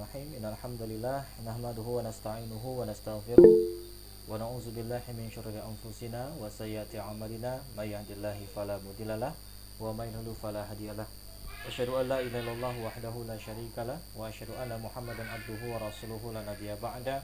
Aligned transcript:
Bismillahirrahmanirrahim. 0.00 0.40
Innal 0.40 0.56
hamdalillah 0.56 1.20
nahmaduhu 1.44 2.00
wa 2.00 2.08
nasta'inuhu 2.08 2.68
wa 2.72 2.88
nastaghfiruh 2.88 3.52
wa 4.32 4.40
na'udzu 4.40 4.72
billahi 4.72 5.12
min 5.12 5.28
syururi 5.28 5.60
anfusina 5.60 6.32
wa 6.40 6.48
sayyiati 6.48 6.96
a'malina 6.96 7.60
may 7.76 7.92
yahdihillahu 7.92 8.48
fala 8.48 8.80
mudhillalah 8.80 9.28
wa 9.76 9.92
may 9.92 10.08
yudhlil 10.08 10.32
fala 10.40 10.64
hadiyalah. 10.64 11.04
Asyhadu 11.68 12.00
an 12.00 12.08
la 12.08 12.24
ilaha 12.24 12.40
illallah 12.40 12.74
wahdahu 12.80 13.28
la 13.28 13.36
syarikalah 13.36 14.00
wa 14.16 14.24
asyhadu 14.24 14.56
anna 14.56 14.80
Muhammadan 14.80 15.28
abduhu 15.28 15.68
wa 15.68 15.84
rasuluhu 15.84 16.32
la 16.32 16.48
nabiyya 16.48 16.80
ba'da. 16.80 17.20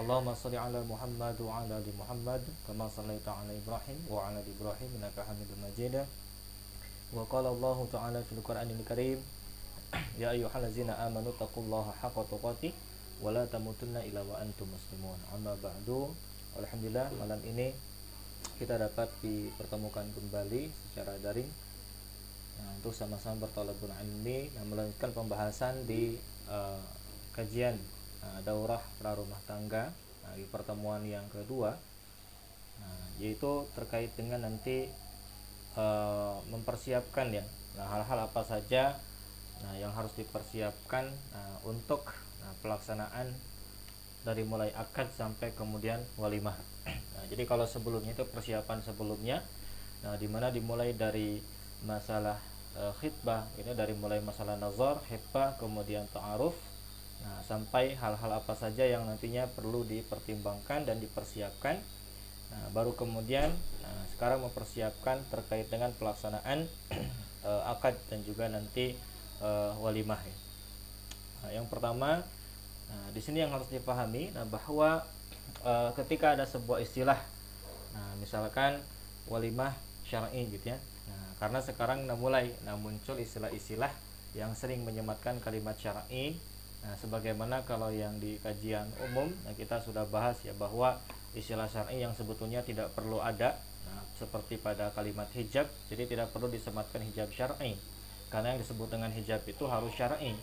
Allahumma 0.00 0.32
shalli 0.32 0.56
ala 0.56 0.80
Muhammad 0.80 1.36
wa 1.44 1.60
ala 1.60 1.76
ali 1.76 1.92
Muhammad 1.92 2.40
kama 2.64 2.88
shallaita 2.88 3.36
ala 3.36 3.52
Ibrahim 3.52 4.00
wa 4.08 4.32
ala 4.32 4.40
ali 4.40 4.48
Ibrahim 4.48 4.88
innaka 4.96 5.28
Hamidum 5.28 5.60
Majid. 5.60 6.00
Wa 7.12 7.20
qala 7.28 7.52
Allah 7.52 7.78
ta'ala 7.92 8.18
fil 8.24 8.40
Qur'anil 8.40 8.80
Karim 8.80 9.20
Ya 10.18 10.32
ayyuhallazina 10.32 10.94
amanu 11.06 11.34
taqullaha 11.34 11.94
haqqa 12.02 12.22
tuqatih 12.30 12.72
wa 13.22 13.30
la 13.30 13.46
tamutunna 13.46 14.02
illa 14.04 14.22
wa 14.22 14.38
antum 14.38 14.70
muslimun. 14.70 15.18
Amma 15.34 15.54
ba'du. 15.58 16.10
Alhamdulillah 16.54 17.10
malam 17.18 17.42
ini 17.42 17.74
kita 18.54 18.78
dapat 18.78 19.08
dipertemukan 19.24 20.06
kembali 20.14 20.70
secara 20.70 21.16
daring 21.18 21.48
nah, 22.60 22.70
untuk 22.78 22.94
sama-sama 22.94 23.48
bertolabul 23.48 23.90
ilmi 23.90 24.52
dan 24.52 24.64
melanjutkan 24.70 25.10
pembahasan 25.10 25.74
di 25.88 26.14
uh, 26.46 26.78
kajian 27.34 27.74
uh, 28.22 28.38
daurah 28.46 28.78
prarumah 29.00 29.40
tangga 29.48 29.90
nah, 30.22 30.34
di 30.38 30.46
pertemuan 30.46 31.02
yang 31.02 31.26
kedua 31.32 31.74
nah, 32.78 33.06
yaitu 33.18 33.66
terkait 33.74 34.14
dengan 34.14 34.46
nanti 34.46 34.86
uh, 35.74 36.38
mempersiapkan 36.52 37.34
ya 37.34 37.44
nah 37.74 37.90
hal-hal 37.90 38.30
apa 38.30 38.42
saja 38.46 38.94
Nah, 39.62 39.74
yang 39.78 39.94
harus 39.94 40.10
dipersiapkan 40.18 41.06
nah, 41.30 41.54
untuk 41.68 42.10
nah, 42.42 42.54
pelaksanaan 42.64 43.30
dari 44.24 44.42
mulai 44.42 44.72
akad 44.72 45.12
sampai 45.12 45.52
kemudian 45.52 46.00
walimah. 46.18 46.56
Nah, 47.14 47.24
jadi 47.30 47.46
kalau 47.48 47.64
sebelumnya 47.64 48.12
itu 48.12 48.26
persiapan 48.28 48.84
sebelumnya, 48.84 49.40
nah 50.04 50.18
di 50.20 50.28
mana 50.28 50.52
dimulai 50.52 50.92
dari 50.92 51.40
masalah 51.80 52.36
e, 52.76 52.90
khitbah, 53.00 53.48
ini 53.56 53.72
dari 53.72 53.96
mulai 53.96 54.20
masalah 54.20 54.60
nazar, 54.60 55.00
khitbah, 55.08 55.56
kemudian 55.56 56.04
ta'aruf, 56.12 56.52
nah 57.24 57.40
sampai 57.48 57.96
hal-hal 57.96 58.28
apa 58.28 58.52
saja 58.52 58.84
yang 58.84 59.08
nantinya 59.08 59.48
perlu 59.56 59.88
dipertimbangkan 59.88 60.84
dan 60.84 61.00
dipersiapkan. 61.00 61.80
Nah, 62.52 62.64
baru 62.76 62.92
kemudian 62.92 63.48
nah, 63.80 64.02
sekarang 64.12 64.44
mempersiapkan 64.44 65.24
terkait 65.32 65.72
dengan 65.72 65.96
pelaksanaan 65.96 66.68
e, 67.40 67.52
akad 67.72 67.96
dan 68.12 68.20
juga 68.26 68.52
nanti 68.52 69.13
uh, 69.40 69.72
walimah 69.80 70.20
ya. 70.20 70.36
Nah, 71.44 71.50
yang 71.60 71.66
pertama, 71.68 72.24
nah, 72.88 73.06
di 73.12 73.20
sini 73.20 73.44
yang 73.44 73.52
harus 73.52 73.68
dipahami, 73.68 74.32
nah 74.32 74.48
bahwa 74.48 75.04
uh, 75.60 75.90
ketika 75.98 76.32
ada 76.32 76.48
sebuah 76.48 76.80
istilah, 76.80 77.20
nah 77.92 78.10
misalkan 78.16 78.80
walimah 79.28 79.76
syar'i 80.08 80.48
gitu 80.48 80.72
ya. 80.72 80.78
Nah, 81.08 81.36
karena 81.40 81.60
sekarang 81.60 82.08
nah, 82.08 82.16
mulai 82.16 82.52
nah, 82.64 82.76
muncul 82.80 83.20
istilah-istilah 83.20 83.92
yang 84.32 84.56
sering 84.56 84.82
menyematkan 84.82 85.38
kalimat 85.44 85.76
syar'i. 85.76 86.36
Nah, 86.84 86.92
sebagaimana 87.00 87.64
kalau 87.64 87.88
yang 87.88 88.20
di 88.20 88.36
kajian 88.44 88.88
umum, 89.00 89.32
nah 89.48 89.56
kita 89.56 89.80
sudah 89.80 90.04
bahas 90.04 90.36
ya 90.44 90.52
bahwa 90.56 91.00
istilah 91.32 91.68
syar'i 91.68 92.00
yang 92.00 92.12
sebetulnya 92.12 92.60
tidak 92.60 92.92
perlu 92.92 93.20
ada, 93.20 93.56
nah, 93.88 94.02
seperti 94.16 94.60
pada 94.60 94.92
kalimat 94.92 95.28
hijab, 95.32 95.68
jadi 95.88 96.04
tidak 96.04 96.28
perlu 96.32 96.48
disematkan 96.48 97.04
hijab 97.04 97.28
syar'i 97.32 97.76
karena 98.34 98.50
yang 98.50 98.60
disebut 98.66 98.90
dengan 98.90 99.14
hijab 99.14 99.46
itu 99.46 99.62
harus 99.70 99.94
syar'i. 99.94 100.34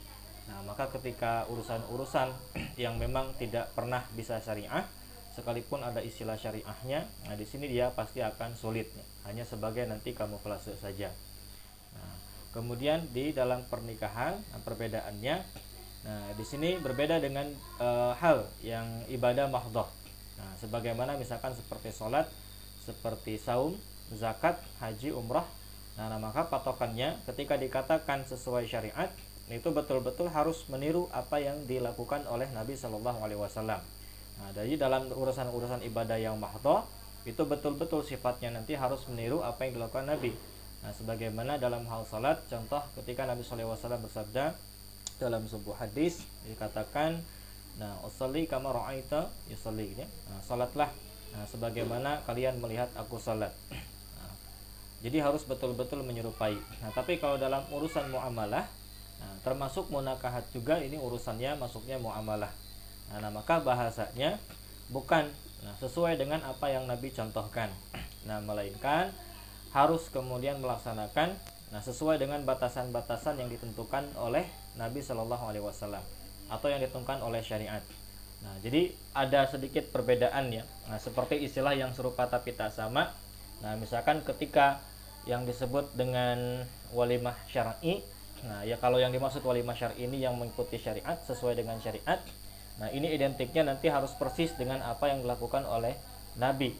Nah, 0.47 0.63
maka 0.63 0.87
ketika 0.95 1.43
urusan-urusan 1.51 2.31
yang 2.87 2.95
memang 2.95 3.35
tidak 3.35 3.67
pernah 3.75 4.07
bisa 4.15 4.39
syariah, 4.39 4.87
sekalipun 5.35 5.83
ada 5.83 5.99
istilah 5.99 6.39
syariahnya, 6.39 7.03
nah 7.27 7.35
di 7.35 7.43
sini 7.43 7.67
dia 7.67 7.91
pasti 7.91 8.23
akan 8.23 8.55
sulit, 8.55 8.87
hanya 9.27 9.43
sebagai 9.43 9.83
nanti 9.91 10.15
kamuflase 10.15 10.79
saja. 10.79 11.11
Nah, 11.91 12.15
kemudian 12.55 13.11
di 13.11 13.35
dalam 13.35 13.67
pernikahan, 13.67 14.39
nah, 14.39 14.61
perbedaannya, 14.63 15.35
nah 16.07 16.31
di 16.31 16.45
sini 16.47 16.79
berbeda 16.79 17.19
dengan 17.19 17.51
e, 17.79 17.87
hal 18.19 18.47
yang 18.63 18.87
ibadah 19.11 19.51
mahdoh. 19.51 19.87
Nah, 20.39 20.51
sebagaimana 20.63 21.19
misalkan 21.19 21.51
seperti 21.55 21.91
sholat, 21.91 22.27
seperti 22.83 23.35
saum, 23.35 23.75
zakat, 24.15 24.59
haji, 24.83 25.15
umrah, 25.15 25.47
Nah, 25.99 26.07
nah, 26.07 26.19
maka 26.19 26.47
patokannya 26.47 27.19
ketika 27.27 27.59
dikatakan 27.59 28.23
sesuai 28.23 28.67
syariat 28.67 29.11
itu 29.51 29.67
betul-betul 29.67 30.31
harus 30.31 30.63
meniru 30.71 31.11
apa 31.11 31.35
yang 31.43 31.59
dilakukan 31.67 32.23
oleh 32.31 32.47
Nabi 32.55 32.79
Shallallahu 32.79 33.19
Alaihi 33.19 33.41
Wasallam. 33.41 33.83
Nah, 34.39 34.49
jadi 34.55 34.79
dalam 34.79 35.11
urusan-urusan 35.11 35.83
ibadah 35.91 36.15
yang 36.15 36.39
mahdoh 36.39 36.87
itu 37.27 37.43
betul-betul 37.43 38.01
sifatnya 38.01 38.55
nanti 38.55 38.73
harus 38.79 39.03
meniru 39.11 39.43
apa 39.43 39.67
yang 39.67 39.75
dilakukan 39.75 40.07
Nabi. 40.07 40.31
Nah, 40.81 40.89
sebagaimana 40.95 41.61
dalam 41.61 41.85
hal 41.85 42.07
salat, 42.07 42.41
contoh 42.47 42.81
ketika 42.97 43.27
Nabi 43.27 43.43
Shallallahu 43.43 43.75
Alaihi 43.75 43.83
Wasallam 43.85 44.01
bersabda 44.07 44.45
dalam 45.21 45.43
sebuah 45.45 45.85
hadis 45.85 46.25
dikatakan, 46.49 47.21
nah 47.77 47.93
usalli 48.01 48.49
kama 48.49 48.73
ra'aita 48.73 49.29
yusalli. 49.51 49.93
Ya. 49.93 50.07
Nah, 50.31 50.41
salatlah 50.41 50.89
nah, 51.35 51.45
sebagaimana 51.45 52.25
kalian 52.25 52.57
melihat 52.57 52.89
aku 52.97 53.21
salat. 53.21 53.53
Jadi 55.01 55.17
harus 55.17 55.41
betul-betul 55.49 56.05
menyerupai. 56.05 56.53
Nah, 56.85 56.93
tapi 56.93 57.17
kalau 57.17 57.41
dalam 57.41 57.65
urusan 57.73 58.13
muamalah, 58.13 58.69
nah, 59.17 59.33
termasuk 59.41 59.89
munakahat 59.89 60.45
juga 60.53 60.77
ini 60.77 61.01
urusannya 61.01 61.57
masuknya 61.57 61.97
muamalah. 61.97 62.53
Nah, 63.09 63.17
nah 63.17 63.33
maka 63.33 63.57
bahasanya 63.65 64.37
bukan 64.93 65.25
nah, 65.65 65.73
sesuai 65.81 66.21
dengan 66.21 66.45
apa 66.45 66.69
yang 66.69 66.85
Nabi 66.85 67.09
contohkan. 67.11 67.69
Nah, 68.21 68.37
melainkan 68.37 69.09
harus 69.73 70.13
kemudian 70.13 70.61
melaksanakan 70.61 71.33
nah 71.73 71.81
sesuai 71.81 72.21
dengan 72.21 72.45
batasan-batasan 72.45 73.41
yang 73.41 73.49
ditentukan 73.49 74.13
oleh 74.13 74.45
Nabi 74.77 75.01
Shallallahu 75.01 75.41
Alaihi 75.41 75.65
Wasallam 75.65 76.05
atau 76.53 76.67
yang 76.69 76.77
ditentukan 76.77 77.17
oleh 77.25 77.41
syariat. 77.41 77.81
Nah, 78.45 78.53
jadi 78.61 78.93
ada 79.17 79.49
sedikit 79.49 79.89
perbedaan 79.89 80.53
ya. 80.53 80.69
Nah, 80.85 81.01
seperti 81.01 81.41
istilah 81.41 81.73
yang 81.73 81.97
serupa 81.97 82.29
tapi 82.29 82.53
tak 82.53 82.69
sama. 82.77 83.09
Nah, 83.65 83.73
misalkan 83.79 84.21
ketika 84.21 84.85
yang 85.29 85.45
disebut 85.45 85.93
dengan 85.93 86.65
walimah 86.93 87.37
syar'i. 87.49 88.01
Nah, 88.41 88.65
ya 88.65 88.77
kalau 88.81 88.97
yang 88.97 89.13
dimaksud 89.13 89.45
walimah 89.45 89.77
syar'i 89.77 90.09
ini 90.09 90.21
yang 90.21 90.33
mengikuti 90.33 90.81
syariat 90.81 91.17
sesuai 91.25 91.57
dengan 91.57 91.77
syariat. 91.77 92.17
Nah, 92.81 92.89
ini 92.89 93.13
identiknya 93.13 93.61
nanti 93.67 93.91
harus 93.93 94.17
persis 94.17 94.53
dengan 94.57 94.81
apa 94.81 95.13
yang 95.13 95.21
dilakukan 95.21 95.61
oleh 95.69 95.93
Nabi. 96.41 96.73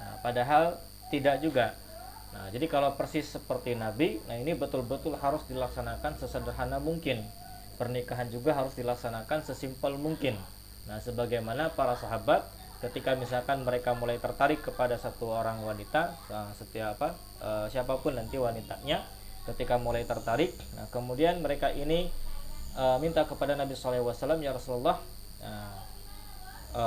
Nah, 0.00 0.18
padahal 0.26 0.82
tidak 1.14 1.38
juga. 1.38 1.78
Nah, 2.34 2.50
jadi 2.50 2.66
kalau 2.66 2.98
persis 2.98 3.30
seperti 3.30 3.78
Nabi, 3.78 4.18
nah 4.26 4.34
ini 4.34 4.58
betul-betul 4.58 5.14
harus 5.14 5.46
dilaksanakan 5.46 6.18
sesederhana 6.18 6.82
mungkin. 6.82 7.22
Pernikahan 7.78 8.26
juga 8.26 8.58
harus 8.58 8.74
dilaksanakan 8.74 9.46
sesimpel 9.46 9.94
mungkin. 9.94 10.34
Nah, 10.90 10.98
sebagaimana 10.98 11.70
para 11.78 11.94
sahabat 11.94 12.42
ketika 12.82 13.14
misalkan 13.14 13.62
mereka 13.64 13.94
mulai 13.96 14.18
tertarik 14.20 14.60
kepada 14.60 14.98
satu 15.00 15.32
orang 15.32 15.62
wanita 15.64 16.12
setiap 16.52 17.00
apa 17.00 17.16
e, 17.44 17.50
siapa 17.68 18.00
pun 18.00 18.16
nanti 18.16 18.40
wanitanya 18.40 19.04
ketika 19.44 19.76
mulai 19.76 20.08
tertarik 20.08 20.56
nah 20.72 20.88
kemudian 20.88 21.44
mereka 21.44 21.68
ini 21.68 22.08
e, 22.72 22.84
minta 23.04 23.28
kepada 23.28 23.52
Nabi 23.52 23.76
SAW 23.76 24.40
ya 24.40 24.56
Rasulullah 24.56 24.96
nah, 25.44 25.76
e, 26.72 26.82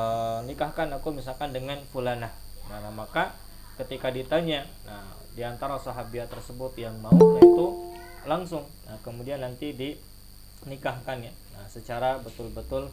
nikahkan 0.50 0.90
aku 0.98 1.14
misalkan 1.14 1.54
dengan 1.54 1.78
fulanah 1.94 2.34
nah, 2.74 2.80
nah 2.82 2.90
maka 2.90 3.38
ketika 3.78 4.10
ditanya 4.10 4.66
nah 4.90 5.06
di 5.38 5.46
antara 5.46 5.78
sahabat 5.78 6.26
tersebut 6.34 6.74
yang 6.82 6.98
mau 6.98 7.38
itu 7.38 7.94
langsung 8.26 8.66
nah 8.90 8.98
kemudian 9.06 9.38
nanti 9.38 9.78
dinikahkan 9.78 11.22
ya 11.22 11.34
nah 11.54 11.70
secara 11.70 12.18
betul-betul 12.18 12.90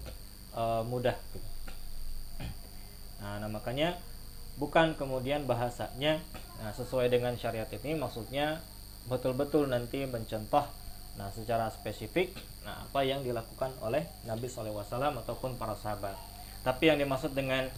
e, 0.55 0.63
mudah. 0.87 1.17
Nah, 3.21 3.41
nah 3.41 3.49
makanya 3.49 3.97
bukan 4.55 4.95
kemudian 4.95 5.45
bahasanya 5.51 6.23
nah, 6.63 6.71
sesuai 6.71 7.11
dengan 7.11 7.35
syariat 7.35 7.67
ini 7.67 7.99
maksudnya 7.99 8.63
betul-betul 9.11 9.67
nanti 9.67 10.07
mencontoh 10.07 10.65
nah 11.15 11.31
secara 11.31 11.71
spesifik 11.71 12.35
nah 12.65 12.81
apa 12.81 13.05
yang 13.05 13.21
dilakukan 13.21 13.71
oleh 13.85 14.03
Nabi 14.25 14.49
SAW 14.49 14.89
ataupun 14.89 15.61
para 15.61 15.77
sahabat. 15.77 16.17
Tapi 16.65 16.89
yang 16.89 16.97
dimaksud 16.97 17.37
dengan 17.37 17.69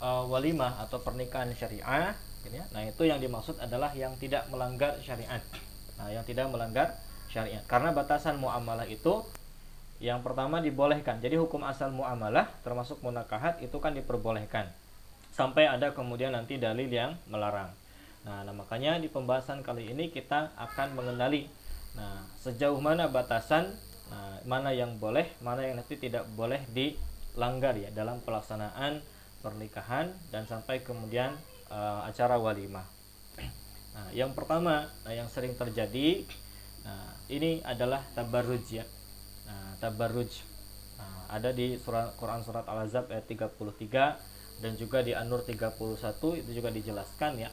uh, 0.00 0.24
walimah 0.24 0.80
atau 0.80 0.96
pernikahan 1.04 1.52
syariah, 1.52 2.16
gitu 2.40 2.56
ya, 2.56 2.64
nah 2.72 2.80
itu 2.80 3.04
yang 3.04 3.20
dimaksud 3.20 3.60
adalah 3.60 3.92
yang 3.92 4.16
tidak 4.16 4.48
melanggar 4.48 4.96
syariat. 5.04 5.44
Nah, 6.00 6.08
yang 6.08 6.24
tidak 6.24 6.48
melanggar 6.48 6.96
syariat. 7.28 7.60
Karena 7.68 7.92
batasan 7.92 8.40
muamalah 8.40 8.88
itu 8.88 9.20
yang 10.00 10.24
pertama 10.24 10.64
dibolehkan. 10.64 11.20
Jadi 11.20 11.36
hukum 11.36 11.60
asal 11.68 11.92
muamalah 11.92 12.48
termasuk 12.64 13.04
munakahat 13.04 13.60
itu 13.60 13.76
kan 13.76 13.92
diperbolehkan 13.92 14.72
sampai 15.30 15.70
ada 15.70 15.94
kemudian 15.94 16.34
nanti 16.34 16.58
dalil 16.60 16.90
yang 16.90 17.16
melarang. 17.30 17.70
Nah, 18.26 18.44
nah 18.44 18.52
makanya 18.52 19.00
di 19.00 19.08
pembahasan 19.08 19.64
kali 19.64 19.90
ini 19.90 20.12
kita 20.12 20.52
akan 20.58 20.98
mengenali 20.98 21.48
nah 21.90 22.22
sejauh 22.38 22.78
mana 22.78 23.10
batasan 23.10 23.74
Nah, 24.10 24.42
mana 24.42 24.74
yang 24.74 24.98
boleh, 24.98 25.30
mana 25.38 25.62
yang 25.62 25.78
nanti 25.78 25.94
tidak 25.94 26.26
boleh 26.34 26.58
dilanggar 26.74 27.78
ya 27.78 27.94
dalam 27.94 28.18
pelaksanaan 28.26 28.98
pernikahan 29.40 30.10
dan 30.34 30.44
sampai 30.50 30.82
kemudian 30.82 31.32
uh, 31.70 32.02
acara 32.04 32.36
walimah. 32.36 32.84
Nah, 33.94 34.10
yang 34.10 34.34
pertama, 34.34 34.90
nah 35.06 35.14
yang 35.14 35.30
sering 35.30 35.54
terjadi, 35.54 36.26
nah 36.82 37.14
ini 37.30 37.62
adalah 37.62 38.02
tabarruj 38.18 38.82
ya. 38.82 38.84
Nah, 39.46 39.78
tabarruj 39.78 40.42
nah, 40.98 41.30
ada 41.30 41.54
di 41.54 41.78
surat 41.78 42.10
Quran 42.18 42.42
surat 42.42 42.66
Al-Azab 42.66 43.14
ayat 43.14 43.30
33 43.30 44.29
dan 44.60 44.76
juga 44.76 45.00
di 45.00 45.16
An-Nur 45.16 45.42
31 45.42 45.72
itu 46.44 46.50
juga 46.52 46.68
dijelaskan 46.68 47.32
ya. 47.40 47.50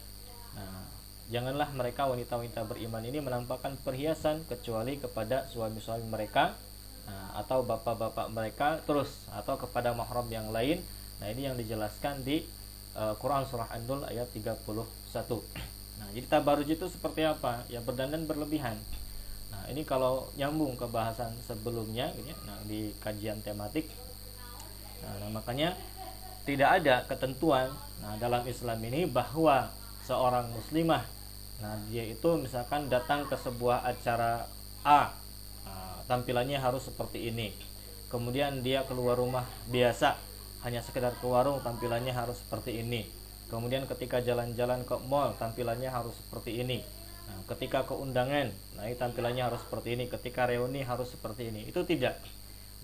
Nah, 0.59 0.83
janganlah 1.31 1.71
mereka 1.71 2.07
wanita-wanita 2.07 2.68
beriman 2.68 3.04
ini 3.04 3.24
menampakkan 3.24 3.80
perhiasan 3.81 4.44
kecuali 4.48 5.00
kepada 5.00 5.48
suami-suami 5.48 6.04
mereka 6.07 6.56
nah, 7.07 7.39
atau 7.39 7.63
bapak-bapak 7.63 8.27
mereka 8.31 8.80
terus 8.83 9.27
atau 9.31 9.56
kepada 9.56 9.95
mahram 9.95 10.27
yang 10.27 10.51
lain. 10.51 10.83
Nah, 11.24 11.31
ini 11.31 11.48
yang 11.48 11.56
dijelaskan 11.56 12.21
di 12.27 12.44
uh, 13.00 13.15
Quran 13.18 13.48
surah 13.48 13.71
An-Nur 13.71 14.03
ayat 14.06 14.27
31. 14.36 14.60
Nah, 15.98 16.07
jadi 16.13 16.27
tabaruj 16.30 16.68
itu 16.68 16.86
seperti 16.92 17.25
apa? 17.25 17.65
Ya 17.71 17.80
berdandan 17.81 18.27
berlebihan. 18.27 18.77
Nah, 19.48 19.63
ini 19.71 19.88
kalau 19.88 20.27
nyambung 20.36 20.75
ke 20.75 20.86
bahasan 20.92 21.31
sebelumnya 21.48 22.12
gitu 22.19 22.36
ya, 22.36 22.38
nah, 22.44 22.60
di 22.68 22.92
kajian 23.00 23.39
tematik. 23.42 23.88
Nah, 25.01 25.24
nah, 25.24 25.30
makanya 25.31 25.74
tidak 26.47 26.69
ada 26.79 27.03
ketentuan. 27.03 27.67
Nah 27.99 28.15
dalam 28.15 28.47
Islam 28.47 28.79
ini 28.88 29.03
bahwa 29.03 29.67
seorang 30.07 30.47
muslimah 30.55 31.03
nah 31.57 31.73
dia 31.89 32.05
itu 32.05 32.38
misalkan 32.38 32.85
datang 32.85 33.25
ke 33.25 33.33
sebuah 33.33 33.81
acara 33.81 34.45
A 34.85 35.09
nah, 35.65 35.97
tampilannya 36.07 36.55
harus 36.55 36.88
seperti 36.88 37.27
ini. 37.27 37.51
Kemudian 38.07 38.63
dia 38.63 38.88
keluar 38.88 39.19
rumah 39.19 39.44
biasa 39.67 40.15
hanya 40.63 40.79
sekedar 40.79 41.11
ke 41.19 41.25
warung 41.27 41.59
tampilannya 41.59 42.15
harus 42.15 42.39
seperti 42.39 42.79
ini. 42.79 43.03
Kemudian 43.51 43.83
ketika 43.89 44.23
jalan-jalan 44.23 44.88
ke 44.88 44.95
mall 45.09 45.35
tampilannya 45.35 45.91
harus 45.91 46.15
seperti 46.15 46.63
ini. 46.63 46.79
Nah, 47.27 47.43
ketika 47.51 47.83
ke 47.83 47.91
undangan 47.91 48.47
nah 48.79 48.88
ini 48.88 48.95
tampilannya 48.95 49.43
harus 49.43 49.59
seperti 49.67 50.00
ini. 50.00 50.05
Ketika 50.07 50.47
reuni 50.47 50.85
harus 50.85 51.11
seperti 51.11 51.51
ini. 51.51 51.67
Itu 51.67 51.83
tidak. 51.83 52.21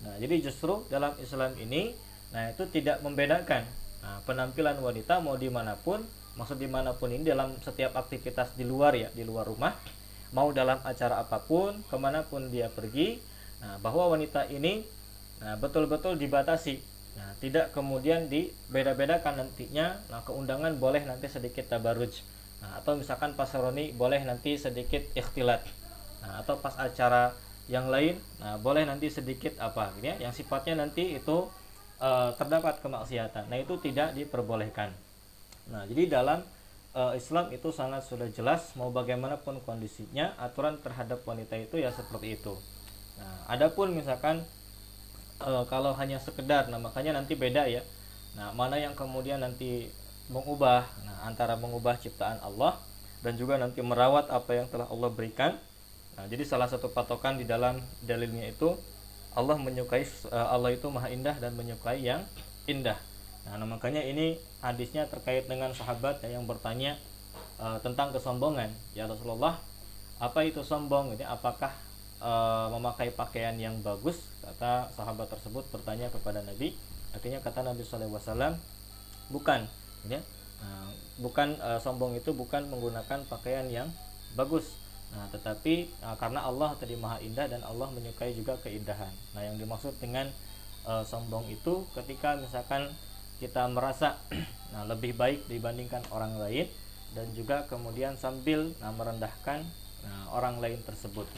Nah 0.04 0.20
jadi 0.20 0.50
justru 0.50 0.84
dalam 0.92 1.16
Islam 1.16 1.56
ini 1.56 1.94
nah 2.34 2.50
itu 2.50 2.66
tidak 2.66 2.98
membedakan 3.00 3.62
nah, 4.02 4.18
penampilan 4.26 4.82
wanita 4.82 5.22
mau 5.22 5.38
di 5.38 5.46
mana 5.48 5.78
pun 5.78 6.02
maksud 6.34 6.58
di 6.58 6.66
mana 6.66 6.90
pun 6.98 7.14
ini 7.14 7.22
dalam 7.22 7.54
setiap 7.62 7.94
aktivitas 7.94 8.58
di 8.58 8.66
luar 8.66 8.98
ya 8.98 9.08
di 9.14 9.22
luar 9.22 9.46
rumah 9.46 9.70
mau 10.34 10.50
dalam 10.50 10.82
acara 10.82 11.22
apa 11.22 11.38
pun 11.38 11.78
ke 11.86 11.94
mana 11.94 12.26
pun 12.26 12.50
dia 12.50 12.66
pergi 12.66 13.22
nah 13.62 13.78
bahwa 13.78 14.18
wanita 14.18 14.50
ini 14.50 14.82
nah 15.38 15.54
betul-betul 15.54 16.18
dibatasi 16.18 16.94
Nah, 17.14 17.30
tidak 17.38 17.70
kemudian 17.70 18.26
dibeda-bedakan 18.26 19.46
nantinya. 19.46 20.02
Nah, 20.10 20.20
keundangan 20.26 20.74
boleh 20.78 21.06
nanti 21.06 21.30
sedikit 21.30 21.70
tabaruj. 21.70 22.26
Nah, 22.58 22.82
atau 22.82 22.98
misalkan 22.98 23.38
pas 23.38 23.46
seroni 23.46 23.94
boleh 23.94 24.22
nanti 24.26 24.58
sedikit 24.58 25.02
ikhtilat. 25.14 25.62
Nah, 26.26 26.42
atau 26.42 26.58
pas 26.58 26.74
acara 26.74 27.34
yang 27.64 27.88
lain, 27.88 28.20
nah 28.36 28.60
boleh 28.60 28.84
nanti 28.84 29.08
sedikit 29.08 29.56
apa 29.56 29.88
gitu 29.96 30.12
ya, 30.12 30.28
yang 30.28 30.36
sifatnya 30.36 30.84
nanti 30.84 31.16
itu 31.16 31.48
e, 31.98 32.10
terdapat 32.38 32.80
kemaksiatan. 32.80 33.50
Nah, 33.50 33.58
itu 33.58 33.74
tidak 33.82 34.14
diperbolehkan. 34.14 34.90
Nah, 35.70 35.84
jadi 35.90 36.20
dalam 36.20 36.42
e, 36.94 37.02
Islam 37.18 37.50
itu 37.50 37.70
sangat 37.70 38.06
sudah 38.06 38.30
jelas 38.30 38.74
mau 38.74 38.90
bagaimanapun 38.94 39.62
kondisinya, 39.62 40.34
aturan 40.38 40.78
terhadap 40.80 41.22
wanita 41.26 41.58
itu 41.58 41.78
ya 41.80 41.90
seperti 41.94 42.38
itu. 42.40 42.54
Nah, 43.18 43.46
adapun 43.50 43.94
misalkan 43.94 44.42
e, 45.40 45.50
kalau 45.70 45.92
hanya 45.96 46.18
sekedar 46.20 46.70
nah 46.70 46.78
makanya 46.78 47.16
nanti 47.16 47.34
beda 47.34 47.66
ya 47.66 47.82
nah 48.34 48.50
mana 48.50 48.78
yang 48.78 48.94
kemudian 48.98 49.38
nanti 49.38 49.90
mengubah 50.30 50.86
nah 51.06 51.16
antara 51.26 51.54
mengubah 51.54 51.98
ciptaan 51.98 52.42
Allah 52.42 52.78
dan 53.22 53.38
juga 53.38 53.56
nanti 53.56 53.80
merawat 53.80 54.28
apa 54.28 54.58
yang 54.58 54.66
telah 54.68 54.90
Allah 54.90 55.10
berikan 55.10 55.56
nah 56.14 56.26
jadi 56.30 56.46
salah 56.46 56.70
satu 56.70 56.90
patokan 56.90 57.38
di 57.38 57.46
dalam 57.46 57.82
dalilnya 58.02 58.50
itu 58.50 58.74
Allah 59.34 59.58
menyukai 59.58 60.06
uh, 60.30 60.54
Allah 60.54 60.74
itu 60.74 60.86
maha 60.90 61.10
indah 61.10 61.34
dan 61.42 61.58
menyukai 61.58 62.00
yang 62.02 62.22
indah. 62.70 62.96
Nah, 63.44 63.60
nah 63.60 63.66
makanya 63.66 64.00
ini 64.00 64.38
hadisnya 64.62 65.10
terkait 65.10 65.44
dengan 65.50 65.74
sahabat 65.74 66.22
ya, 66.24 66.38
yang 66.38 66.46
bertanya 66.46 66.96
uh, 67.58 67.76
tentang 67.82 68.14
kesombongan. 68.14 68.70
Ya 68.94 69.04
Rasulullah 69.10 69.58
apa 70.22 70.46
itu 70.46 70.62
sombong? 70.62 71.18
Ini 71.18 71.26
apakah 71.26 71.74
e, 72.22 72.32
memakai 72.70 73.10
pakaian 73.10 73.54
yang 73.58 73.74
bagus? 73.82 74.30
Kata 74.40 74.88
sahabat 74.94 75.26
tersebut 75.30 75.66
bertanya 75.74 76.06
kepada 76.10 76.40
Nabi. 76.44 76.76
Akhirnya 77.14 77.42
kata 77.42 77.66
Nabi 77.66 77.82
SAW 77.82 78.56
bukan. 79.30 79.60
Ya. 80.06 80.20
Nah, 80.62 80.88
bukan 81.18 81.58
e, 81.58 81.70
sombong 81.82 82.14
itu 82.14 82.30
bukan 82.30 82.70
menggunakan 82.70 83.26
pakaian 83.26 83.66
yang 83.66 83.88
bagus 84.38 84.78
nah 85.12 85.26
tetapi 85.30 85.90
e, 85.90 86.08
karena 86.16 86.46
Allah 86.46 86.72
tadi 86.78 86.96
maha 86.96 87.20
indah 87.20 87.50
dan 87.50 87.60
Allah 87.66 87.90
menyukai 87.92 88.32
juga 88.32 88.56
keindahan 88.62 89.12
nah 89.36 89.42
yang 89.44 89.58
dimaksud 89.60 89.98
dengan 90.00 90.30
e, 90.86 90.92
sombong 91.04 91.50
itu 91.50 91.84
ketika 91.92 92.38
misalkan 92.38 92.88
kita 93.42 93.66
merasa 93.68 94.16
nah 94.72 94.88
lebih 94.88 95.12
baik 95.18 95.50
dibandingkan 95.50 96.02
orang 96.14 96.38
lain 96.40 96.66
dan 97.14 97.30
juga 97.36 97.62
kemudian 97.70 98.18
sambil 98.18 98.74
nah, 98.82 98.90
merendahkan 98.90 99.62
nah, 100.02 100.22
orang 100.34 100.58
lain 100.58 100.82
tersebut 100.82 101.30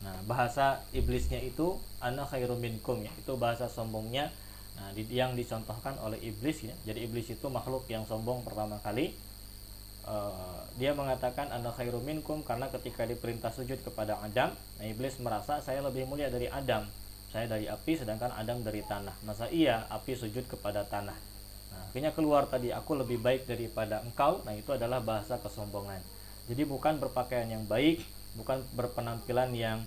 Nah, 0.00 0.16
bahasa 0.24 0.80
iblisnya 0.96 1.40
itu 1.44 1.76
ana 2.00 2.24
khairu 2.24 2.56
minkum 2.56 3.04
ya. 3.04 3.12
Itu 3.20 3.36
bahasa 3.36 3.68
sombongnya 3.68 4.32
nah, 4.76 4.88
di, 4.96 5.04
yang 5.12 5.36
dicontohkan 5.36 6.00
oleh 6.00 6.16
iblis 6.24 6.64
ya. 6.64 6.74
Jadi 6.88 7.04
iblis 7.04 7.28
itu 7.28 7.46
makhluk 7.52 7.84
yang 7.92 8.08
sombong 8.08 8.40
pertama 8.40 8.80
kali. 8.80 9.12
Uh, 10.10 10.66
dia 10.74 10.90
mengatakan 10.90 11.54
ana 11.54 11.70
khairu 11.70 12.02
minkum 12.02 12.42
karena 12.42 12.66
ketika 12.66 13.06
diperintah 13.06 13.54
sujud 13.54 13.78
kepada 13.86 14.18
Adam, 14.18 14.50
nah 14.50 14.84
iblis 14.84 15.22
merasa 15.22 15.62
saya 15.62 15.78
lebih 15.86 16.10
mulia 16.10 16.26
dari 16.26 16.50
Adam. 16.50 16.82
Saya 17.30 17.46
dari 17.46 17.70
api 17.70 17.94
sedangkan 17.94 18.34
Adam 18.34 18.66
dari 18.66 18.82
tanah. 18.82 19.14
Masa 19.22 19.46
iya 19.54 19.86
api 19.86 20.18
sujud 20.18 20.50
kepada 20.50 20.82
tanah? 20.82 21.14
Nah, 21.70 21.80
akhirnya 21.86 22.10
keluar 22.10 22.50
tadi 22.50 22.74
aku 22.74 22.98
lebih 22.98 23.22
baik 23.22 23.46
daripada 23.46 24.02
engkau. 24.02 24.42
Nah, 24.42 24.50
itu 24.50 24.74
adalah 24.74 24.98
bahasa 24.98 25.38
kesombongan. 25.38 26.02
Jadi 26.50 26.66
bukan 26.66 26.98
berpakaian 26.98 27.46
yang 27.46 27.62
baik, 27.70 28.02
bukan 28.34 28.66
berpenampilan 28.74 29.54
yang 29.54 29.78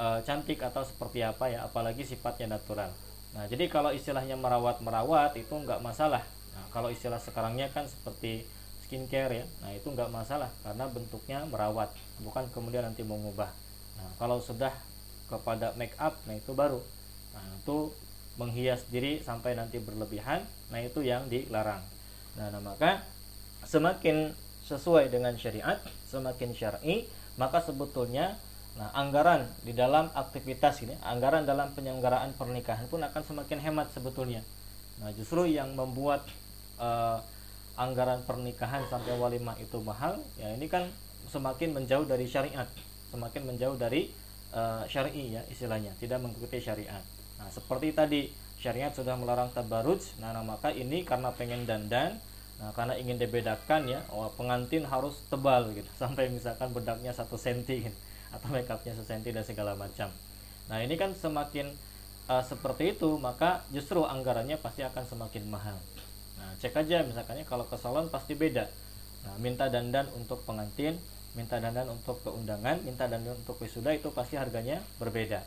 uh, 0.00 0.18
cantik 0.22 0.60
atau 0.62 0.82
seperti 0.84 1.24
apa 1.24 1.50
ya 1.50 1.66
apalagi 1.66 2.04
sifatnya 2.06 2.56
natural 2.58 2.90
nah 3.36 3.44
jadi 3.44 3.68
kalau 3.68 3.92
istilahnya 3.92 4.38
merawat 4.38 4.80
merawat 4.80 5.36
itu 5.36 5.52
nggak 5.52 5.82
masalah 5.84 6.24
nah 6.56 6.64
kalau 6.72 6.88
istilah 6.88 7.20
sekarangnya 7.20 7.68
kan 7.68 7.84
seperti 7.84 8.48
skincare 8.86 9.42
ya. 9.42 9.46
Nah 9.66 9.74
itu 9.74 9.90
nggak 9.90 10.08
masalah 10.14 10.48
karena 10.62 10.86
bentuknya 10.86 11.42
merawat 11.50 11.90
bukan 12.22 12.46
kemudian 12.54 12.86
nanti 12.86 13.02
mengubah. 13.02 13.50
Nah 13.98 14.08
kalau 14.22 14.38
sudah 14.38 14.70
kepada 15.26 15.74
make 15.74 15.98
up 15.98 16.14
nah 16.30 16.38
itu 16.38 16.54
baru. 16.54 16.78
Nah 17.34 17.44
itu 17.58 17.90
menghias 18.38 18.86
diri 18.88 19.18
sampai 19.20 19.58
nanti 19.58 19.82
berlebihan 19.82 20.46
nah 20.70 20.78
itu 20.78 21.02
yang 21.02 21.26
dilarang. 21.26 21.82
Nah, 22.38 22.52
nah 22.54 22.62
maka 22.62 23.02
semakin 23.66 24.30
sesuai 24.62 25.10
dengan 25.10 25.34
syariat 25.34 25.82
semakin 26.06 26.54
syar'i 26.54 27.06
maka 27.38 27.58
sebetulnya 27.62 28.38
nah 28.76 28.92
anggaran 28.92 29.48
di 29.64 29.72
dalam 29.72 30.12
aktivitas 30.12 30.84
ini 30.84 30.92
anggaran 31.00 31.48
dalam 31.48 31.72
penyelenggaraan 31.72 32.36
pernikahan 32.36 32.84
pun 32.92 33.00
akan 33.00 33.22
semakin 33.24 33.58
hemat 33.58 33.88
sebetulnya. 33.88 34.44
Nah 35.00 35.08
justru 35.16 35.48
yang 35.48 35.72
membuat 35.72 36.28
uh, 36.76 37.24
anggaran 37.76 38.24
pernikahan 38.24 38.84
sampai 38.88 39.16
walimah 39.20 39.56
itu 39.60 39.76
mahal 39.84 40.16
ya 40.40 40.52
ini 40.52 40.66
kan 40.66 40.88
semakin 41.28 41.76
menjauh 41.76 42.08
dari 42.08 42.24
syariat 42.24 42.68
semakin 43.12 43.42
menjauh 43.44 43.76
dari 43.76 44.08
uh, 44.56 44.82
syar'i 44.88 45.36
ya 45.36 45.42
istilahnya 45.52 45.92
tidak 46.00 46.24
mengikuti 46.24 46.58
syariat 46.60 47.04
nah 47.36 47.48
seperti 47.52 47.92
tadi 47.92 48.32
syariat 48.56 48.90
sudah 48.90 49.14
melarang 49.20 49.52
tabaruj 49.52 50.16
nah, 50.18 50.32
nah 50.32 50.40
maka 50.40 50.72
ini 50.72 51.04
karena 51.04 51.28
pengen 51.36 51.68
dandan 51.68 52.16
Nah, 52.56 52.72
karena 52.72 52.96
ingin 52.96 53.20
dibedakan 53.20 53.84
ya, 53.84 54.00
oh, 54.08 54.32
pengantin 54.32 54.88
harus 54.88 55.20
tebal 55.28 55.68
gitu, 55.76 55.88
sampai 56.00 56.32
misalkan 56.32 56.72
bedaknya 56.72 57.12
satu 57.12 57.36
senti 57.36 57.84
gitu, 57.84 57.98
atau 58.32 58.48
makeupnya 58.48 58.96
senti 58.96 59.30
dan 59.32 59.44
segala 59.44 59.76
macam. 59.76 60.08
Nah, 60.66 60.80
ini 60.80 60.96
kan 60.96 61.12
semakin 61.12 61.68
uh, 62.32 62.40
seperti 62.40 62.96
itu, 62.96 63.20
maka 63.20 63.60
justru 63.70 64.02
anggarannya 64.02 64.56
pasti 64.56 64.82
akan 64.82 65.04
semakin 65.04 65.44
mahal. 65.52 65.76
Nah, 66.36 66.52
cek 66.60 66.76
aja 66.76 67.04
misalkannya 67.04 67.44
kalau 67.48 67.64
ke 67.68 67.76
salon 67.80 68.08
pasti 68.12 68.36
beda. 68.36 68.68
Nah, 69.24 69.34
minta 69.42 69.66
dandan 69.66 70.08
untuk 70.14 70.44
pengantin, 70.44 71.00
minta 71.34 71.58
dandan 71.58 71.90
untuk 71.90 72.20
keundangan, 72.22 72.80
minta 72.84 73.08
dandan 73.08 73.36
untuk 73.36 73.58
wisuda 73.58 73.92
itu 73.96 74.12
pasti 74.12 74.36
harganya 74.36 74.80
berbeda. 75.00 75.40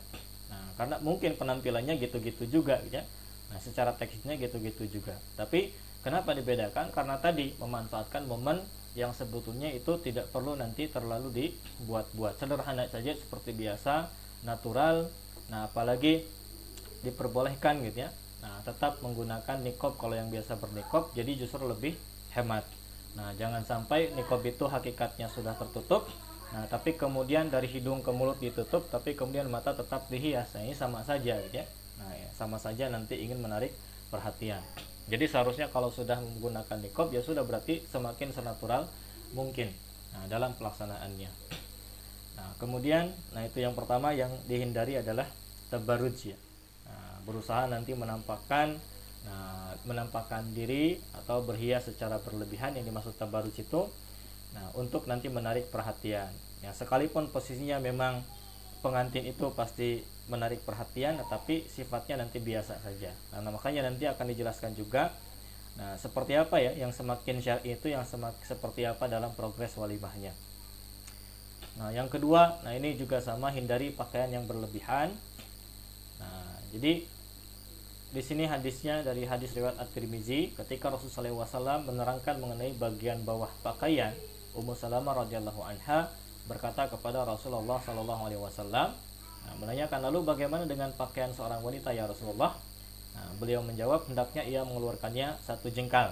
Nah, 0.50 0.66
karena 0.74 0.96
mungkin 1.00 1.38
penampilannya 1.38 1.96
gitu-gitu 1.98 2.46
juga 2.50 2.82
ya. 2.90 3.06
Nah, 3.50 3.58
secara 3.58 3.94
teknisnya 3.94 4.38
gitu-gitu 4.38 4.86
juga. 5.00 5.18
Tapi 5.34 5.90
Kenapa 6.00 6.32
dibedakan? 6.32 6.88
Karena 6.96 7.20
tadi 7.20 7.52
memanfaatkan 7.60 8.24
momen 8.24 8.64
yang 8.96 9.12
sebetulnya 9.12 9.68
itu 9.68 10.00
tidak 10.00 10.32
perlu 10.32 10.56
nanti 10.56 10.88
terlalu 10.88 11.28
dibuat-buat. 11.28 12.40
Sederhana 12.40 12.88
saja 12.88 13.12
seperti 13.12 13.52
biasa, 13.52 14.08
natural. 14.40 15.12
Nah, 15.52 15.68
apalagi 15.68 16.24
diperbolehkan 17.04 17.84
gitu 17.84 18.08
ya. 18.08 18.10
Nah, 18.40 18.64
tetap 18.64 19.04
menggunakan 19.04 19.60
nikob 19.60 20.00
kalau 20.00 20.16
yang 20.16 20.32
biasa 20.32 20.56
bernikob 20.56 21.12
jadi 21.12 21.36
justru 21.36 21.60
lebih 21.68 21.96
hemat. 22.32 22.64
Nah, 23.14 23.36
jangan 23.36 23.60
sampai 23.66 24.14
nikob 24.16 24.40
itu 24.46 24.64
hakikatnya 24.64 25.28
sudah 25.28 25.52
tertutup. 25.58 26.08
Nah, 26.50 26.66
tapi 26.66 26.98
kemudian 26.98 27.52
dari 27.52 27.70
hidung 27.70 28.02
ke 28.02 28.10
mulut 28.10 28.40
ditutup, 28.42 28.88
tapi 28.90 29.14
kemudian 29.14 29.46
mata 29.46 29.76
tetap 29.76 30.08
dihias. 30.08 30.50
Nah, 30.56 30.66
ini 30.66 30.74
sama 30.74 31.04
saja 31.04 31.38
gitu 31.38 31.56
ya. 31.62 31.66
Nah, 32.00 32.10
ya, 32.16 32.28
sama 32.34 32.56
saja 32.56 32.88
nanti 32.88 33.20
ingin 33.20 33.38
menarik 33.38 33.70
perhatian. 34.08 34.64
Jadi 35.10 35.26
seharusnya 35.26 35.66
kalau 35.68 35.90
sudah 35.90 36.18
menggunakan 36.18 36.78
nikob 36.80 37.10
ya 37.10 37.20
sudah 37.20 37.42
berarti 37.42 37.82
semakin 37.86 38.30
senatural 38.30 38.88
mungkin. 39.36 39.70
Nah, 40.16 40.26
dalam 40.26 40.56
pelaksanaannya. 40.58 41.30
Nah, 42.40 42.50
kemudian, 42.56 43.12
nah 43.36 43.44
itu 43.44 43.60
yang 43.60 43.76
pertama 43.76 44.16
yang 44.16 44.32
dihindari 44.48 44.96
adalah 44.96 45.28
tabaruj 45.68 46.34
ya. 46.34 46.38
Berusaha 47.24 47.66
nanti 47.70 47.92
menampakkan 47.96 48.76
nah, 49.26 49.72
menampakkan 49.84 50.44
diri 50.56 51.00
atau 51.12 51.44
berhias 51.44 51.88
secara 51.88 52.20
berlebihan 52.20 52.76
yang 52.76 52.84
dimaksud 52.86 53.16
tabaruj 53.16 53.54
itu 53.60 53.88
nah 54.50 54.66
untuk 54.74 55.06
nanti 55.06 55.30
menarik 55.30 55.70
perhatian. 55.70 56.30
Ya, 56.60 56.74
sekalipun 56.74 57.30
posisinya 57.30 57.78
memang 57.78 58.20
pengantin 58.82 59.24
itu 59.24 59.48
pasti 59.54 60.02
menarik 60.26 60.62
perhatian 60.66 61.20
tetapi 61.22 61.70
sifatnya 61.70 62.20
nanti 62.20 62.42
biasa 62.42 62.82
saja. 62.82 63.14
Nah, 63.30 63.46
makanya 63.50 63.86
nanti 63.86 64.10
akan 64.10 64.26
dijelaskan 64.30 64.74
juga 64.74 65.14
Nah, 65.80 65.96
seperti 65.96 66.34
apa 66.34 66.58
ya 66.58 66.74
yang 66.74 66.90
semakin 66.90 67.38
syar'i 67.38 67.72
itu 67.72 67.88
yang 67.88 68.02
semak, 68.02 68.36
seperti 68.42 68.84
apa 68.84 69.06
dalam 69.06 69.30
progres 69.32 69.72
walimahnya. 69.78 70.36
Nah, 71.80 71.88
yang 71.94 72.10
kedua, 72.10 72.60
nah 72.66 72.76
ini 72.76 72.98
juga 72.98 73.22
sama 73.24 73.48
hindari 73.48 73.94
pakaian 73.94 74.28
yang 74.28 74.44
berlebihan. 74.44 75.14
Jadi 76.70 77.06
di 78.10 78.22
sini 78.22 78.46
hadisnya 78.46 79.06
dari 79.06 79.22
hadis 79.22 79.54
riwayat 79.54 79.78
At-Tirmizi 79.78 80.50
ketika 80.58 80.90
Rasulullah 80.90 81.46
SAW 81.46 81.86
menerangkan 81.86 82.42
mengenai 82.42 82.74
bagian 82.74 83.22
bawah 83.22 83.50
pakaian, 83.62 84.10
Ummu 84.54 84.74
Salamah 84.74 85.26
radhiyallahu 85.26 85.62
anha 85.62 86.10
berkata 86.50 86.90
kepada 86.90 87.22
Rasulullah 87.22 87.78
Sallallahu 87.78 88.26
alaihi 88.26 88.42
wasallam, 88.42 88.90
nah, 89.46 89.54
menanyakan 89.62 90.10
lalu 90.10 90.26
bagaimana 90.26 90.66
dengan 90.66 90.90
pakaian 90.98 91.30
seorang 91.30 91.62
wanita 91.62 91.94
ya 91.94 92.10
Rasulullah? 92.10 92.58
Nah, 93.14 93.30
beliau 93.38 93.62
menjawab 93.62 94.10
hendaknya 94.10 94.42
ia 94.42 94.66
mengeluarkannya 94.66 95.38
satu 95.38 95.70
jengkal. 95.70 96.10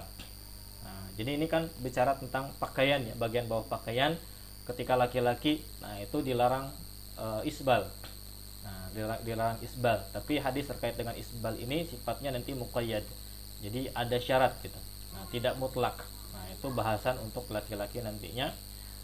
Nah, 0.87 1.03
jadi 1.19 1.35
ini 1.35 1.51
kan 1.51 1.67
bicara 1.83 2.15
tentang 2.15 2.47
pakaian 2.63 3.03
ya, 3.03 3.11
bagian 3.19 3.51
bawah 3.51 3.67
pakaian 3.67 4.15
ketika 4.69 4.93
laki-laki 4.93 5.65
nah 5.81 5.97
itu 5.97 6.21
dilarang 6.21 6.69
e, 7.17 7.49
isbal 7.49 7.89
dilarang, 8.95 9.57
isbal. 9.61 10.01
Tapi 10.11 10.41
hadis 10.41 10.69
terkait 10.69 10.95
dengan 10.95 11.13
isbal 11.15 11.55
ini 11.57 11.85
sifatnya 11.85 12.33
nanti 12.33 12.55
muqayyad. 12.55 13.05
Jadi 13.59 13.91
ada 13.91 14.17
syarat 14.17 14.55
gitu. 14.63 14.77
Nah 15.15 15.23
tidak 15.29 15.59
mutlak. 15.59 15.99
Nah 16.31 16.45
itu 16.51 16.67
bahasan 16.71 17.19
untuk 17.19 17.47
laki-laki 17.51 17.99
nantinya. 17.99 18.51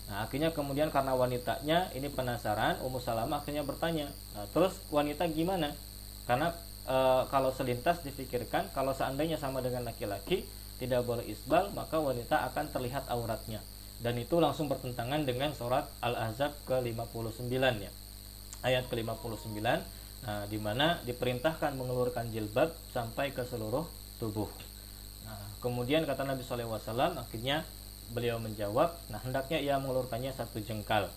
Nah 0.08 0.24
akhirnya 0.24 0.54
kemudian 0.54 0.94
karena 0.94 1.18
wanitanya 1.18 1.90
ini 1.98 2.08
penasaran 2.14 2.78
Ummu 2.86 3.02
Salamah 3.02 3.42
akhirnya 3.42 3.66
bertanya 3.66 4.06
nah, 4.38 4.46
terus 4.54 4.78
wanita 4.94 5.26
gimana? 5.34 5.74
Karena 6.30 6.54
e, 6.86 6.98
kalau 7.34 7.50
selintas 7.50 8.06
dipikirkan 8.06 8.70
kalau 8.70 8.94
seandainya 8.94 9.42
sama 9.42 9.66
dengan 9.66 9.82
laki-laki 9.82 10.46
tidak 10.78 11.10
boleh 11.10 11.26
isbal 11.26 11.74
maka 11.74 11.98
wanita 11.98 12.46
akan 12.54 12.70
terlihat 12.70 13.10
auratnya. 13.10 13.66
Dan 13.98 14.20
itu 14.22 14.38
langsung 14.38 14.70
bertentangan 14.70 15.24
dengan 15.24 15.56
surat 15.56 15.88
Al-Ahzab 16.04 16.52
ke-59 16.68 17.56
ya. 17.80 17.92
Ayat 18.66 18.90
ke-59 18.90 19.62
nah, 19.62 20.44
di 20.50 20.58
mana 20.58 20.98
diperintahkan 21.06 21.78
mengeluarkan 21.78 22.34
jilbab 22.34 22.74
sampai 22.90 23.30
ke 23.30 23.46
seluruh 23.46 23.86
tubuh. 24.18 24.50
Nah, 25.22 25.46
kemudian 25.62 26.02
kata 26.10 26.26
Nabi 26.26 26.42
SAW 26.42 26.82
akhirnya 27.14 27.62
beliau 28.10 28.42
menjawab, 28.42 28.98
nah 29.14 29.22
hendaknya 29.22 29.62
ia 29.62 29.78
mengeluarkannya 29.78 30.34
satu 30.34 30.62
jengkal. 30.66 31.14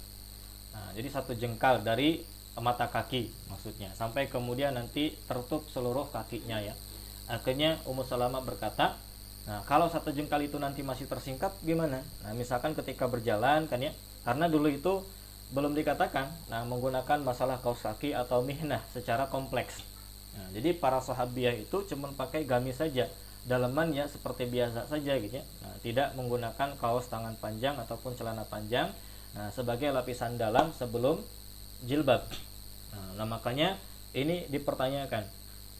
Nah, 0.76 0.88
jadi 0.92 1.08
satu 1.08 1.32
jengkal 1.32 1.80
dari 1.80 2.24
mata 2.58 2.90
kaki 2.90 3.30
maksudnya 3.46 3.86
sampai 3.94 4.26
kemudian 4.26 4.74
nanti 4.74 5.14
tertutup 5.24 5.64
seluruh 5.72 6.12
kakinya 6.12 6.60
ya. 6.60 6.76
Akhirnya 7.28 7.80
Ummu 7.88 8.04
Salamah 8.04 8.40
berkata, 8.44 8.96
Nah, 9.48 9.64
kalau 9.64 9.88
satu 9.88 10.12
jengkal 10.12 10.44
itu 10.44 10.60
nanti 10.60 10.84
masih 10.84 11.08
tersingkap 11.08 11.56
gimana? 11.64 12.04
Nah, 12.20 12.36
misalkan 12.36 12.76
ketika 12.76 13.08
berjalan 13.08 13.64
kan 13.64 13.80
ya, 13.80 13.96
karena 14.20 14.44
dulu 14.44 14.68
itu 14.68 15.00
belum 15.48 15.72
dikatakan, 15.72 16.28
nah 16.52 16.62
menggunakan 16.68 17.24
masalah 17.24 17.56
kaos 17.64 17.80
kaki 17.80 18.12
atau 18.12 18.44
mihnah 18.44 18.84
secara 18.92 19.32
kompleks. 19.32 19.80
Nah, 20.36 20.48
jadi 20.52 20.76
para 20.76 21.00
sahabiah 21.00 21.56
itu 21.56 21.82
cuma 21.88 22.12
pakai 22.12 22.44
gamis 22.44 22.78
saja, 22.78 23.08
dalamannya 23.48 24.04
seperti 24.12 24.44
biasa 24.44 24.84
saja 24.86 25.16
gitu 25.16 25.40
ya. 25.40 25.44
Nah, 25.64 25.74
tidak 25.80 26.08
menggunakan 26.20 26.76
kaos 26.76 27.08
tangan 27.08 27.32
panjang 27.40 27.80
ataupun 27.80 28.12
celana 28.12 28.44
panjang 28.44 28.92
nah, 29.32 29.48
sebagai 29.48 29.88
lapisan 29.88 30.36
dalam 30.36 30.68
sebelum 30.76 31.16
jilbab. 31.88 32.28
Nah, 32.92 33.08
nah 33.16 33.26
makanya 33.26 33.80
ini 34.12 34.44
dipertanyakan 34.52 35.24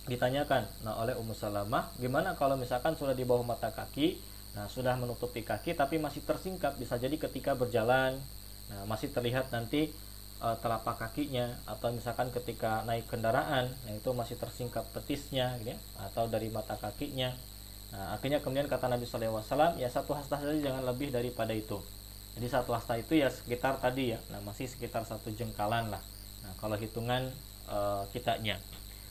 ditanyakan 0.09 0.65
nah 0.83 0.97
oleh 0.97 1.13
Ummu 1.15 1.37
Salamah 1.37 1.93
gimana 2.01 2.33
kalau 2.33 2.57
misalkan 2.57 2.97
sudah 2.97 3.13
di 3.13 3.29
bawah 3.29 3.45
mata 3.45 3.69
kaki 3.69 4.17
nah 4.57 4.65
sudah 4.67 4.97
menutupi 4.97 5.45
kaki 5.45 5.77
tapi 5.77 6.01
masih 6.01 6.25
tersingkap 6.25 6.75
bisa 6.81 6.97
jadi 6.97 7.15
ketika 7.21 7.53
berjalan 7.53 8.17
nah 8.69 8.85
masih 8.85 9.09
terlihat 9.13 9.49
nanti 9.51 9.93
e, 10.41 10.49
telapak 10.61 11.01
kakinya 11.01 11.57
atau 11.65 11.93
misalkan 11.93 12.29
ketika 12.31 12.85
naik 12.85 13.09
kendaraan 13.09 13.69
nah 13.69 13.93
itu 13.93 14.11
masih 14.13 14.37
tersingkap 14.37 14.85
petisnya 14.93 15.57
gitu 15.65 15.73
ya, 15.73 15.77
atau 15.99 16.29
dari 16.29 16.53
mata 16.53 16.77
kakinya 16.77 17.33
nah 17.89 18.13
akhirnya 18.17 18.45
kemudian 18.45 18.69
kata 18.69 18.93
Nabi 18.93 19.09
SAW 19.09 19.81
ya 19.81 19.89
satu 19.89 20.13
hasta 20.13 20.37
saja 20.37 20.53
jangan 20.61 20.85
lebih 20.85 21.09
daripada 21.09 21.57
itu 21.57 21.81
jadi 22.37 22.61
satu 22.61 22.77
hasta 22.77 23.01
itu 23.01 23.17
ya 23.17 23.33
sekitar 23.33 23.81
tadi 23.81 24.13
ya 24.13 24.21
nah 24.29 24.45
masih 24.45 24.69
sekitar 24.69 25.09
satu 25.09 25.33
jengkalan 25.33 25.89
lah 25.89 26.03
nah 26.45 26.53
kalau 26.61 26.77
hitungan 26.77 27.33
e, 27.65 27.79
kitanya 28.13 28.61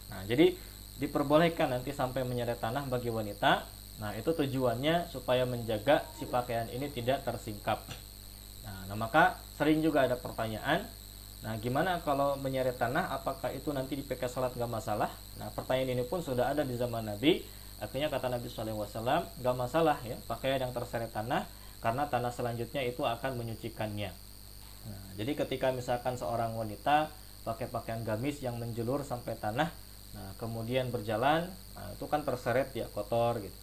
nah 0.08 0.22
jadi 0.30 0.54
diperbolehkan 0.98 1.70
nanti 1.70 1.94
sampai 1.94 2.26
menyeret 2.26 2.58
tanah 2.58 2.90
bagi 2.90 3.14
wanita. 3.14 3.66
Nah, 3.98 4.14
itu 4.14 4.30
tujuannya 4.34 5.10
supaya 5.10 5.46
menjaga 5.46 6.06
si 6.18 6.30
pakaian 6.30 6.70
ini 6.70 6.90
tidak 6.90 7.26
tersingkap. 7.26 7.82
Nah, 8.68 8.92
nah 8.92 8.98
maka 9.00 9.40
sering 9.56 9.80
juga 9.80 10.04
ada 10.04 10.20
pertanyaan, 10.20 10.84
nah 11.40 11.56
gimana 11.64 12.04
kalau 12.04 12.36
menyeret 12.36 12.76
tanah, 12.76 13.16
apakah 13.16 13.56
itu 13.56 13.72
nanti 13.72 13.96
dipakai 13.96 14.28
sholat 14.28 14.52
nggak 14.60 14.68
masalah? 14.68 15.08
Nah, 15.40 15.48
pertanyaan 15.56 15.96
ini 15.96 16.04
pun 16.04 16.20
sudah 16.20 16.52
ada 16.52 16.68
di 16.68 16.76
zaman 16.76 17.08
Nabi. 17.08 17.48
Akhirnya 17.80 18.12
kata 18.12 18.28
Nabi 18.28 18.50
SAW, 18.50 18.90
nggak 19.40 19.56
masalah 19.56 20.02
ya 20.04 20.18
pakaian 20.28 20.60
yang 20.60 20.74
terseret 20.76 21.14
tanah, 21.16 21.48
karena 21.80 22.10
tanah 22.12 22.34
selanjutnya 22.36 22.84
itu 22.84 23.08
akan 23.08 23.40
menyucikannya. 23.40 24.12
Nah, 24.92 25.04
jadi 25.16 25.32
ketika 25.34 25.72
misalkan 25.72 26.20
seorang 26.20 26.58
wanita 26.60 27.08
pakai 27.48 27.72
pakaian 27.72 28.04
gamis 28.04 28.44
yang 28.44 28.60
menjulur 28.60 29.08
sampai 29.08 29.40
tanah, 29.40 29.72
Nah, 30.18 30.34
kemudian 30.42 30.90
berjalan, 30.90 31.46
nah, 31.78 31.88
itu 31.94 32.06
kan 32.10 32.26
terseret 32.26 32.74
ya 32.74 32.90
kotor 32.90 33.38
gitu. 33.38 33.58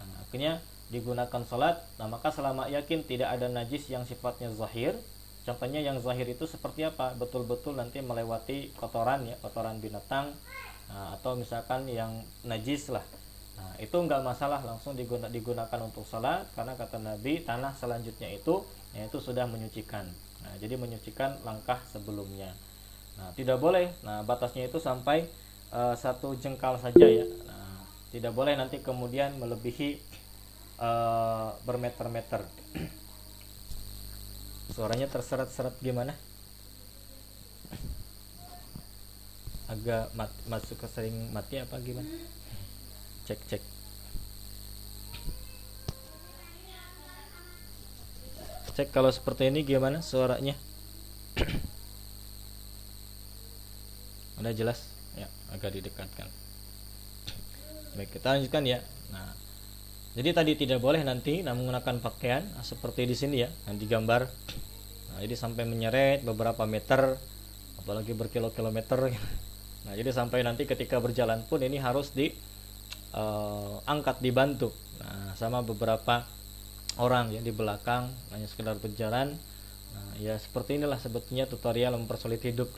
Nah, 0.00 0.24
akhirnya 0.24 0.64
digunakan 0.88 1.42
sholat, 1.44 1.84
nah 2.00 2.08
maka 2.08 2.32
selama 2.32 2.66
yakin 2.72 3.04
tidak 3.04 3.28
ada 3.28 3.46
najis 3.48 3.88
yang 3.92 4.08
sifatnya 4.08 4.48
zahir, 4.52 4.96
contohnya 5.44 5.84
yang 5.84 6.00
zahir 6.00 6.24
itu 6.28 6.48
seperti 6.48 6.88
apa? 6.88 7.12
Betul-betul 7.16 7.76
nanti 7.76 8.00
melewati 8.00 8.72
kotoran 8.76 9.28
ya, 9.28 9.36
kotoran 9.44 9.78
binatang, 9.84 10.32
nah, 10.88 11.16
atau 11.20 11.36
misalkan 11.36 11.84
yang 11.88 12.24
najis 12.42 12.88
lah. 12.88 13.04
Nah, 13.58 13.74
itu 13.82 13.94
nggak 13.94 14.22
masalah 14.22 14.62
langsung 14.62 14.94
digunakan, 14.94 15.28
digunakan 15.28 15.80
untuk 15.82 16.06
sholat 16.06 16.46
karena 16.54 16.78
kata 16.78 17.02
Nabi 17.02 17.42
tanah 17.42 17.74
selanjutnya 17.74 18.30
itu 18.30 18.62
yaitu 18.94 19.18
sudah 19.18 19.44
menyucikan. 19.50 20.06
Nah, 20.46 20.54
jadi 20.62 20.78
menyucikan 20.78 21.42
langkah 21.42 21.82
sebelumnya. 21.90 22.54
Nah, 23.18 23.34
tidak 23.34 23.58
boleh. 23.58 23.90
Nah, 24.06 24.22
batasnya 24.22 24.70
itu 24.70 24.78
sampai 24.78 25.26
uh, 25.72 25.94
satu 25.96 26.36
jengkal 26.36 26.76
saja 26.80 27.06
ya 27.06 27.24
nah, 27.44 27.80
tidak 28.08 28.32
boleh 28.32 28.56
nanti 28.56 28.80
kemudian 28.80 29.36
melebihi 29.36 30.00
uh, 30.78 31.54
bermeter-meter. 31.66 32.42
Suaranya 34.72 35.10
terseret-seret 35.10 35.74
gimana? 35.82 36.14
Agak 39.68 40.14
mat, 40.16 40.32
masuk 40.48 40.80
ke 40.80 40.88
sering 40.88 41.34
mati 41.34 41.60
apa 41.60 41.76
gimana? 41.82 42.08
Cek 43.28 43.40
cek 43.52 43.62
cek 48.78 48.94
kalau 48.94 49.10
seperti 49.10 49.50
ini 49.50 49.66
gimana 49.66 49.98
suaranya? 49.98 50.54
Udah 54.38 54.54
jelas? 54.54 54.86
Ya 55.18 55.26
agak 55.50 55.74
didekatkan. 55.74 56.30
Baik 57.98 58.14
kita 58.14 58.38
lanjutkan 58.38 58.62
ya. 58.62 58.78
Nah 59.10 59.34
jadi 60.16 60.30
tadi 60.32 60.56
tidak 60.56 60.80
boleh 60.80 61.04
nanti 61.04 61.44
nah, 61.44 61.52
menggunakan 61.52 62.00
pakaian 62.00 62.44
nah, 62.54 62.64
seperti 62.64 63.04
di 63.04 63.16
sini 63.16 63.36
ya 63.44 63.48
yang 63.68 63.76
digambar 63.76 64.28
nah, 65.12 65.18
jadi 65.20 65.34
sampai 65.36 65.66
menyeret 65.66 66.24
beberapa 66.24 66.64
meter 66.64 67.16
apalagi 67.82 68.12
berkilo-kilometer 68.16 69.12
Nah, 69.88 69.96
jadi 69.96 70.12
sampai 70.12 70.44
nanti 70.44 70.68
ketika 70.68 71.00
berjalan 71.00 71.40
pun 71.48 71.64
ini 71.64 71.80
harus 71.80 72.12
di 72.12 72.28
uh, 73.16 73.80
angkat 73.88 74.20
dibantu. 74.20 74.68
Nah, 75.00 75.32
sama 75.32 75.64
beberapa 75.64 76.28
orang 77.00 77.32
ya 77.32 77.40
di 77.40 77.48
belakang 77.48 78.12
hanya 78.36 78.44
sekedar 78.44 78.76
berjalan. 78.76 79.32
Nah, 79.96 80.08
ya 80.20 80.36
seperti 80.36 80.76
inilah 80.76 81.00
sebetulnya 81.00 81.48
tutorial 81.48 81.96
mempersulit 81.96 82.44
hidup. 82.44 82.68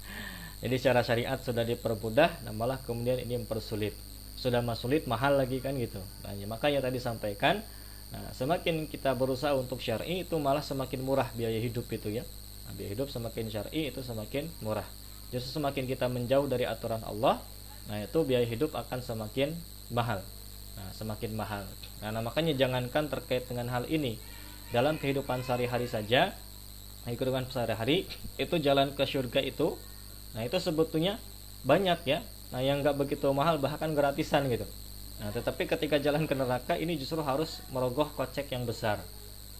jadi 0.66 0.74
secara 0.82 1.06
syariat 1.06 1.38
sudah 1.38 1.62
dipermudah, 1.62 2.42
nah 2.42 2.50
malah 2.50 2.82
kemudian 2.82 3.22
ini 3.22 3.38
mempersulit. 3.38 3.94
Sudah 4.38 4.62
mas 4.62 4.78
sulit 4.78 5.10
mahal 5.10 5.34
lagi 5.34 5.58
kan 5.58 5.74
gitu. 5.74 5.98
Nah, 6.22 6.32
ya, 6.32 6.46
makanya 6.46 6.86
tadi 6.86 7.02
sampaikan 7.02 7.60
Nah, 8.08 8.32
semakin 8.32 8.88
kita 8.88 9.12
berusaha 9.12 9.52
untuk 9.52 9.84
syar'i 9.84 10.24
itu 10.24 10.36
malah 10.40 10.64
semakin 10.64 11.04
murah 11.04 11.28
biaya 11.36 11.60
hidup 11.60 11.84
itu 11.92 12.08
ya. 12.08 12.24
Nah, 12.64 12.72
biaya 12.72 12.96
hidup 12.96 13.12
semakin 13.12 13.52
syar'i 13.52 13.92
itu 13.92 14.00
semakin 14.00 14.48
murah. 14.64 14.86
Justru 15.28 15.60
semakin 15.60 15.84
kita 15.84 16.08
menjauh 16.08 16.48
dari 16.48 16.64
aturan 16.64 17.04
Allah, 17.04 17.36
nah 17.84 18.00
itu 18.00 18.24
biaya 18.24 18.48
hidup 18.48 18.72
akan 18.72 19.04
semakin 19.04 19.52
mahal. 19.92 20.24
Nah, 20.80 20.88
semakin 20.96 21.36
mahal. 21.36 21.68
Nah, 22.00 22.08
nah 22.08 22.24
makanya 22.24 22.56
jangankan 22.56 23.12
terkait 23.12 23.44
dengan 23.44 23.68
hal 23.68 23.84
ini 23.92 24.16
dalam 24.72 24.96
kehidupan 24.96 25.44
sehari-hari 25.44 25.84
saja, 25.84 26.32
nah, 27.04 27.12
kehidupan 27.12 27.44
sehari-hari 27.52 28.08
itu 28.40 28.56
jalan 28.56 28.96
ke 28.96 29.04
surga 29.04 29.44
itu, 29.44 29.76
nah 30.32 30.48
itu 30.48 30.56
sebetulnya 30.56 31.20
banyak 31.68 32.00
ya. 32.08 32.24
Nah, 32.48 32.60
yang 32.64 32.80
nggak 32.80 32.96
begitu 32.96 33.28
mahal 33.36 33.60
bahkan 33.60 33.92
gratisan 33.92 34.48
gitu. 34.48 34.64
Nah, 35.18 35.34
tetapi 35.34 35.66
ketika 35.66 35.98
jalan 35.98 36.24
ke 36.24 36.34
neraka 36.38 36.74
ini 36.78 36.94
justru 36.96 37.20
harus 37.20 37.60
merogoh 37.74 38.08
kocek 38.14 38.54
yang 38.54 38.64
besar. 38.64 39.02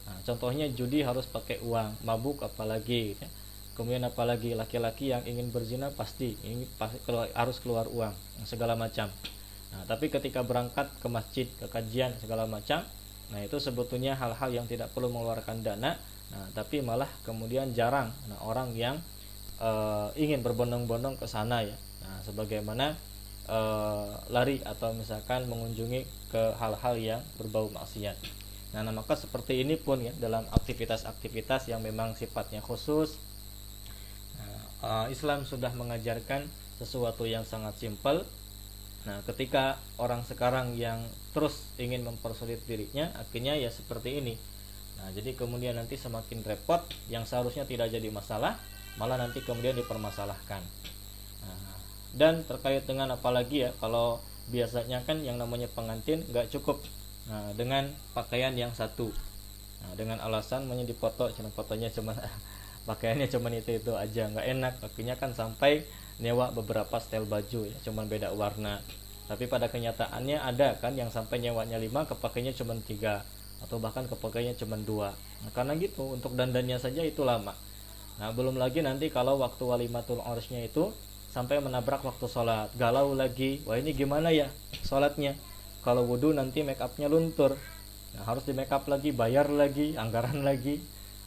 Nah, 0.08 0.16
contohnya 0.24 0.70
judi 0.72 1.04
harus 1.04 1.28
pakai 1.28 1.60
uang, 1.60 2.00
mabuk 2.06 2.40
apalagi. 2.40 3.18
Ya. 3.18 3.28
Kemudian 3.76 4.02
apalagi 4.08 4.56
laki-laki 4.56 5.12
yang 5.12 5.22
ingin 5.28 5.54
berzina 5.54 5.92
pasti 5.94 6.34
ini 6.42 6.66
pasti 6.80 6.98
keluar, 7.04 7.28
harus 7.36 7.60
keluar 7.60 7.86
uang 7.86 8.10
segala 8.42 8.74
macam. 8.74 9.12
Nah, 9.68 9.82
tapi 9.84 10.08
ketika 10.08 10.40
berangkat 10.40 10.88
ke 10.98 11.08
masjid, 11.12 11.46
ke 11.60 11.68
kajian 11.68 12.16
segala 12.18 12.48
macam, 12.48 12.82
nah 13.28 13.38
itu 13.44 13.60
sebetulnya 13.60 14.16
hal-hal 14.16 14.50
yang 14.50 14.66
tidak 14.66 14.90
perlu 14.96 15.12
mengeluarkan 15.12 15.60
dana. 15.60 15.94
Nah, 16.28 16.44
tapi 16.56 16.80
malah 16.80 17.08
kemudian 17.22 17.70
jarang 17.76 18.08
nah, 18.26 18.38
orang 18.44 18.72
yang 18.74 18.96
uh, 19.60 20.08
ingin 20.16 20.40
berbondong-bondong 20.40 21.20
ke 21.20 21.26
sana 21.28 21.62
ya. 21.62 21.76
Nah, 22.08 22.24
sebagaimana 22.24 22.96
uh, 23.48 24.16
lari 24.32 24.64
atau 24.64 24.96
misalkan 24.96 25.44
mengunjungi 25.44 26.32
ke 26.32 26.42
hal-hal 26.56 26.94
yang 26.96 27.20
berbau 27.36 27.68
maksiat. 27.68 28.16
Nah, 28.72 28.84
nah, 28.84 28.92
maka 28.92 29.16
seperti 29.16 29.64
ini 29.64 29.76
pun 29.76 30.00
ya 30.00 30.12
dalam 30.16 30.44
aktivitas-aktivitas 30.52 31.68
yang 31.72 31.80
memang 31.80 32.12
sifatnya 32.16 32.60
khusus 32.60 33.16
nah, 34.36 34.60
uh, 34.84 35.06
Islam 35.08 35.48
sudah 35.48 35.72
mengajarkan 35.76 36.48
sesuatu 36.80 37.24
yang 37.28 37.44
sangat 37.44 37.76
simpel. 37.76 38.24
Nah, 39.08 39.24
ketika 39.24 39.80
orang 39.96 40.20
sekarang 40.24 40.76
yang 40.76 41.00
terus 41.32 41.64
ingin 41.80 42.04
mempersulit 42.04 42.60
dirinya, 42.68 43.08
akhirnya 43.16 43.56
ya 43.56 43.72
seperti 43.72 44.20
ini. 44.20 44.36
Nah, 45.00 45.08
jadi 45.16 45.32
kemudian 45.32 45.78
nanti 45.78 45.96
semakin 45.96 46.44
repot, 46.44 46.82
yang 47.08 47.24
seharusnya 47.24 47.64
tidak 47.64 47.88
jadi 47.88 48.10
masalah, 48.12 48.60
malah 49.00 49.16
nanti 49.16 49.40
kemudian 49.40 49.78
dipermasalahkan 49.78 50.60
dan 52.18 52.42
terkait 52.42 52.82
dengan 52.82 53.14
apalagi 53.14 53.64
ya 53.64 53.70
kalau 53.78 54.18
biasanya 54.50 55.06
kan 55.06 55.22
yang 55.22 55.38
namanya 55.38 55.70
pengantin 55.70 56.26
nggak 56.26 56.50
cukup. 56.50 56.82
Nah, 57.30 57.54
dengan 57.54 57.86
pakaian 58.16 58.50
yang 58.58 58.74
satu. 58.74 59.14
Nah, 59.84 59.92
dengan 59.94 60.18
alasan 60.18 60.66
maunya 60.66 60.82
dipoto 60.82 61.30
cuma 61.30 61.54
fotonya 61.54 61.92
cuma 61.94 62.18
pakaiannya 62.90 63.30
cuma 63.30 63.54
itu 63.54 63.78
itu 63.78 63.92
aja 63.94 64.26
nggak 64.34 64.46
enak. 64.58 64.74
Akhirnya 64.82 65.14
kan 65.14 65.30
sampai 65.30 65.86
nyewa 66.18 66.50
beberapa 66.50 66.98
style 66.98 67.30
baju 67.30 67.70
ya 67.70 67.76
cuma 67.86 68.02
beda 68.02 68.34
warna. 68.34 68.82
Tapi 69.30 69.46
pada 69.46 69.70
kenyataannya 69.70 70.42
ada 70.42 70.74
kan 70.82 70.98
yang 70.98 71.12
sampai 71.14 71.38
nyewanya 71.38 71.78
lima 71.78 72.02
kepakainya 72.08 72.50
cuma 72.56 72.74
tiga 72.82 73.22
atau 73.62 73.78
bahkan 73.78 74.08
kepakainya 74.10 74.58
cuma 74.58 74.74
dua. 74.74 75.14
Nah, 75.46 75.50
karena 75.54 75.78
gitu 75.78 76.18
untuk 76.18 76.34
dandannya 76.34 76.82
saja 76.82 77.06
itu 77.06 77.22
lama. 77.22 77.54
Nah 78.18 78.34
belum 78.34 78.58
lagi 78.58 78.82
nanti 78.82 79.14
kalau 79.14 79.38
waktu 79.38 79.62
walimatul 79.62 80.18
orsnya 80.18 80.66
itu 80.66 80.90
sampai 81.32 81.60
menabrak 81.60 82.00
waktu 82.02 82.26
sholat. 82.26 82.72
Galau 82.76 83.12
lagi 83.12 83.60
wah 83.68 83.76
ini 83.76 83.92
gimana 83.92 84.32
ya 84.32 84.48
sholatnya? 84.84 85.36
Kalau 85.84 86.04
wudhu 86.04 86.34
nanti 86.34 86.66
make 86.66 86.80
upnya 86.80 87.06
luntur. 87.08 87.56
Nah, 88.16 88.24
harus 88.24 88.42
di 88.48 88.56
make 88.56 88.72
up 88.72 88.88
lagi 88.88 89.12
bayar 89.12 89.48
lagi 89.52 89.94
anggaran 89.94 90.42
lagi. 90.42 90.80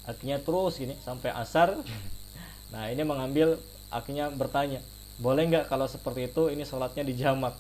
Akhirnya 0.06 0.42
terus 0.42 0.82
gini 0.82 0.98
sampai 1.06 1.32
asar. 1.34 1.78
Nah 2.72 2.88
ini 2.88 3.04
mengambil 3.04 3.60
akhirnya 3.92 4.32
bertanya 4.32 4.80
boleh 5.20 5.46
nggak 5.52 5.66
kalau 5.68 5.86
seperti 5.86 6.32
itu 6.32 6.50
ini 6.50 6.64
sholatnya 6.64 7.04
dijamak 7.06 7.54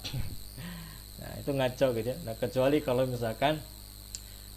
nah 1.21 1.32
itu 1.38 1.51
ngaco 1.54 1.88
gitu 1.93 2.08
ya. 2.10 2.17
Nah 2.25 2.34
kecuali 2.34 2.82
kalau 2.82 3.06
misalkan 3.06 3.62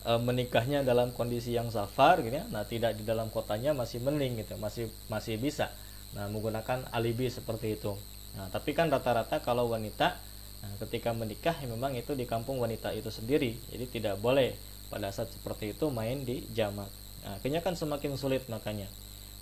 e, 0.06 0.12
menikahnya 0.16 0.80
dalam 0.80 1.12
kondisi 1.12 1.52
yang 1.52 1.68
safar 1.68 2.24
gitu 2.24 2.40
ya. 2.40 2.46
Nah 2.48 2.64
tidak 2.64 2.96
di 2.96 3.04
dalam 3.04 3.28
kotanya 3.28 3.76
masih 3.76 4.00
mending 4.00 4.40
gitu 4.40 4.56
masih 4.56 4.88
masih 5.12 5.36
bisa 5.36 5.68
nah 6.14 6.30
menggunakan 6.30 6.90
alibi 6.94 7.26
seperti 7.30 7.78
itu. 7.78 7.94
Nah 8.38 8.50
tapi 8.50 8.74
kan 8.74 8.90
rata-rata 8.90 9.42
kalau 9.42 9.70
wanita 9.70 10.14
nah, 10.62 10.74
ketika 10.86 11.10
menikah 11.14 11.54
ya 11.58 11.66
memang 11.66 11.94
itu 11.98 12.14
di 12.14 12.24
kampung 12.26 12.58
wanita 12.62 12.94
itu 12.94 13.10
sendiri. 13.10 13.58
Jadi 13.70 13.84
tidak 14.00 14.22
boleh 14.22 14.54
pada 14.88 15.10
saat 15.10 15.30
seperti 15.30 15.74
itu 15.74 15.90
main 15.90 16.22
di 16.22 16.46
jamak. 16.54 16.88
Nah 17.26 17.38
akhirnya 17.38 17.60
kan 17.62 17.74
semakin 17.74 18.14
sulit 18.14 18.46
makanya. 18.46 18.86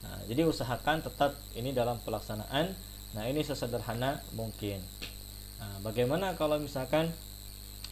Nah 0.05 0.17
jadi 0.27 0.49
usahakan 0.49 1.05
tetap 1.05 1.37
ini 1.55 1.77
dalam 1.77 2.01
pelaksanaan. 2.03 2.73
Nah 3.13 3.25
ini 3.29 3.45
sesederhana 3.45 4.25
mungkin. 4.33 4.81
Nah, 5.63 5.79
bagaimana 5.87 6.35
kalau 6.35 6.59
misalkan 6.59 7.15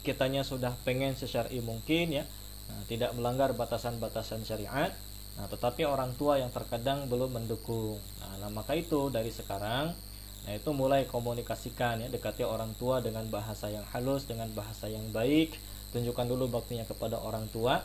kitanya 0.02 0.42
sudah 0.42 0.74
pengen 0.82 1.14
sesyari 1.14 1.62
mungkin 1.62 2.10
ya? 2.10 2.24
Nah, 2.66 2.82
tidak 2.90 3.14
melanggar 3.14 3.54
batasan-batasan 3.54 4.42
syariat. 4.42 4.90
Nah, 5.38 5.46
tetapi 5.46 5.86
orang 5.86 6.10
tua 6.18 6.42
yang 6.42 6.50
terkadang 6.50 7.06
belum 7.06 7.38
mendukung. 7.38 8.02
Nah, 8.38 8.50
maka 8.52 8.78
itu 8.78 9.10
dari 9.10 9.32
sekarang 9.32 9.90
nah 10.40 10.56
itu 10.56 10.72
mulai 10.72 11.04
komunikasikan 11.04 12.00
ya 12.00 12.08
dekati 12.08 12.48
orang 12.48 12.72
tua 12.80 13.04
dengan 13.04 13.28
bahasa 13.28 13.68
yang 13.68 13.84
halus, 13.92 14.24
dengan 14.24 14.48
bahasa 14.56 14.88
yang 14.88 15.04
baik, 15.12 15.52
tunjukkan 15.92 16.26
dulu 16.32 16.48
baktinya 16.48 16.88
kepada 16.88 17.20
orang 17.20 17.44
tua. 17.52 17.84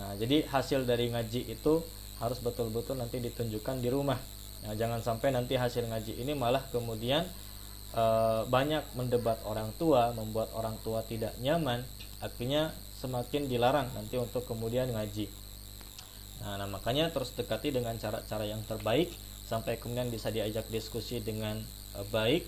Nah, 0.00 0.16
jadi 0.16 0.46
hasil 0.48 0.88
dari 0.88 1.12
ngaji 1.12 1.50
itu 1.50 1.84
harus 2.22 2.38
betul-betul 2.40 2.96
nanti 2.96 3.20
ditunjukkan 3.20 3.84
di 3.84 3.92
rumah. 3.92 4.16
Nah, 4.64 4.72
jangan 4.76 5.00
sampai 5.04 5.32
nanti 5.32 5.56
hasil 5.56 5.88
ngaji 5.88 6.20
ini 6.20 6.32
malah 6.36 6.60
kemudian 6.68 7.24
e, 7.96 8.04
banyak 8.48 8.84
mendebat 8.96 9.40
orang 9.48 9.72
tua, 9.80 10.12
membuat 10.12 10.52
orang 10.52 10.76
tua 10.84 11.00
tidak 11.04 11.32
nyaman, 11.40 11.80
akhirnya 12.20 12.72
semakin 13.00 13.48
dilarang 13.48 13.88
nanti 13.96 14.20
untuk 14.20 14.44
kemudian 14.44 14.92
ngaji. 14.92 15.32
Nah, 16.44 16.60
nah 16.60 16.68
makanya 16.68 17.08
terus 17.08 17.32
dekati 17.32 17.72
dengan 17.72 17.96
cara-cara 17.96 18.44
yang 18.44 18.60
terbaik 18.68 19.12
sampai 19.50 19.82
kemudian 19.82 20.06
bisa 20.14 20.30
diajak 20.30 20.70
diskusi 20.70 21.18
dengan 21.18 21.58
uh, 21.98 22.06
baik. 22.14 22.46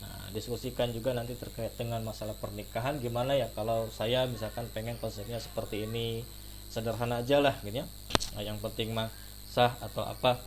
Nah, 0.00 0.32
diskusikan 0.32 0.88
juga 0.96 1.12
nanti 1.12 1.36
terkait 1.36 1.76
dengan 1.76 2.00
masalah 2.00 2.32
pernikahan 2.40 2.96
gimana 2.96 3.36
ya 3.36 3.52
kalau 3.52 3.92
saya 3.92 4.24
misalkan 4.24 4.64
pengen 4.72 4.96
konsepnya 4.96 5.36
seperti 5.36 5.84
ini 5.84 6.24
sederhana 6.72 7.20
aja 7.20 7.44
lah 7.44 7.52
gitu 7.60 7.84
ya. 7.84 7.86
Nah, 8.32 8.40
yang 8.40 8.56
penting 8.64 8.96
mah 8.96 9.12
sah 9.44 9.76
atau 9.84 10.08
apa 10.08 10.40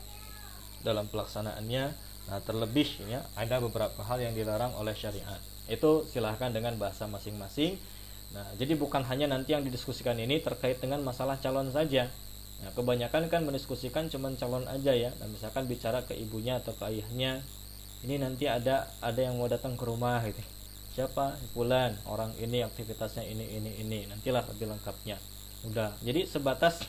dalam 0.82 1.06
pelaksanaannya. 1.06 2.10
Nah, 2.34 2.40
terlebih 2.42 2.88
ya 3.06 3.22
ada 3.38 3.62
beberapa 3.62 4.02
hal 4.02 4.18
yang 4.26 4.34
dilarang 4.34 4.74
oleh 4.82 4.98
syariat. 4.98 5.38
Itu 5.70 6.10
silahkan 6.10 6.50
dengan 6.50 6.82
bahasa 6.82 7.06
masing-masing. 7.06 7.78
Nah, 8.32 8.48
jadi 8.58 8.74
bukan 8.80 9.04
hanya 9.06 9.28
nanti 9.28 9.52
yang 9.52 9.62
didiskusikan 9.62 10.16
ini 10.18 10.40
terkait 10.40 10.80
dengan 10.80 11.04
masalah 11.04 11.36
calon 11.44 11.68
saja, 11.70 12.08
Nah, 12.62 12.70
kebanyakan 12.78 13.28
kan 13.28 13.42
mendiskusikan 13.42 14.08
cuman 14.08 14.38
calon 14.38 14.66
aja 14.70 14.94
ya. 14.94 15.10
Dan 15.18 15.34
misalkan 15.34 15.66
bicara 15.66 16.06
ke 16.06 16.14
ibunya 16.14 16.62
atau 16.62 16.74
ke 16.78 16.84
ayahnya, 16.94 17.42
ini 18.06 18.22
nanti 18.22 18.46
ada 18.46 18.90
ada 19.02 19.20
yang 19.20 19.38
mau 19.38 19.50
datang 19.50 19.74
ke 19.74 19.84
rumah 19.86 20.22
gitu. 20.26 20.42
Siapa? 20.92 21.38
Bulan, 21.58 21.98
orang 22.06 22.32
ini 22.38 22.62
aktivitasnya 22.62 23.26
ini 23.26 23.46
ini 23.58 23.72
ini. 23.82 24.00
Nantilah 24.08 24.46
lebih 24.54 24.70
lengkapnya. 24.70 25.18
Udah. 25.66 25.94
Jadi 26.06 26.30
sebatas 26.30 26.86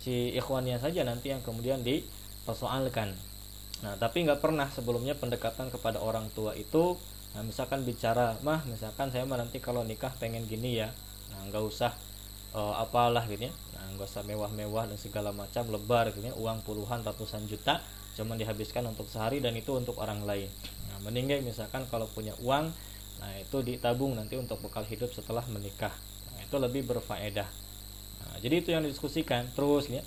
si 0.00 0.32
ikhwannya 0.32 0.80
saja 0.80 1.04
nanti 1.04 1.32
yang 1.32 1.44
kemudian 1.44 1.84
dipersoalkan. 1.84 3.12
Nah, 3.80 3.96
tapi 3.96 4.24
nggak 4.24 4.40
pernah 4.40 4.68
sebelumnya 4.68 5.16
pendekatan 5.16 5.68
kepada 5.72 6.00
orang 6.00 6.26
tua 6.32 6.56
itu 6.56 6.96
Nah, 7.30 7.46
misalkan 7.46 7.86
bicara, 7.86 8.34
mah, 8.42 8.58
misalkan 8.66 9.06
saya 9.14 9.22
mah 9.22 9.38
nanti 9.38 9.62
kalau 9.62 9.86
nikah 9.86 10.10
pengen 10.18 10.50
gini 10.50 10.82
ya, 10.82 10.90
nah 11.30 11.46
nggak 11.46 11.62
usah 11.62 11.94
uh, 12.54 12.74
apalah 12.82 13.22
gitu 13.30 13.46
ya 13.46 13.52
nah, 13.69 13.69
nggak 13.96 14.08
usah 14.08 14.24
mewah-mewah 14.26 14.90
dan 14.90 14.98
segala 14.98 15.30
macam 15.30 15.66
lebar 15.70 16.10
gitu 16.14 16.26
ya 16.26 16.34
uang 16.36 16.62
puluhan 16.66 17.02
ratusan 17.02 17.46
juta 17.48 17.80
cuman 18.18 18.36
dihabiskan 18.36 18.84
untuk 18.84 19.06
sehari 19.06 19.38
dan 19.40 19.54
itu 19.56 19.72
untuk 19.72 19.96
orang 20.02 20.26
lain. 20.26 20.50
Nah 20.90 20.98
mending 21.06 21.40
misalkan 21.46 21.86
kalau 21.88 22.04
punya 22.10 22.34
uang 22.42 22.68
nah 23.20 23.32
itu 23.36 23.60
ditabung 23.60 24.16
nanti 24.16 24.36
untuk 24.40 24.60
bekal 24.64 24.84
hidup 24.88 25.12
setelah 25.12 25.44
menikah. 25.52 25.92
Nah, 26.32 26.40
itu 26.40 26.56
lebih 26.56 26.88
berfaedah. 26.88 27.44
Nah, 28.24 28.36
jadi 28.40 28.64
itu 28.64 28.72
yang 28.72 28.80
didiskusikan 28.80 29.52
terus 29.52 29.92
ya. 29.92 30.00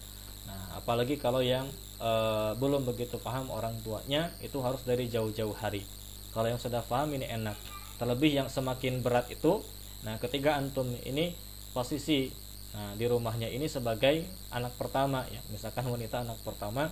Nah 0.49 0.81
apalagi 0.81 1.21
kalau 1.21 1.45
yang 1.45 1.69
e, 2.01 2.11
belum 2.57 2.89
begitu 2.89 3.21
paham 3.21 3.53
orang 3.53 3.77
tuanya 3.85 4.33
itu 4.41 4.57
harus 4.65 4.81
dari 4.81 5.05
jauh-jauh 5.13 5.53
hari. 5.53 5.85
Kalau 6.33 6.49
yang 6.49 6.57
sudah 6.57 6.81
paham 6.81 7.13
ini 7.13 7.29
enak. 7.29 7.55
Terlebih 8.01 8.33
yang 8.33 8.47
semakin 8.49 9.05
berat 9.05 9.29
itu 9.29 9.61
nah 10.03 10.19
ketika 10.19 10.59
antum 10.59 10.89
ini 11.07 11.31
posisi 11.71 12.27
nah, 12.73 12.91
di 12.97 13.05
rumahnya 13.07 13.47
ini 13.47 13.69
sebagai 13.69 14.25
anak 14.49 14.75
pertama 14.75 15.23
ya. 15.29 15.39
Misalkan 15.53 15.87
wanita 15.87 16.25
anak 16.25 16.41
pertama 16.43 16.89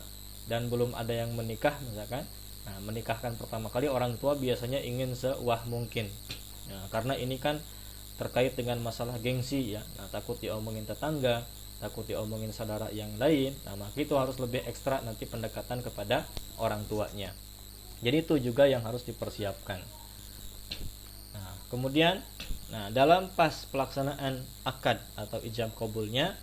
dan 0.48 0.70
belum 0.72 0.96
ada 0.96 1.12
yang 1.12 1.34
menikah 1.36 1.76
misalkan. 1.86 2.24
Nah, 2.62 2.78
menikahkan 2.86 3.36
pertama 3.36 3.74
kali 3.74 3.90
orang 3.90 4.22
tua 4.22 4.38
biasanya 4.38 4.80
ingin 4.80 5.18
sewah 5.18 5.66
mungkin. 5.66 6.08
Nah, 6.70 6.86
karena 6.94 7.18
ini 7.18 7.42
kan 7.42 7.58
terkait 8.22 8.54
dengan 8.54 8.78
masalah 8.80 9.18
gengsi 9.18 9.74
ya. 9.74 9.82
Nah, 9.98 10.08
takut 10.14 10.38
diomongin 10.38 10.86
tetangga 10.86 11.42
takut 11.82 12.06
diomongin 12.06 12.54
saudara 12.54 12.94
yang 12.94 13.10
lain. 13.18 13.58
Nah 13.66 13.74
maka 13.74 13.98
itu 13.98 14.14
harus 14.14 14.38
lebih 14.38 14.62
ekstra 14.70 15.02
nanti 15.02 15.26
pendekatan 15.26 15.82
kepada 15.82 16.30
orang 16.62 16.86
tuanya. 16.86 17.34
Jadi 18.06 18.22
itu 18.22 18.38
juga 18.38 18.70
yang 18.70 18.86
harus 18.86 19.02
dipersiapkan. 19.02 19.82
Nah 21.34 21.52
kemudian 21.74 22.22
nah 22.72 22.88
dalam 22.90 23.28
pas 23.36 23.68
pelaksanaan 23.68 24.42
akad 24.64 24.98
atau 25.20 25.44
ijab 25.44 25.76
kabulnya 25.76 26.34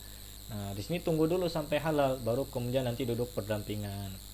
nah 0.52 0.76
di 0.76 0.80
sini 0.84 1.00
tunggu 1.00 1.24
dulu 1.24 1.48
sampai 1.48 1.80
halal 1.80 2.20
baru 2.20 2.48
kemudian 2.48 2.84
nanti 2.88 3.04
duduk 3.04 3.28
berdampingan. 3.36 4.28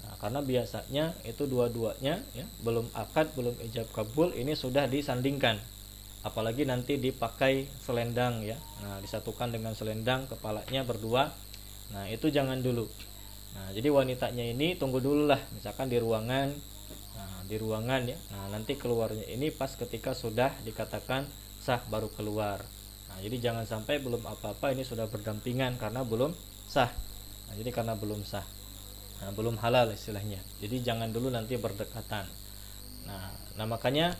Nah, 0.00 0.14
karena 0.18 0.40
biasanya 0.42 1.14
itu 1.22 1.46
dua-duanya 1.46 2.18
ya 2.34 2.46
belum 2.66 2.90
akad 2.96 3.30
belum 3.38 3.54
ijab 3.70 3.86
kabul 3.94 4.34
ini 4.34 4.58
sudah 4.58 4.90
disandingkan. 4.90 5.60
Apalagi 6.26 6.66
nanti 6.68 6.98
dipakai 6.98 7.70
selendang 7.80 8.44
ya. 8.44 8.58
Nah 8.82 8.98
disatukan 9.00 9.54
dengan 9.54 9.72
selendang 9.78 10.26
kepalanya 10.26 10.82
berdua. 10.84 11.30
Nah 11.94 12.10
itu 12.10 12.26
jangan 12.28 12.58
dulu. 12.60 12.90
Nah 13.54 13.70
jadi 13.70 13.88
wanitanya 13.88 14.44
ini 14.50 14.74
tunggu 14.74 14.98
dulu 14.98 15.30
lah 15.30 15.40
misalkan 15.54 15.86
di 15.86 16.02
ruangan 16.02 16.50
di 17.50 17.58
ruangan 17.58 18.06
ya. 18.06 18.14
Nah 18.30 18.54
nanti 18.54 18.78
keluarnya 18.78 19.26
ini 19.26 19.50
pas 19.50 19.74
ketika 19.74 20.14
sudah 20.14 20.54
dikatakan 20.62 21.26
sah 21.58 21.82
baru 21.90 22.06
keluar. 22.14 22.62
Nah 23.10 23.18
jadi 23.18 23.50
jangan 23.50 23.66
sampai 23.66 23.98
belum 23.98 24.22
apa-apa 24.22 24.70
ini 24.70 24.86
sudah 24.86 25.10
berdampingan 25.10 25.74
karena 25.82 26.06
belum 26.06 26.30
sah. 26.70 26.94
Nah 27.50 27.54
jadi 27.58 27.74
karena 27.74 27.98
belum 27.98 28.22
sah. 28.22 28.46
Nah 29.20 29.34
belum 29.34 29.58
halal 29.58 29.90
istilahnya. 29.90 30.38
Jadi 30.62 30.86
jangan 30.86 31.10
dulu 31.10 31.34
nanti 31.34 31.58
berdekatan. 31.58 32.30
Nah 33.10 33.34
nah 33.58 33.66
makanya 33.66 34.14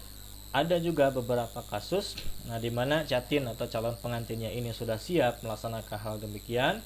ada 0.50 0.82
juga 0.82 1.14
beberapa 1.14 1.62
kasus 1.70 2.18
nah 2.50 2.58
di 2.58 2.74
mana 2.74 3.06
catin 3.06 3.46
atau 3.46 3.70
calon 3.70 3.94
pengantinnya 4.02 4.50
ini 4.50 4.74
sudah 4.74 4.98
siap 4.98 5.46
melaksanakan 5.46 5.98
hal 6.02 6.18
demikian. 6.18 6.82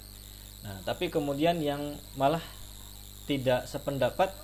Nah 0.60 0.76
tapi 0.84 1.08
kemudian 1.08 1.56
yang 1.64 1.96
malah 2.20 2.44
tidak 3.24 3.64
sependapat 3.64 4.43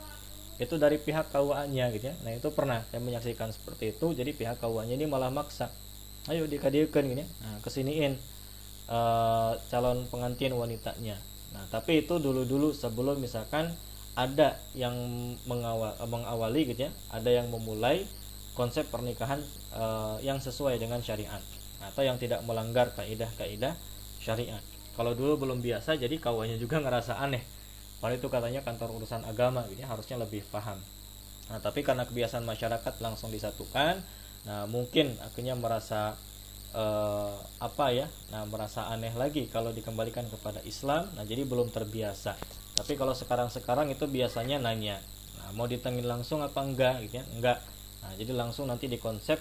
itu 0.61 0.77
dari 0.77 1.01
pihak 1.01 1.33
KUA-nya 1.33 1.89
gitu 1.97 2.13
ya 2.13 2.15
nah 2.21 2.31
itu 2.37 2.49
pernah 2.53 2.85
saya 2.93 3.01
menyaksikan 3.01 3.49
seperti 3.51 3.97
itu 3.97 4.13
jadi 4.13 4.31
pihak 4.37 4.61
KUA-nya 4.61 5.01
ini 5.01 5.09
malah 5.09 5.33
maksa 5.33 5.73
ayo 6.29 6.45
dikadikan 6.45 7.09
gini 7.09 7.25
nah 7.41 7.57
kesiniin 7.65 8.21
uh, 8.93 9.57
calon 9.73 10.05
pengantin 10.13 10.53
wanitanya 10.53 11.17
nah 11.57 11.65
tapi 11.73 12.05
itu 12.05 12.21
dulu-dulu 12.21 12.77
sebelum 12.77 13.19
misalkan 13.19 13.73
ada 14.15 14.61
yang 14.77 14.95
mengawal, 15.49 15.97
mengawali 16.05 16.69
gitu 16.69 16.87
ya 16.87 16.93
ada 17.09 17.33
yang 17.33 17.49
memulai 17.49 18.05
konsep 18.53 18.85
pernikahan 18.93 19.41
uh, 19.73 20.21
yang 20.21 20.37
sesuai 20.37 20.77
dengan 20.77 21.01
syariat 21.01 21.41
atau 21.81 22.05
yang 22.05 22.21
tidak 22.21 22.45
melanggar 22.45 22.93
kaidah-kaidah 22.93 23.73
syariat. 24.21 24.61
Kalau 24.95 25.17
dulu 25.17 25.49
belum 25.49 25.65
biasa, 25.65 25.97
jadi 25.97 26.13
kawannya 26.21 26.61
juga 26.61 26.77
ngerasa 26.83 27.17
aneh. 27.17 27.41
Padahal 28.01 28.17
itu 28.17 28.29
katanya 28.33 28.61
kantor 28.65 28.97
urusan 28.97 29.23
agama, 29.29 29.69
ya, 29.77 29.87
harusnya 29.87 30.17
lebih 30.17 30.43
paham. 30.49 30.81
Nah, 31.53 31.59
tapi 31.61 31.85
karena 31.85 32.09
kebiasaan 32.09 32.43
masyarakat 32.49 32.95
langsung 33.05 33.29
disatukan, 33.29 34.01
nah 34.49 34.65
mungkin 34.65 35.13
akhirnya 35.21 35.53
merasa 35.53 36.17
uh, 36.73 37.37
apa 37.61 37.93
ya, 37.93 38.09
nah 38.33 38.49
merasa 38.49 38.89
aneh 38.89 39.13
lagi 39.13 39.47
kalau 39.53 39.69
dikembalikan 39.71 40.25
kepada 40.33 40.65
Islam. 40.65 41.13
Nah, 41.13 41.29
jadi 41.29 41.45
belum 41.45 41.69
terbiasa. 41.69 42.41
Tapi 42.81 42.97
kalau 42.97 43.13
sekarang-sekarang 43.13 43.93
itu 43.93 44.09
biasanya 44.09 44.57
nanya, 44.57 44.97
nah, 45.37 45.53
mau 45.53 45.69
ditengin 45.69 46.09
langsung 46.09 46.41
apa 46.41 46.65
enggak, 46.65 47.05
gitu 47.05 47.21
ya? 47.21 47.25
Enggak 47.37 47.61
Nah, 48.01 48.13
jadi 48.17 48.33
langsung 48.33 48.69
nanti 48.69 48.89
dikonsep. 48.89 49.39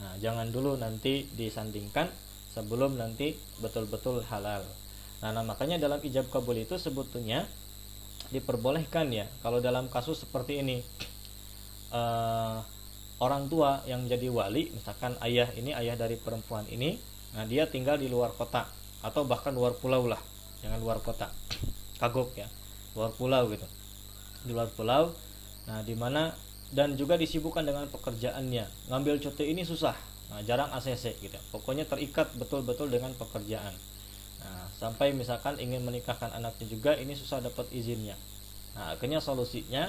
Nah, 0.00 0.12
jangan 0.20 0.52
dulu 0.52 0.76
nanti 0.76 1.24
disandingkan 1.32 2.12
sebelum 2.52 3.00
nanti 3.00 3.36
betul-betul 3.60 4.20
halal. 4.28 4.64
Nah, 5.24 5.32
nah, 5.32 5.44
makanya 5.44 5.80
dalam 5.80 6.00
ijab 6.04 6.28
kabul 6.28 6.60
itu 6.60 6.76
sebetulnya 6.76 7.48
diperbolehkan 8.30 9.12
ya 9.12 9.26
kalau 9.40 9.62
dalam 9.62 9.90
kasus 9.90 10.22
seperti 10.26 10.62
ini. 10.62 10.82
Uh, 11.86 12.60
orang 13.22 13.48
tua 13.48 13.80
yang 13.88 14.04
jadi 14.04 14.28
wali 14.28 14.68
misalkan 14.76 15.16
ayah 15.24 15.48
ini 15.56 15.72
ayah 15.72 15.96
dari 15.96 16.20
perempuan 16.20 16.68
ini 16.68 17.00
nah 17.32 17.48
dia 17.48 17.64
tinggal 17.64 17.96
di 17.96 18.12
luar 18.12 18.32
kota 18.36 18.68
atau 19.00 19.24
bahkan 19.24 19.52
luar 19.56 19.76
pulau 19.76 20.04
lah 20.04 20.20
jangan 20.60 20.76
luar 20.80 21.00
kota 21.00 21.32
kagok 21.96 22.36
ya 22.36 22.48
luar 22.96 23.12
pulau 23.12 23.44
gitu. 23.52 23.66
Di 24.48 24.52
luar 24.56 24.68
pulau 24.72 25.12
nah 25.68 25.82
di 25.82 25.92
mana 25.98 26.32
dan 26.72 26.94
juga 26.98 27.14
disibukkan 27.20 27.62
dengan 27.62 27.86
pekerjaannya. 27.92 28.88
Ngambil 28.88 29.20
cuti 29.20 29.52
ini 29.52 29.62
susah 29.64 29.96
nah, 30.32 30.40
jarang 30.44 30.72
ACC 30.72 31.20
gitu. 31.20 31.38
Pokoknya 31.52 31.84
terikat 31.84 32.32
betul-betul 32.40 32.88
dengan 32.88 33.12
pekerjaan 33.16 33.76
sampai 34.76 35.16
misalkan 35.16 35.56
ingin 35.56 35.80
menikahkan 35.80 36.28
anaknya 36.36 36.66
juga 36.68 36.92
ini 36.96 37.16
susah 37.16 37.40
dapat 37.40 37.68
izinnya. 37.72 38.16
Nah 38.76 38.96
akhirnya 38.96 39.24
solusinya 39.24 39.88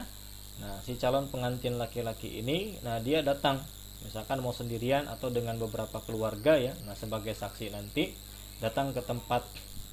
nah 0.58 0.73
si 0.82 0.97
calon 0.97 1.30
pengantin 1.30 1.78
laki-laki 1.78 2.39
ini 2.39 2.80
nah 2.82 2.97
dia 3.04 3.21
datang. 3.21 3.60
Misalkan 3.97 4.39
mau 4.45 4.54
sendirian 4.54 5.10
atau 5.10 5.34
dengan 5.34 5.58
beberapa 5.60 6.00
keluarga 6.06 6.56
ya 6.56 6.71
nah 6.88 6.95
sebagai 6.95 7.36
saksi 7.36 7.73
nanti 7.73 8.15
datang 8.63 8.95
ke 8.95 9.04
tempat 9.04 9.43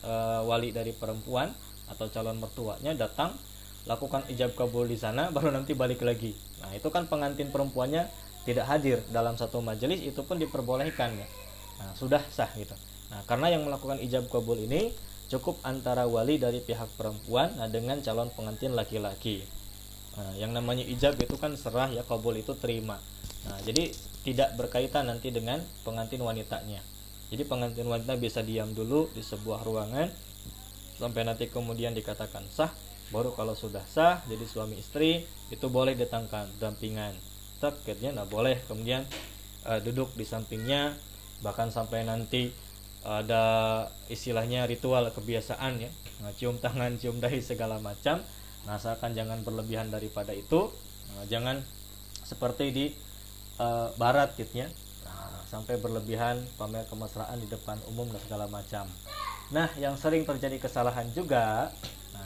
e, 0.04 0.12
wali 0.46 0.70
dari 0.70 0.94
perempuan 0.94 1.50
atau 1.90 2.08
calon 2.12 2.36
mertuanya 2.36 2.96
datang 2.96 3.32
lakukan 3.84 4.24
ijab 4.32 4.56
kabul 4.56 4.88
di 4.88 4.96
sana 4.96 5.28
baru 5.34 5.50
nanti 5.50 5.74
balik 5.74 6.06
lagi. 6.06 6.32
Nah 6.62 6.70
itu 6.72 6.86
kan 6.94 7.10
pengantin 7.10 7.50
perempuannya 7.50 8.06
tidak 8.44 8.68
hadir 8.68 9.00
dalam 9.10 9.34
satu 9.40 9.64
majelis 9.64 10.04
itu 10.04 10.20
pun 10.22 10.36
diperbolehkan 10.36 11.16
ya. 11.16 11.28
Nah, 11.74 11.90
sudah 11.96 12.22
sah 12.30 12.48
gitu 12.54 12.76
nah 13.12 13.20
karena 13.28 13.52
yang 13.52 13.66
melakukan 13.66 14.00
ijab 14.00 14.28
kabul 14.32 14.56
ini 14.56 14.94
cukup 15.28 15.58
antara 15.64 16.04
wali 16.04 16.36
dari 16.36 16.60
pihak 16.60 16.94
perempuan 17.00 17.56
nah, 17.56 17.68
dengan 17.68 17.98
calon 18.04 18.28
pengantin 18.32 18.76
laki-laki. 18.76 19.42
Nah, 20.14 20.30
yang 20.38 20.54
namanya 20.54 20.86
ijab 20.86 21.18
itu 21.18 21.34
kan 21.40 21.58
serah 21.58 21.90
ya 21.90 22.06
kabul 22.06 22.38
itu 22.38 22.54
terima. 22.54 23.00
Nah 23.50 23.58
jadi 23.66 23.90
tidak 24.24 24.56
berkaitan 24.56 25.10
nanti 25.10 25.34
dengan 25.34 25.60
pengantin 25.82 26.22
wanitanya. 26.22 26.80
Jadi 27.28 27.42
pengantin 27.44 27.88
wanita 27.88 28.14
bisa 28.14 28.40
diam 28.46 28.70
dulu 28.72 29.10
di 29.10 29.20
sebuah 29.24 29.66
ruangan 29.66 30.08
sampai 30.94 31.26
nanti 31.26 31.50
kemudian 31.50 31.90
dikatakan 31.90 32.46
sah 32.54 32.70
baru 33.10 33.34
kalau 33.34 33.58
sudah 33.58 33.82
sah 33.90 34.22
jadi 34.30 34.46
suami 34.46 34.78
istri 34.78 35.26
itu 35.50 35.66
boleh 35.66 35.98
datangkan 35.98 36.46
dampingan. 36.62 37.12
Targetnya 37.58 38.14
nah 38.14 38.24
boleh 38.28 38.62
kemudian 38.70 39.02
uh, 39.66 39.80
duduk 39.82 40.14
di 40.14 40.22
sampingnya 40.22 40.94
bahkan 41.42 41.68
sampai 41.74 42.06
nanti 42.06 42.54
ada 43.04 43.44
istilahnya 44.08 44.64
ritual 44.64 45.06
kebiasaan 45.12 45.78
ya. 45.80 45.90
Nah, 46.24 46.32
cium 46.34 46.56
tangan 46.58 46.96
cium 47.00 47.20
dahi 47.20 47.44
segala 47.44 47.78
macam. 47.78 48.24
Nah 48.64 48.80
asalkan 48.80 49.12
jangan 49.12 49.44
berlebihan 49.44 49.92
daripada 49.92 50.32
itu. 50.32 50.72
Nah, 51.14 51.24
jangan 51.28 51.60
seperti 52.24 52.72
di 52.72 52.86
uh, 53.60 53.92
barat 54.00 54.32
gitu 54.40 54.64
ya 54.64 54.68
nah, 55.04 55.44
sampai 55.44 55.76
berlebihan 55.76 56.40
pamer 56.56 56.88
kemesraan 56.88 57.36
di 57.36 57.44
depan 57.52 57.76
umum 57.92 58.08
dan 58.08 58.20
segala 58.24 58.48
macam. 58.48 58.88
Nah 59.52 59.68
yang 59.76 59.92
sering 60.00 60.24
terjadi 60.24 60.56
kesalahan 60.56 61.04
juga 61.12 61.68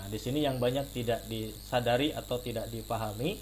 di 0.09 0.17
sini 0.17 0.41
yang 0.41 0.57
banyak 0.57 0.88
tidak 0.97 1.21
disadari 1.29 2.17
atau 2.17 2.41
tidak 2.41 2.73
dipahami 2.73 3.37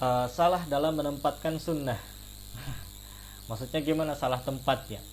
uh, 0.00 0.24
salah 0.26 0.64
dalam 0.66 0.96
menempatkan 0.96 1.60
sunnah. 1.60 2.00
Maksudnya 3.48 3.84
gimana 3.84 4.16
salah 4.16 4.40
tempatnya? 4.40 5.04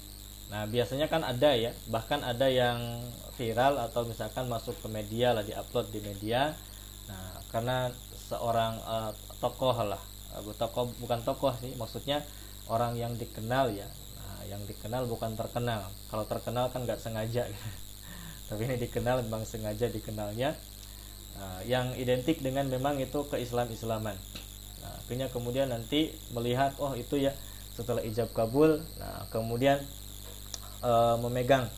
Nah 0.51 0.67
biasanya 0.67 1.07
kan 1.07 1.23
ada 1.23 1.55
ya, 1.55 1.71
bahkan 1.87 2.19
ada 2.21 2.51
yang 2.51 2.99
viral 3.39 3.79
atau 3.79 4.03
misalkan 4.03 4.51
masuk 4.51 4.75
ke 4.83 4.87
media 4.91 5.31
lah, 5.31 5.47
diupload 5.47 5.89
di 5.95 6.03
media. 6.03 6.51
Nah 7.07 7.39
karena 7.49 7.87
seorang 8.29 8.75
uh, 8.83 9.11
tokoh 9.39 9.75
lah, 9.87 10.01
uh, 10.35 10.43
tokoh 10.59 10.91
bukan 10.99 11.23
tokoh 11.23 11.55
sih, 11.63 11.71
maksudnya 11.79 12.19
orang 12.67 12.99
yang 12.99 13.15
dikenal 13.15 13.71
ya. 13.71 13.87
Nah 14.19 14.51
yang 14.51 14.61
dikenal 14.67 15.07
bukan 15.07 15.39
terkenal. 15.39 15.87
Kalau 16.11 16.27
terkenal 16.27 16.67
kan 16.69 16.83
nggak 16.83 16.99
sengaja. 16.99 17.47
tapi 18.51 18.67
ini 18.67 18.75
dikenal 18.83 19.23
memang 19.23 19.47
sengaja 19.47 19.87
dikenalnya 19.87 20.51
nah, 21.39 21.63
yang 21.63 21.95
identik 21.95 22.43
dengan 22.43 22.67
memang 22.67 22.99
itu 22.99 23.23
keislam 23.31 23.71
islaman 23.71 24.19
nah, 24.83 24.91
akhirnya 24.99 25.31
kemudian 25.31 25.71
nanti 25.71 26.11
melihat 26.35 26.75
oh 26.83 26.91
itu 26.99 27.15
ya 27.15 27.31
setelah 27.71 28.03
ijab 28.03 28.27
kabul 28.35 28.83
nah 28.99 29.23
kemudian 29.31 29.79
e, 30.81 30.91
memegang 31.21 31.69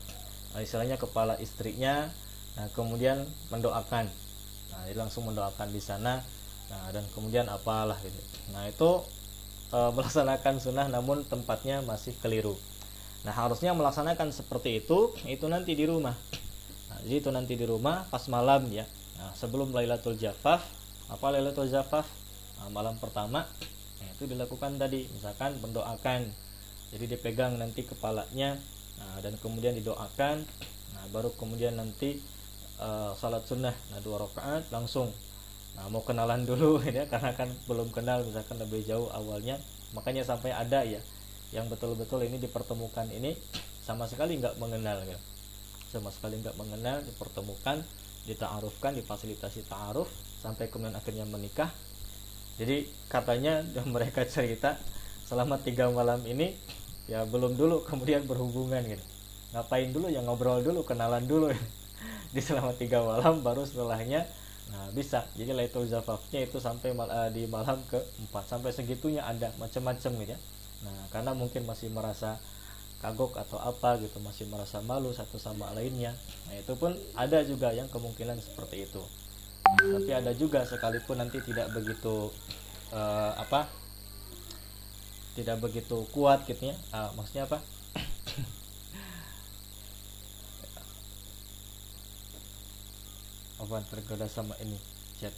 nah, 0.52 0.60
istilahnya 0.60 0.96
kepala 0.96 1.36
istrinya 1.38 2.08
nah 2.54 2.70
kemudian 2.70 3.26
mendoakan. 3.50 4.06
Nah 4.70 4.80
langsung 4.94 5.26
mendoakan 5.26 5.74
di 5.74 5.82
sana. 5.82 6.22
Nah 6.70 6.82
dan 6.94 7.02
kemudian 7.14 7.50
apalah 7.50 7.98
gitu. 8.02 8.20
Nah 8.54 8.66
itu 8.66 8.90
e, 9.74 9.78
melaksanakan 9.96 10.58
sunnah 10.58 10.86
namun 10.88 11.22
tempatnya 11.28 11.82
masih 11.82 12.14
keliru. 12.22 12.56
Nah 13.24 13.32
harusnya 13.32 13.72
melaksanakan 13.72 14.30
seperti 14.30 14.84
itu 14.84 15.12
itu 15.26 15.46
nanti 15.48 15.72
di 15.74 15.84
rumah. 15.88 16.14
Nah, 16.92 16.98
jadi 17.02 17.16
itu 17.24 17.30
nanti 17.34 17.58
di 17.58 17.66
rumah 17.66 18.06
pas 18.12 18.22
malam 18.30 18.70
ya. 18.70 18.86
Nah, 19.18 19.32
sebelum 19.34 19.74
Lailatul 19.74 20.14
Jafaf 20.14 20.62
apa 21.10 21.26
Lailatul 21.32 21.66
Jafaf? 21.66 22.06
Nah, 22.60 22.70
malam 22.70 23.00
pertama 23.02 23.42
nah, 23.98 24.08
itu 24.14 24.30
dilakukan 24.30 24.78
tadi. 24.78 25.10
Misalkan 25.10 25.58
mendoakan. 25.58 26.30
Jadi 26.94 27.10
dipegang 27.10 27.58
nanti 27.58 27.82
kepalanya 27.82 28.54
nah, 29.04 29.20
dan 29.20 29.36
kemudian 29.36 29.76
didoakan. 29.76 30.40
Nah 30.96 31.04
baru 31.12 31.28
kemudian 31.36 31.76
nanti 31.76 32.16
uh, 32.80 33.12
salat 33.12 33.44
sunnah. 33.44 33.76
Nah 33.92 33.98
dua 34.00 34.24
rakaat 34.24 34.72
langsung. 34.72 35.12
Nah 35.76 35.84
mau 35.92 36.00
kenalan 36.00 36.46
dulu 36.48 36.80
ya 36.80 37.04
karena 37.04 37.36
kan 37.36 37.52
belum 37.68 37.92
kenal 37.92 38.24
misalkan 38.24 38.56
lebih 38.56 38.80
jauh 38.88 39.12
awalnya. 39.12 39.60
Makanya 39.92 40.24
sampai 40.24 40.56
ada 40.56 40.82
ya 40.82 40.98
yang 41.52 41.70
betul-betul 41.70 42.24
ini 42.26 42.42
dipertemukan 42.42 43.06
ini 43.14 43.36
sama 43.84 44.08
sekali 44.08 44.40
nggak 44.40 44.56
mengenal 44.56 45.04
ya. 45.04 45.18
Sama 45.92 46.10
sekali 46.10 46.40
nggak 46.40 46.56
mengenal 46.56 47.04
dipertemukan 47.04 47.84
ditaarufkan 48.24 48.96
difasilitasi 48.96 49.68
taaruf 49.68 50.08
sampai 50.40 50.72
kemudian 50.72 50.96
akhirnya 50.96 51.28
menikah. 51.28 51.68
Jadi 52.56 52.88
katanya 53.12 53.60
mereka 53.94 54.24
cerita 54.24 54.80
selama 55.24 55.56
tiga 55.60 55.88
malam 55.88 56.20
ini 56.28 56.52
ya 57.10 57.24
belum 57.28 57.56
dulu 57.56 57.82
kemudian 57.88 58.24
berhubungan 58.24 58.80
gitu. 58.84 59.04
Ngapain 59.54 59.90
dulu 59.94 60.10
ya? 60.10 60.20
Ngobrol 60.24 60.64
dulu 60.64 60.82
kenalan 60.82 61.24
dulu. 61.24 61.52
Di 62.34 62.42
selama 62.42 62.74
tiga 62.74 63.00
malam 63.04 63.40
baru 63.40 63.62
setelahnya 63.62 64.26
nah 64.64 64.88
bisa. 64.96 65.28
Jadi 65.36 65.52
Lailatul 65.52 65.86
Zafafnya 65.86 66.40
itu 66.40 66.56
sampai 66.56 66.96
mal, 66.96 67.06
uh, 67.06 67.28
di 67.28 67.44
malam 67.44 67.78
keempat 67.84 68.48
sampai 68.48 68.72
segitunya 68.72 69.20
ada 69.20 69.52
macam-macam 69.60 70.10
gitu 70.24 70.32
ya. 70.32 70.38
Nah 70.82 70.98
karena 71.12 71.36
mungkin 71.36 71.68
masih 71.68 71.92
merasa 71.92 72.40
kagok 73.04 73.36
atau 73.36 73.60
apa 73.60 74.00
gitu 74.00 74.16
masih 74.24 74.48
merasa 74.48 74.80
malu 74.80 75.12
satu 75.12 75.36
sama 75.36 75.68
lainnya. 75.76 76.16
Nah 76.48 76.56
itu 76.56 76.72
pun 76.80 76.96
ada 77.12 77.44
juga 77.44 77.76
yang 77.76 77.86
kemungkinan 77.92 78.40
seperti 78.40 78.88
itu. 78.88 79.04
Tapi 79.64 80.10
ada 80.10 80.32
juga 80.32 80.64
sekalipun 80.64 81.20
nanti 81.20 81.44
tidak 81.44 81.68
begitu 81.76 82.32
uh, 82.94 83.32
apa 83.36 83.68
tidak 85.34 85.58
begitu 85.58 86.06
kuat 86.14 86.46
gitu 86.46 86.70
ya. 86.70 86.76
Uh, 86.94 87.10
maksudnya 87.18 87.44
apa? 87.50 87.58
Apa 93.62 93.82
tergoda 93.90 94.26
sama 94.30 94.54
ini 94.62 94.78
chat. 95.18 95.34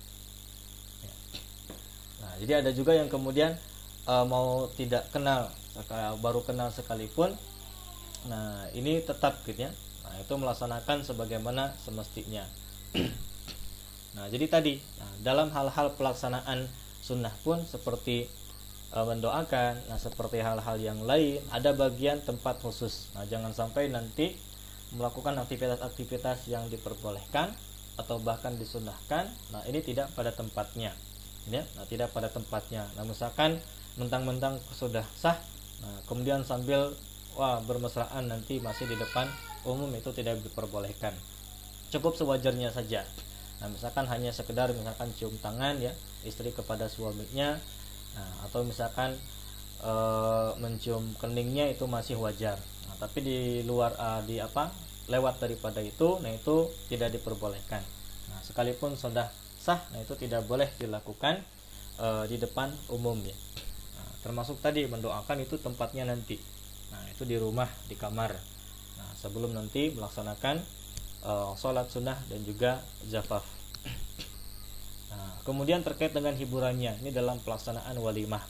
Ya. 1.05 1.13
nah 2.17 2.33
jadi 2.41 2.53
ada 2.65 2.71
juga 2.73 2.97
yang 2.97 3.09
kemudian 3.13 3.57
uh, 4.09 4.25
mau 4.25 4.69
tidak 4.77 5.09
kenal 5.13 5.53
baru 6.25 6.41
kenal 6.41 6.73
sekalipun 6.73 7.37
nah 8.27 8.67
ini 8.73 8.99
tetap 9.05 9.45
gitu 9.47 9.69
ya. 9.69 9.73
Nah 10.03 10.15
itu 10.19 10.35
melaksanakan 10.35 11.05
sebagaimana 11.07 11.77
semestinya. 11.79 12.43
Nah 14.17 14.33
jadi 14.33 14.49
tadi 14.49 14.81
nah, 14.97 15.13
dalam 15.21 15.53
hal-hal 15.53 15.93
pelaksanaan 15.95 16.67
sunnah 17.05 17.37
pun 17.45 17.61
seperti 17.63 18.27
e, 18.97 18.99
mendoakan. 19.05 19.93
Nah, 19.93 20.01
seperti 20.01 20.41
hal-hal 20.41 20.77
yang 20.81 21.05
lain, 21.05 21.45
ada 21.53 21.77
bagian 21.77 22.25
tempat 22.25 22.57
khusus. 22.65 23.13
Nah, 23.13 23.29
jangan 23.29 23.53
sampai 23.53 23.93
nanti 23.93 24.33
melakukan 24.97 25.37
aktivitas-aktivitas 25.45 26.49
yang 26.49 26.65
diperbolehkan 26.73 27.53
atau 28.01 28.17
bahkan 28.25 28.57
disunahkan. 28.57 29.29
Nah, 29.53 29.61
ini 29.69 29.85
tidak 29.85 30.09
pada 30.17 30.33
tempatnya. 30.33 30.97
Ya, 31.53 31.63
nah, 31.77 31.85
tidak 31.85 32.11
pada 32.17 32.33
tempatnya. 32.33 32.89
Nah, 32.97 33.05
misalkan 33.05 33.61
mentang-mentang 34.01 34.59
sudah 34.73 35.05
sah, 35.15 35.37
nah, 35.85 36.01
kemudian 36.09 36.43
sambil 36.43 36.97
wah 37.37 37.61
bermesraan 37.63 38.33
nanti 38.33 38.59
masih 38.65 38.89
di 38.89 38.97
depan 38.97 39.29
umum 39.69 39.93
itu 39.93 40.09
tidak 40.17 40.41
diperbolehkan. 40.41 41.13
Cukup 41.93 42.17
sewajarnya 42.17 42.73
saja. 42.73 43.05
Nah, 43.61 43.69
misalkan 43.73 44.05
hanya 44.09 44.33
sekedar 44.33 44.69
misalkan 44.73 45.09
cium 45.17 45.33
tangan 45.41 45.81
ya 45.81 45.93
istri 46.29 46.53
kepada 46.53 46.91
suaminya 46.91 47.57
nah, 48.17 48.49
atau 48.49 48.65
misalkan 48.65 49.13
e, 49.85 49.93
mencium 50.59 51.05
keningnya 51.21 51.69
itu 51.69 51.85
masih 51.85 52.17
wajar. 52.17 52.57
Nah, 52.89 52.97
tapi 52.97 53.21
di 53.21 53.39
luar 53.69 53.93
e, 53.95 54.09
di 54.25 54.37
apa 54.41 54.73
lewat 55.07 55.39
daripada 55.39 55.79
itu 55.79 56.19
nah 56.25 56.33
itu 56.33 56.67
tidak 56.91 57.15
diperbolehkan. 57.15 57.83
Nah 58.33 58.41
sekalipun 58.43 58.99
sudah 58.99 59.31
sah 59.57 59.79
nah 59.95 60.03
itu 60.03 60.19
tidak 60.19 60.47
boleh 60.51 60.67
dilakukan 60.81 61.43
e, 61.99 62.07
di 62.27 62.37
depan 62.43 62.75
umum 62.91 63.19
ya 63.23 63.35
nah, 63.95 64.11
termasuk 64.27 64.59
tadi 64.59 64.87
mendoakan 64.91 65.47
itu 65.47 65.63
tempatnya 65.63 66.11
nanti. 66.11 66.41
Nah 66.91 67.03
itu 67.11 67.23
di 67.23 67.39
rumah 67.39 67.71
di 67.87 67.95
kamar. 67.95 68.35
Nah 68.99 69.11
sebelum 69.15 69.55
nanti 69.55 69.95
melaksanakan 69.95 70.59
e, 71.23 71.33
sholat 71.55 71.87
sunnah 71.87 72.19
dan 72.27 72.43
juga 72.43 72.83
zafaf 73.07 73.56
Kemudian 75.47 75.87
terkait 75.87 76.11
dengan 76.11 76.35
hiburannya, 76.35 76.99
ini 76.99 77.15
dalam 77.15 77.39
pelaksanaan 77.39 77.95
walimah. 78.03 78.43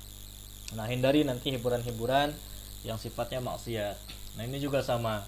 Nah, 0.72 0.88
hindari 0.88 1.28
nanti 1.28 1.52
hiburan-hiburan 1.52 2.32
yang 2.88 2.96
sifatnya 2.96 3.44
maksiat. 3.44 3.96
Nah, 4.40 4.42
ini 4.48 4.56
juga 4.56 4.80
sama. 4.80 5.20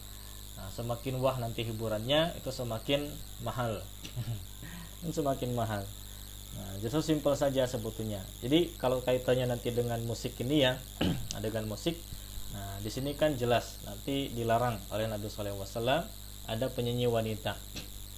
Nah, 0.56 0.68
semakin 0.72 1.20
wah 1.20 1.36
nanti 1.36 1.62
hiburannya 1.68 2.34
itu 2.40 2.48
semakin 2.48 3.04
mahal. 3.44 3.84
semakin 5.12 5.52
mahal. 5.52 5.84
Nah, 6.56 6.72
justru 6.80 7.04
simpel 7.04 7.36
saja 7.36 7.68
sebetulnya. 7.68 8.24
Jadi 8.40 8.72
kalau 8.80 9.04
kaitannya 9.04 9.52
nanti 9.52 9.70
dengan 9.70 10.00
musik 10.08 10.34
ini 10.40 10.64
ya, 10.64 10.80
dengan 11.44 11.68
musik. 11.68 11.94
Nah, 12.56 12.80
di 12.80 12.88
sini 12.88 13.12
kan 13.12 13.36
jelas 13.36 13.84
nanti 13.84 14.32
dilarang 14.32 14.80
oleh 14.88 15.04
Nabi 15.04 15.28
Wasallam 15.28 16.02
ada 16.48 16.66
penyanyi 16.72 17.06
wanita. 17.06 17.52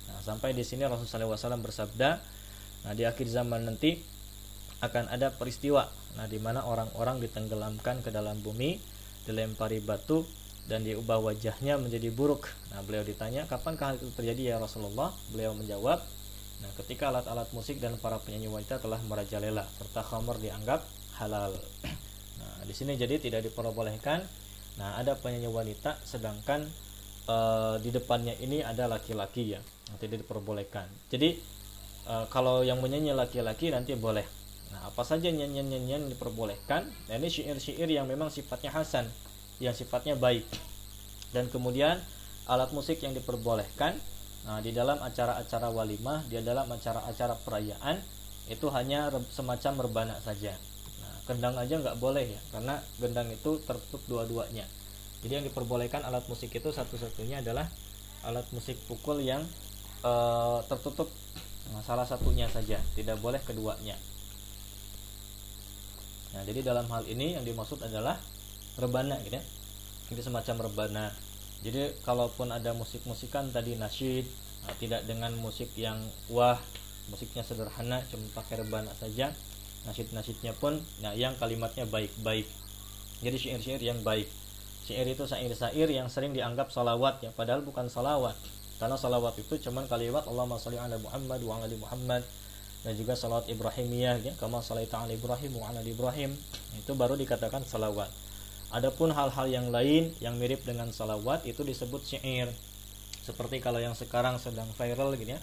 Nah, 0.08 0.18
sampai 0.22 0.54
di 0.54 0.62
sini 0.62 0.86
Rasulullah 0.86 1.34
SAW 1.34 1.58
bersabda, 1.58 2.22
Nah, 2.84 2.92
di 2.96 3.04
akhir 3.04 3.28
zaman 3.28 3.68
nanti 3.68 4.00
akan 4.80 5.12
ada 5.12 5.28
peristiwa 5.36 5.92
nah 6.18 6.26
di 6.26 6.42
mana 6.42 6.66
orang-orang 6.66 7.22
ditenggelamkan 7.22 8.02
ke 8.02 8.10
dalam 8.10 8.42
bumi, 8.42 8.82
dilempari 9.28 9.78
batu 9.78 10.26
dan 10.66 10.82
diubah 10.82 11.22
wajahnya 11.22 11.78
menjadi 11.78 12.10
buruk. 12.10 12.50
Nah, 12.74 12.82
beliau 12.82 13.06
ditanya, 13.06 13.46
"Kapankah 13.46 13.94
hal 13.94 13.96
itu 13.98 14.10
terjadi 14.14 14.54
ya 14.54 14.56
Rasulullah?" 14.58 15.14
Beliau 15.30 15.54
menjawab, 15.54 16.02
"Nah, 16.62 16.70
ketika 16.82 17.14
alat-alat 17.14 17.46
musik 17.54 17.78
dan 17.78 17.94
para 17.98 18.18
penyanyi 18.18 18.50
wanita 18.50 18.82
telah 18.82 18.98
merajalela 19.06 19.66
serta 19.78 20.02
khamr 20.02 20.38
dianggap 20.42 20.82
halal." 21.22 21.54
Nah, 22.38 22.66
di 22.66 22.74
sini 22.74 22.98
jadi 22.98 23.18
tidak 23.22 23.46
diperbolehkan. 23.46 24.26
Nah, 24.78 24.98
ada 24.98 25.18
penyanyi 25.18 25.50
wanita 25.50 25.98
sedangkan 26.06 26.64
e, 27.28 27.36
di 27.84 27.90
depannya 27.92 28.32
ini 28.40 28.64
ada 28.64 28.88
laki-laki 28.88 29.52
ya. 29.52 29.60
Tidak 29.98 30.22
diperbolehkan. 30.24 30.86
Jadi 31.10 31.36
e, 32.04 32.14
kalau 32.32 32.62
yang 32.64 32.78
menyanyi 32.78 33.16
laki-laki 33.16 33.72
nanti 33.72 33.96
boleh. 33.96 34.24
Nah 34.70 34.88
apa 34.88 35.02
saja 35.02 35.28
nyanyian-nyanyian 35.28 36.06
diperbolehkan? 36.12 36.86
Nah 37.10 37.14
ini 37.18 37.28
syair-syair 37.28 37.90
yang 37.90 38.06
memang 38.06 38.30
sifatnya 38.30 38.70
hasan 38.70 39.08
yang 39.60 39.76
sifatnya 39.76 40.16
baik. 40.16 40.46
Dan 41.30 41.46
kemudian 41.52 42.00
alat 42.48 42.72
musik 42.74 42.98
yang 43.04 43.14
diperbolehkan 43.14 43.94
nah 44.40 44.56
di 44.64 44.72
dalam 44.72 44.96
acara-acara 45.04 45.68
walimah 45.68 46.24
di 46.32 46.40
dalam 46.40 46.64
acara-acara 46.64 47.36
perayaan 47.44 48.00
itu 48.48 48.66
hanya 48.72 49.12
semacam 49.28 49.84
rebana 49.84 50.16
saja. 50.24 50.56
Nah 50.98 51.14
gendang 51.28 51.54
aja 51.60 51.76
nggak 51.76 52.00
boleh 52.00 52.24
ya 52.24 52.40
karena 52.50 52.80
gendang 52.96 53.28
itu 53.28 53.60
tertutup 53.62 54.00
dua-duanya. 54.08 54.64
Jadi 55.20 55.32
yang 55.36 55.44
diperbolehkan 55.44 56.00
alat 56.08 56.24
musik 56.26 56.48
itu 56.50 56.72
satu-satunya 56.72 57.44
adalah 57.44 57.68
alat 58.24 58.48
musik 58.56 58.80
pukul 58.88 59.20
yang 59.20 59.44
e, 60.00 60.12
tertutup 60.66 61.12
nah, 61.68 61.84
salah 61.84 62.08
satunya 62.08 62.48
saja 62.48 62.80
tidak 62.96 63.20
boleh 63.20 63.38
keduanya. 63.44 63.94
Nah 66.30 66.42
jadi 66.46 66.62
dalam 66.62 66.86
hal 66.88 67.02
ini 67.10 67.36
yang 67.36 67.44
dimaksud 67.44 67.82
adalah 67.82 68.16
rebana 68.78 69.18
gitu 69.26 69.36
ya. 69.36 69.44
Semacam 70.10 70.66
rebana. 70.66 71.04
Jadi 71.62 71.94
kalaupun 72.02 72.50
ada 72.50 72.74
musik-musikan 72.74 73.52
tadi 73.54 73.78
nasyid 73.78 74.26
nah, 74.66 74.74
tidak 74.80 75.06
dengan 75.06 75.30
musik 75.38 75.70
yang 75.78 76.00
wah 76.32 76.58
musiknya 77.12 77.46
sederhana 77.46 78.02
cuma 78.10 78.26
pakai 78.34 78.62
rebana 78.64 78.90
saja 78.96 79.34
nasyid-nasyidnya 79.84 80.54
pun 80.58 80.78
nah 81.04 81.14
yang 81.14 81.36
kalimatnya 81.38 81.86
baik-baik. 81.86 82.48
Jadi 83.20 83.36
syair-syair 83.36 83.82
yang 83.84 84.00
baik. 84.02 84.26
Syair 84.88 85.06
itu 85.06 85.22
syair-syair 85.28 85.88
yang 85.92 86.08
sering 86.10 86.32
dianggap 86.34 86.72
salawat 86.72 87.22
ya 87.22 87.30
padahal 87.30 87.62
bukan 87.62 87.86
salawat 87.86 88.34
karena 88.80 88.96
salawat 88.96 89.36
itu 89.36 89.60
cuman 89.68 89.84
kalimat 89.84 90.24
Allahumma 90.24 90.56
sholli 90.56 90.80
ala 90.80 90.96
Muhammad 90.96 91.44
wa 91.44 91.60
ala 91.60 91.68
Muhammad. 91.76 92.24
Dan 92.80 92.96
juga 92.96 93.12
salawat 93.12 93.44
Ibrahimiyah 93.52 94.24
ya. 94.24 94.32
Kama 94.40 94.64
sholaita 94.64 95.04
ala 95.04 95.12
Ibrahim 95.12 95.52
wa 95.60 95.68
ala 95.68 95.84
Ibrahim. 95.84 96.32
Itu 96.80 96.96
baru 96.96 97.12
dikatakan 97.20 97.60
salawat. 97.68 98.08
Adapun 98.72 99.12
hal-hal 99.12 99.46
yang 99.52 99.68
lain 99.68 100.16
yang 100.24 100.40
mirip 100.40 100.64
dengan 100.64 100.88
salawat 100.88 101.44
itu 101.44 101.60
disebut 101.60 102.00
syair. 102.08 102.48
Seperti 103.20 103.60
kalau 103.60 103.84
yang 103.84 103.92
sekarang 103.92 104.40
sedang 104.40 104.72
viral 104.72 105.12
gitu 105.20 105.36
ya. 105.36 105.40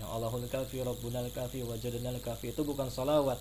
Yang 0.00 0.08
Allahul 0.08 0.48
kafi 0.48 0.80
Rabbunal 0.80 1.28
kafi 1.28 1.68
wajadnal 1.68 2.16
kafi 2.24 2.56
itu 2.56 2.64
bukan 2.64 2.88
salawat. 2.88 3.36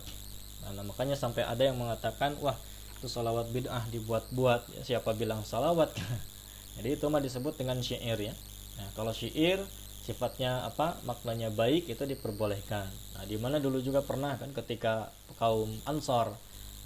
Nah, 0.68 0.84
makanya 0.84 1.16
sampai 1.16 1.48
ada 1.48 1.64
yang 1.64 1.80
mengatakan 1.80 2.36
wah 2.44 2.60
itu 3.00 3.08
salawat 3.08 3.48
bid'ah 3.56 3.88
dibuat-buat. 3.96 4.76
Ya, 4.76 4.82
siapa 4.84 5.16
bilang 5.16 5.48
salawat? 5.48 5.96
Jadi 6.76 7.00
itu 7.00 7.06
mah 7.08 7.24
disebut 7.24 7.56
dengan 7.56 7.80
syair 7.80 8.20
ya 8.20 8.36
nah 8.78 8.88
kalau 8.94 9.12
syair 9.12 9.62
sifatnya 10.08 10.64
apa? 10.64 11.04
Maknanya 11.04 11.52
baik 11.52 11.92
itu 11.92 12.08
diperbolehkan. 12.08 12.88
Nah 13.20 13.24
di 13.28 13.36
mana 13.36 13.60
dulu 13.60 13.84
juga 13.84 14.00
pernah 14.00 14.40
kan 14.40 14.56
ketika 14.56 15.12
kaum 15.36 15.68
Ansor 15.84 16.32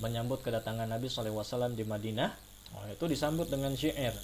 menyambut 0.02 0.42
kedatangan 0.42 0.90
Nabi 0.90 1.06
SAW 1.06 1.78
di 1.78 1.86
Madinah 1.86 2.34
oh, 2.74 2.90
itu 2.90 3.06
disambut 3.06 3.46
dengan 3.54 3.78
syair. 3.78 4.18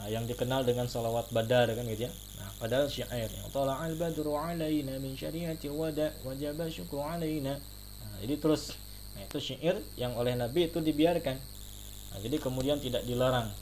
Nah, 0.00 0.08
yang 0.08 0.24
dikenal 0.24 0.64
dengan 0.64 0.88
salawat 0.88 1.28
badar 1.28 1.68
kan 1.76 1.84
gitu 1.84 2.08
ya. 2.08 2.12
Nah 2.40 2.48
padahal 2.56 2.88
syair 2.88 3.28
yang 3.28 3.44
al 3.52 3.94
badru 4.00 4.32
alaina 4.32 4.96
min 4.96 5.12
syariati 5.12 5.68
wada 5.68 6.16
wajaba 6.24 6.64
syukru 6.72 7.04
alaina 7.04 7.60
nah, 8.00 8.16
jadi 8.24 8.40
terus 8.40 8.80
nah, 9.12 9.28
itu 9.28 9.52
syair 9.52 9.76
yang 10.00 10.16
oleh 10.16 10.32
Nabi 10.32 10.72
itu 10.72 10.80
dibiarkan. 10.80 11.36
Nah, 12.10 12.18
jadi 12.24 12.40
kemudian 12.40 12.80
tidak 12.80 13.04
dilarang 13.04 13.52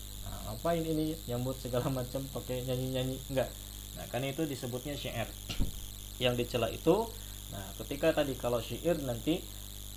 apa 0.48 0.74
ini 0.76 1.14
nyambut 1.28 1.56
segala 1.60 1.88
macam 1.98 2.24
pakai 2.32 2.64
nyanyi-nyanyi 2.64 3.16
enggak 3.28 3.50
nah 3.98 4.04
kan 4.08 4.22
itu 4.22 4.46
disebutnya 4.46 4.94
syair 4.94 5.26
yang 6.22 6.34
dicela 6.38 6.70
itu 6.70 7.06
nah 7.48 7.64
ketika 7.82 8.12
tadi 8.12 8.36
kalau 8.36 8.60
syair 8.60 8.96
nanti 9.04 9.40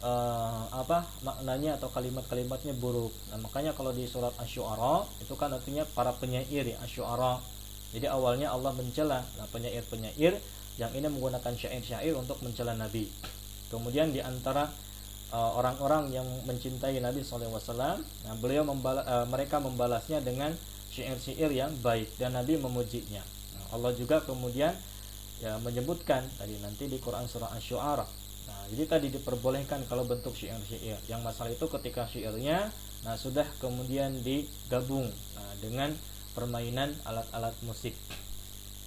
uh, 0.02 0.66
apa 0.74 1.06
maknanya 1.22 1.78
atau 1.78 1.88
kalimat-kalimatnya 1.94 2.74
buruk. 2.76 3.14
Nah, 3.32 3.40
makanya 3.40 3.72
kalau 3.72 3.94
di 3.94 4.10
surat 4.10 4.34
Asy-Syu'ara 4.42 5.06
itu 5.22 5.34
kan 5.38 5.54
artinya 5.54 5.86
para 5.94 6.12
penyair 6.18 6.66
ya 6.66 6.78
Asy-Syu'ara. 6.84 7.40
Jadi 7.96 8.10
awalnya 8.10 8.52
Allah 8.52 8.74
mencela 8.76 9.22
nah, 9.38 9.48
penyair-penyair 9.54 10.36
yang 10.80 10.92
ini 10.98 11.08
menggunakan 11.08 11.54
syair-syair 11.54 12.18
untuk 12.18 12.42
mencela 12.42 12.74
Nabi. 12.74 13.08
Kemudian 13.70 14.12
di 14.12 14.20
antara 14.20 14.68
orang-orang 15.32 16.12
yang 16.12 16.28
mencintai 16.44 17.00
Nabi 17.00 17.24
SAW, 17.24 17.56
nah 18.04 18.34
beliau 18.36 18.68
membala, 18.68 19.02
uh, 19.08 19.26
mereka 19.32 19.64
membalasnya 19.64 20.20
dengan 20.20 20.52
syair-syair 20.92 21.56
yang 21.56 21.72
baik 21.80 22.12
dan 22.20 22.36
Nabi 22.36 22.60
memujinya. 22.60 23.24
Nah, 23.56 23.80
Allah 23.80 23.96
juga 23.96 24.20
kemudian 24.28 24.76
ya 25.40 25.56
menyebutkan 25.64 26.28
tadi 26.36 26.60
nanti 26.60 26.92
di 26.92 27.00
Quran 27.00 27.26
surah 27.26 27.56
Asy-Syu'ara. 27.56 28.22
Jadi 28.72 28.88
tadi 28.88 29.08
diperbolehkan 29.12 29.84
kalau 29.92 30.08
bentuk 30.08 30.32
syair-syair. 30.32 30.96
Yang 31.12 31.22
masalah 31.28 31.52
itu 31.52 31.68
ketika 31.68 32.08
syairnya 32.08 32.72
nah 33.02 33.18
sudah 33.18 33.44
kemudian 33.58 34.14
digabung 34.24 35.10
nah, 35.36 35.54
dengan 35.60 35.92
permainan 36.32 36.96
alat-alat 37.04 37.52
musik. 37.68 37.92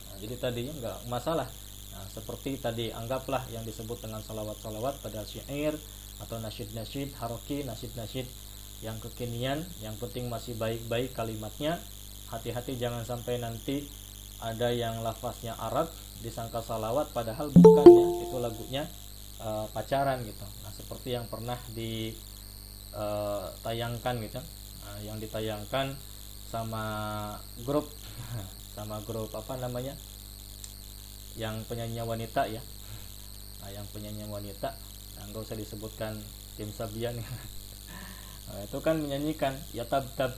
Nah, 0.09 0.17
jadi 0.25 0.41
tadinya 0.41 0.73
nggak 0.81 0.99
masalah. 1.13 1.45
Nah, 1.93 2.05
seperti 2.09 2.57
tadi 2.57 2.97
anggaplah 2.97 3.45
yang 3.53 3.61
disebut 3.69 4.01
dengan 4.01 4.25
salawat-salawat 4.25 5.05
pada 5.05 5.21
syair 5.29 5.77
atau 6.23 6.39
nasyid-nasyid 6.39 7.19
haroki 7.19 7.67
nasyid-nasyid 7.67 8.31
yang 8.85 9.01
kekinian 9.01 9.65
yang 9.81 9.97
penting 9.97 10.29
masih 10.29 10.53
baik-baik 10.61 11.17
kalimatnya. 11.17 11.81
Hati-hati 12.29 12.77
jangan 12.81 13.05
sampai 13.07 13.39
nanti 13.39 13.89
ada 14.43 14.73
yang 14.75 15.01
lafaznya 15.01 15.55
Arab 15.57 15.89
disangka 16.21 16.61
salawat 16.61 17.09
padahal 17.17 17.49
bukan 17.53 17.87
ya 17.87 18.07
itu 18.29 18.39
lagunya 18.41 18.87
uh, 19.41 19.67
pacaran 19.73 20.25
gitu. 20.25 20.45
Nah 20.65 20.73
seperti 20.73 21.11
yang 21.17 21.27
pernah 21.31 21.59
ditayangkan 21.73 24.17
eh, 24.21 24.25
gitu. 24.29 24.41
Uh, 24.85 25.01
yang 25.01 25.17
ditayangkan 25.17 25.97
sama 26.53 26.85
grup 27.65 27.89
sama 28.77 29.01
grup 29.09 29.33
apa 29.33 29.57
namanya? 29.57 29.97
Yang 31.41 31.65
penyanyi 31.67 32.05
wanita 32.05 32.47
ya. 32.47 32.61
Nah, 33.65 33.73
yang 33.73 33.89
penyanyi 33.91 34.23
wanita. 34.29 34.71
nah, 34.71 34.77
nggak 35.31 35.43
usah 35.45 35.57
disebutkan 35.57 36.17
tim 36.57 36.71
Sabian. 36.71 37.15
Nah, 38.45 38.61
itu 38.61 38.77
kan 38.85 39.01
menyanyikan 39.01 39.57
ya 39.73 39.89
tab 39.89 40.05
tab. 40.21 40.37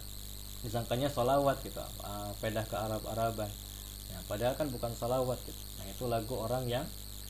Disangkanya 0.63 1.11
salawat 1.11 1.59
gitu 1.67 1.83
uh, 1.83 2.31
pedah 2.39 2.63
ke 2.63 2.79
Arab 2.79 3.03
Araban 3.03 3.51
ya, 4.07 4.19
padahal 4.31 4.55
kan 4.55 4.71
bukan 4.71 4.95
salawat 4.95 5.39
gitu. 5.43 5.63
nah 5.79 5.85
itu 5.91 6.05
lagu 6.07 6.35
orang 6.39 6.65
yang 6.71 6.87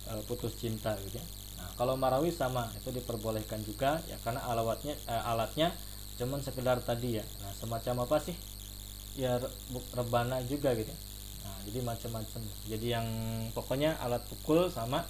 uh, 0.09 0.21
putus 0.29 0.53
cinta 0.57 0.92
gitu 1.09 1.16
ya. 1.16 1.27
Kalau 1.77 1.92
marawi 1.92 2.33
sama 2.33 2.73
itu 2.73 2.88
diperbolehkan 2.88 3.61
juga 3.61 4.01
ya 4.09 4.16
karena 4.25 4.40
alatnya 4.49 4.97
eh, 4.97 5.23
alatnya 5.29 5.69
cuman 6.16 6.40
sekedar 6.40 6.81
tadi 6.81 7.21
ya. 7.21 7.25
Nah 7.45 7.53
semacam 7.53 8.09
apa 8.09 8.16
sih? 8.21 8.37
Ya 9.16 9.37
rebana 9.97 10.40
juga 10.45 10.73
gitu 10.77 10.92
nah 11.47 11.57
jadi 11.69 11.79
macam-macam. 11.85 12.40
Jadi 12.69 12.87
yang 12.90 13.07
pokoknya 13.53 13.97
alat 14.01 14.25
pukul 14.29 14.73
sama 14.73 15.05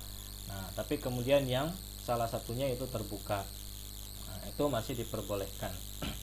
nah 0.46 0.62
tapi 0.78 0.98
kemudian 1.02 1.42
yang 1.46 1.70
salah 2.06 2.30
satunya 2.30 2.70
itu 2.70 2.86
terbuka. 2.86 3.42
Nah 4.30 4.38
itu 4.46 4.62
masih 4.70 4.94
diperbolehkan. 4.94 5.74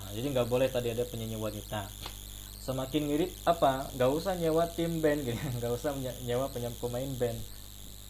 Nah 0.00 0.16
jadi 0.16 0.32
nggak 0.32 0.48
boleh 0.48 0.72
tadi 0.72 0.96
ada 0.96 1.04
penyanyi 1.04 1.36
wanita. 1.36 1.84
Semakin 2.64 3.04
ngirit 3.04 3.30
apa? 3.44 3.92
Nggak 3.94 4.10
usah 4.16 4.32
nyewa 4.40 4.64
tim 4.72 5.04
band 5.04 5.28
gitu. 5.28 5.36
Nggak 5.60 5.76
usah 5.76 5.92
nyewa 6.24 6.48
pemain 6.50 7.12
band. 7.20 7.36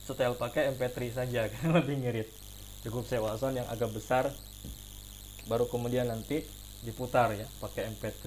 Setel 0.06 0.38
pakai 0.38 0.70
MP3 0.74 0.96
saja 1.10 1.46
kan 1.52 1.74
lebih 1.74 1.98
ngirit 1.98 2.30
cukup 2.80 3.04
sewa 3.04 3.36
sound 3.36 3.60
yang 3.60 3.68
agak 3.68 3.92
besar 3.92 4.32
baru 5.44 5.68
kemudian 5.68 6.08
nanti 6.08 6.42
diputar 6.80 7.28
ya 7.36 7.44
pakai 7.60 7.92
MP3 7.92 8.24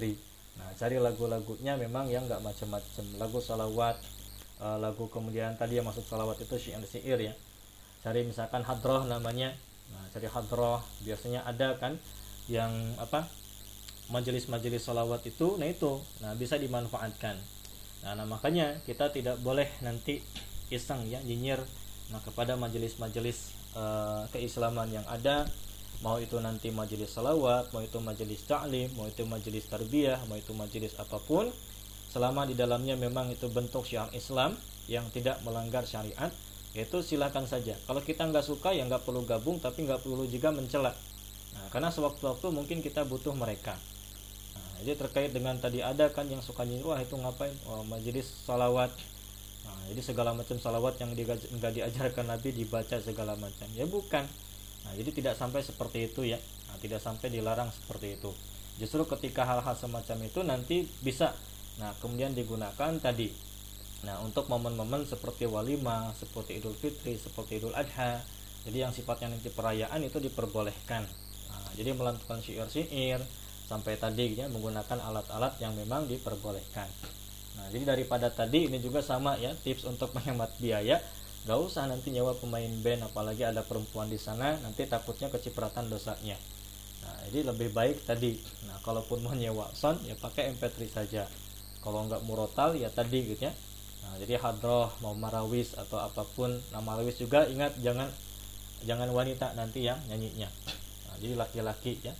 nah 0.53 0.69
cari 0.77 1.01
lagu-lagunya 1.01 1.73
memang 1.81 2.05
yang 2.13 2.29
nggak 2.29 2.45
macam-macam 2.45 3.05
lagu 3.17 3.41
salawat 3.41 3.97
uh, 4.61 4.77
lagu 4.77 5.09
kemudian 5.09 5.57
tadi 5.57 5.81
yang 5.81 5.89
masuk 5.89 6.05
salawat 6.05 6.37
itu 6.37 6.53
syair 6.61 6.85
syair 6.85 7.19
ya 7.19 7.33
cari 8.03 8.27
misalkan 8.27 8.61
hadroh 8.67 9.07
namanya. 9.07 9.55
Nah 9.95 10.03
cari 10.11 10.27
hadroh. 10.27 10.83
Biasanya 11.07 11.47
ada 11.47 11.79
kan 11.79 11.95
yang 12.51 12.69
apa 12.99 13.23
majelis-majelis 14.11 14.83
salawat 14.83 15.23
itu 15.23 15.55
nah 15.55 15.63
itu 15.63 16.03
nah 16.19 16.35
bisa 16.35 16.59
dimanfaatkan. 16.59 17.39
Nah, 18.03 18.19
nah 18.19 18.27
makanya 18.27 18.83
kita 18.83 19.15
tidak 19.15 19.39
boleh 19.39 19.65
nanti 19.79 20.19
iseng 20.67 21.07
ya 21.07 21.23
nyinyir 21.23 21.63
nah 22.11 22.19
kepada 22.19 22.59
majelis-majelis 22.59 23.55
uh, 23.79 24.27
keislaman 24.35 24.91
yang 24.91 25.07
ada. 25.07 25.47
Mau 26.03 26.19
itu 26.19 26.35
nanti 26.43 26.67
majelis 26.67 27.15
salawat 27.15 27.71
mau 27.71 27.79
itu 27.79 27.95
majelis 28.03 28.43
ta'lim 28.43 28.91
mau 28.99 29.07
itu 29.07 29.23
majelis 29.23 29.63
tarbiyah 29.71 30.19
mau 30.27 30.35
itu 30.35 30.51
majelis 30.51 30.91
apa 30.99 31.15
pun 31.15 31.47
selama 32.11 32.43
di 32.43 32.59
dalamnya 32.59 32.99
memang 32.99 33.31
itu 33.31 33.47
bentuk 33.47 33.87
syiar 33.87 34.11
Islam 34.11 34.51
yang 34.91 35.07
tidak 35.15 35.39
melanggar 35.47 35.87
syariat 35.87 36.29
yaitu 36.73 37.05
silahkan 37.05 37.45
saja. 37.45 37.77
Kalau 37.86 38.01
kita 38.01 38.25
nggak 38.25 38.45
suka 38.45 38.73
ya 38.73 38.86
nggak 38.86 39.05
perlu 39.05 39.21
gabung 39.25 39.62
tapi 39.62 39.86
nggak 39.86 40.01
perlu 40.01 40.25
juga 40.25 40.49
mencela. 40.49 40.93
Nah, 41.53 41.65
karena 41.69 41.93
sewaktu-waktu 41.93 42.49
mungkin 42.49 42.81
kita 42.81 43.05
butuh 43.05 43.33
mereka. 43.38 43.77
Nah, 44.57 44.81
jadi 44.81 44.97
terkait 44.97 45.29
dengan 45.29 45.53
tadi 45.62 45.86
ada 45.86 46.09
kan 46.09 46.25
yang 46.25 46.41
suka 46.41 46.65
nyuruh 46.65 46.97
itu 46.97 47.13
ngapain? 47.13 47.53
Oh, 47.69 47.86
majelis 47.86 48.25
salawat. 48.25 48.89
Nah, 49.63 49.79
jadi 49.93 50.01
segala 50.01 50.33
macam 50.33 50.57
salawat 50.57 50.97
yang 50.97 51.13
nggak 51.13 51.71
diajarkan 51.77 52.25
Nabi 52.25 52.49
dibaca 52.57 52.97
segala 52.97 53.38
macam. 53.38 53.69
Ya 53.77 53.86
bukan. 53.86 54.25
Nah 54.83 54.91
jadi 54.99 55.09
tidak 55.15 55.36
sampai 55.39 55.63
seperti 55.63 56.12
itu 56.12 56.27
ya. 56.27 56.41
Nah, 56.67 56.77
tidak 56.81 56.99
sampai 56.99 57.31
dilarang 57.31 57.71
seperti 57.71 58.19
itu. 58.19 58.33
Justru 58.81 59.05
ketika 59.05 59.45
hal-hal 59.45 59.77
semacam 59.77 60.17
itu 60.25 60.39
nanti 60.43 60.89
bisa. 61.05 61.31
Nah 61.79 61.93
kemudian 62.01 62.36
digunakan 62.36 62.91
tadi 62.99 63.52
nah 64.03 64.19
untuk 64.19 64.51
momen-momen 64.51 65.07
seperti 65.07 65.47
walimah 65.47 66.11
seperti 66.15 66.59
idul 66.59 66.75
fitri 66.75 67.15
seperti 67.15 67.63
idul 67.63 67.75
adha 67.75 68.19
jadi 68.67 68.87
yang 68.87 68.93
sifatnya 68.95 69.31
nanti 69.31 69.47
perayaan 69.47 70.03
itu 70.03 70.19
diperbolehkan 70.19 71.07
nah, 71.49 71.69
jadi 71.75 71.95
melantunkan 71.95 72.43
syair-syair 72.43 73.23
sampai 73.67 73.95
tadi 73.95 74.35
ya 74.35 74.51
menggunakan 74.51 74.99
alat-alat 74.99 75.55
yang 75.63 75.71
memang 75.73 76.05
diperbolehkan 76.11 76.91
Nah, 77.53 77.69
jadi 77.69 77.95
daripada 77.95 78.27
tadi 78.33 78.65
ini 78.65 78.81
juga 78.81 79.05
sama 79.05 79.37
ya 79.37 79.53
tips 79.53 79.85
untuk 79.85 80.11
menghemat 80.17 80.51
biaya. 80.57 80.97
Gak 81.43 81.59
usah 81.59 81.91
nanti 81.91 82.15
nyewa 82.15 82.31
pemain 82.39 82.71
band 82.79 83.03
apalagi 83.03 83.43
ada 83.43 83.67
perempuan 83.67 84.07
di 84.07 84.15
sana 84.15 84.55
nanti 84.63 84.88
takutnya 84.88 85.28
kecipratan 85.28 85.91
dosanya. 85.91 86.39
Nah, 87.03 87.15
jadi 87.28 87.51
lebih 87.51 87.75
baik 87.75 88.07
tadi. 88.07 88.39
Nah, 88.67 88.80
kalaupun 88.80 89.19
mau 89.19 89.36
nyewa 89.36 89.67
sound 89.75 90.07
ya 90.07 90.15
pakai 90.15 90.55
MP3 90.55 90.88
saja. 90.88 91.28
Kalau 91.84 92.07
nggak 92.07 92.23
murotal 92.23 92.80
ya 92.80 92.88
tadi 92.88 93.28
gitu 93.28 93.43
ya. 93.43 93.53
Nah, 94.04 94.20
jadi 94.20 94.36
hadroh 94.36 94.91
mau 94.99 95.16
marawis 95.16 95.80
atau 95.80 95.97
apa 95.97 96.28
pun 96.36 96.51
nah 96.76 96.84
marawis 96.84 97.16
juga 97.16 97.47
ingat 97.47 97.80
jangan 97.80 98.12
jangan 98.84 99.08
wanita 99.16 99.56
nanti 99.56 99.88
yang 99.88 99.97
nyanyinya. 100.12 100.51
Nah, 101.08 101.16
jadi 101.24 101.39
laki-laki 101.39 102.04
ya. 102.04 102.14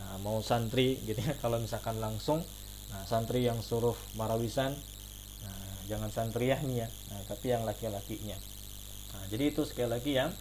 Nah, 0.00 0.16
mau 0.24 0.40
santri 0.40 0.96
gitu 1.04 1.20
ya. 1.20 1.36
Kalau 1.44 1.60
misalkan 1.60 2.00
langsung 2.00 2.40
nah 2.88 3.04
santri 3.04 3.44
yang 3.44 3.60
suruh 3.60 3.92
marawisan 4.16 4.72
nah, 5.44 5.76
jangan 5.84 6.08
santriahnya 6.08 6.88
nah, 7.12 7.20
tapi 7.28 7.52
yang 7.52 7.68
laki-lakinya. 7.68 8.36
Nah, 9.12 9.24
jadi 9.28 9.52
itu 9.52 9.68
sekali 9.68 9.92
lagi 9.92 10.16
yang 10.16 10.32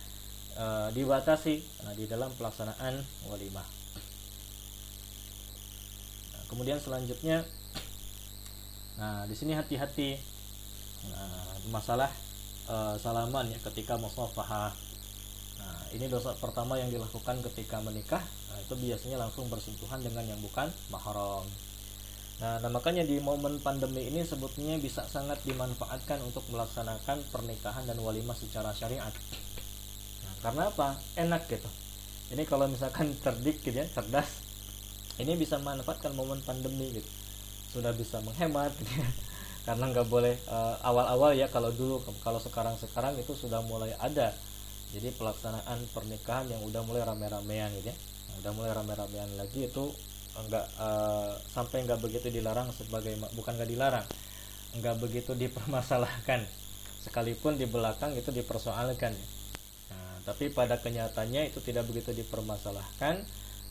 uh, 0.55 0.87
dibatasi 0.95 1.59
nah, 1.83 1.91
di 1.91 2.07
dalam 2.07 2.31
pelaksanaan 2.39 3.03
walimah. 3.27 3.67
Nah, 6.31 6.43
kemudian 6.47 6.79
selanjutnya 6.79 7.43
nah 8.97 9.29
di 9.29 9.37
sini 9.37 9.53
hati-hati 9.53 10.36
nah, 11.05 11.53
masalah 11.69 12.09
uh, 12.65 12.95
salaman 12.97 13.51
ya 13.53 13.59
ketika 13.71 13.97
musafahah 13.99 14.73
nah 15.57 15.79
ini 15.93 16.09
dosa 16.09 16.33
pertama 16.37 16.77
yang 16.77 16.89
dilakukan 16.89 17.41
ketika 17.51 17.77
menikah 17.83 18.23
nah, 18.49 18.57
itu 18.61 18.73
biasanya 18.73 19.21
langsung 19.21 19.49
bersentuhan 19.51 20.01
dengan 20.01 20.25
yang 20.25 20.39
bukan 20.41 20.69
mahram 20.89 21.45
Nah, 22.37 22.61
nah, 22.61 22.69
makanya 22.69 23.01
di 23.01 23.17
momen 23.17 23.57
pandemi 23.57 24.13
ini 24.13 24.21
sebetulnya 24.21 24.77
bisa 24.77 25.01
sangat 25.09 25.41
dimanfaatkan 25.41 26.21
untuk 26.21 26.45
melaksanakan 26.53 27.25
pernikahan 27.33 27.89
dan 27.89 27.97
walimah 27.97 28.37
secara 28.37 28.69
syariat. 28.77 29.09
Nah, 30.21 30.35
karena 30.45 30.69
apa? 30.69 31.01
Enak 31.17 31.49
gitu. 31.49 31.69
Ini 32.37 32.45
kalau 32.45 32.69
misalkan 32.69 33.09
cerdik 33.25 33.65
gitu 33.65 33.81
ya, 33.81 33.89
cerdas, 33.89 34.45
ini 35.17 35.33
bisa 35.33 35.57
manfaatkan 35.57 36.13
momen 36.13 36.37
pandemi 36.45 36.93
gitu. 36.93 37.09
Sudah 37.73 37.89
bisa 37.97 38.21
menghemat 38.21 38.69
gitu 38.77 39.01
ya. 39.01 39.09
Karena 39.67 39.91
nggak 39.91 40.07
boleh 40.07 40.31
eh, 40.31 40.75
awal-awal 40.87 41.35
ya 41.35 41.51
kalau 41.51 41.75
dulu 41.75 41.99
kalau 42.23 42.39
sekarang-sekarang 42.39 43.19
itu 43.19 43.35
sudah 43.35 43.59
mulai 43.67 43.91
ada. 43.99 44.31
Jadi 44.95 45.11
pelaksanaan 45.19 45.83
pernikahan 45.91 46.47
yang 46.47 46.63
udah 46.63 46.79
mulai 46.87 47.03
rame-ramean 47.03 47.75
gitu 47.75 47.91
ya. 47.91 47.97
Nah, 48.31 48.35
udah 48.39 48.51
mulai 48.55 48.71
rame-ramean 48.71 49.27
lagi 49.35 49.67
itu 49.67 49.91
enggak 50.37 50.65
uh, 50.77 51.33
sampai 51.49 51.83
enggak 51.83 51.99
begitu 51.99 52.29
dilarang 52.29 52.69
sebagai 52.69 53.17
bukan 53.33 53.57
enggak 53.57 53.69
dilarang 53.73 54.05
enggak 54.77 54.95
begitu 55.01 55.33
dipermasalahkan 55.33 56.45
sekalipun 57.01 57.57
di 57.57 57.65
belakang 57.65 58.13
itu 58.13 58.29
dipersoalkan 58.29 59.17
nah, 59.89 60.15
tapi 60.29 60.53
pada 60.53 60.77
kenyataannya 60.77 61.49
itu 61.49 61.59
tidak 61.65 61.89
begitu 61.89 62.13
dipermasalahkan 62.13 63.25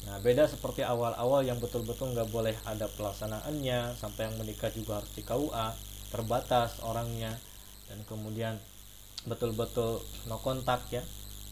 nah 0.07 0.23
beda 0.23 0.47
seperti 0.47 0.87
awal-awal 0.87 1.43
yang 1.43 1.59
betul-betul 1.59 2.15
nggak 2.15 2.31
boleh 2.31 2.55
ada 2.63 2.87
pelaksanaannya 2.95 3.99
sampai 3.99 4.31
yang 4.31 4.39
menikah 4.39 4.71
juga 4.71 5.03
harus 5.03 5.11
di 5.19 5.27
KUA 5.27 5.75
terbatas 6.15 6.79
orangnya 6.87 7.35
dan 7.91 7.99
kemudian 8.07 8.55
betul-betul 9.27 10.01
no 10.31 10.39
kontak 10.39 10.87
ya. 10.95 11.03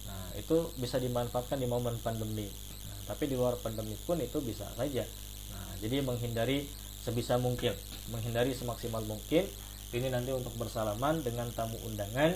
Nah 0.07 0.39
itu 0.39 0.71
bisa 0.79 1.03
dimanfaatkan 1.03 1.59
di 1.59 1.67
momen 1.67 1.99
pandemi. 2.01 2.47
Tapi 3.05 3.29
di 3.29 3.37
luar 3.37 3.59
pandemi 3.61 3.99
pun 4.07 4.17
itu 4.23 4.39
bisa 4.41 4.65
saja. 4.79 5.05
Nah 5.51 5.69
jadi 5.83 6.01
menghindari 6.01 6.71
sebisa 7.05 7.37
mungkin 7.37 7.77
menghindari 8.09 8.57
semaksimal 8.57 9.05
mungkin 9.05 9.45
ini 9.93 10.09
nanti 10.09 10.33
untuk 10.33 10.57
bersalaman 10.57 11.21
dengan 11.21 11.53
tamu 11.53 11.77
undangan 11.85 12.33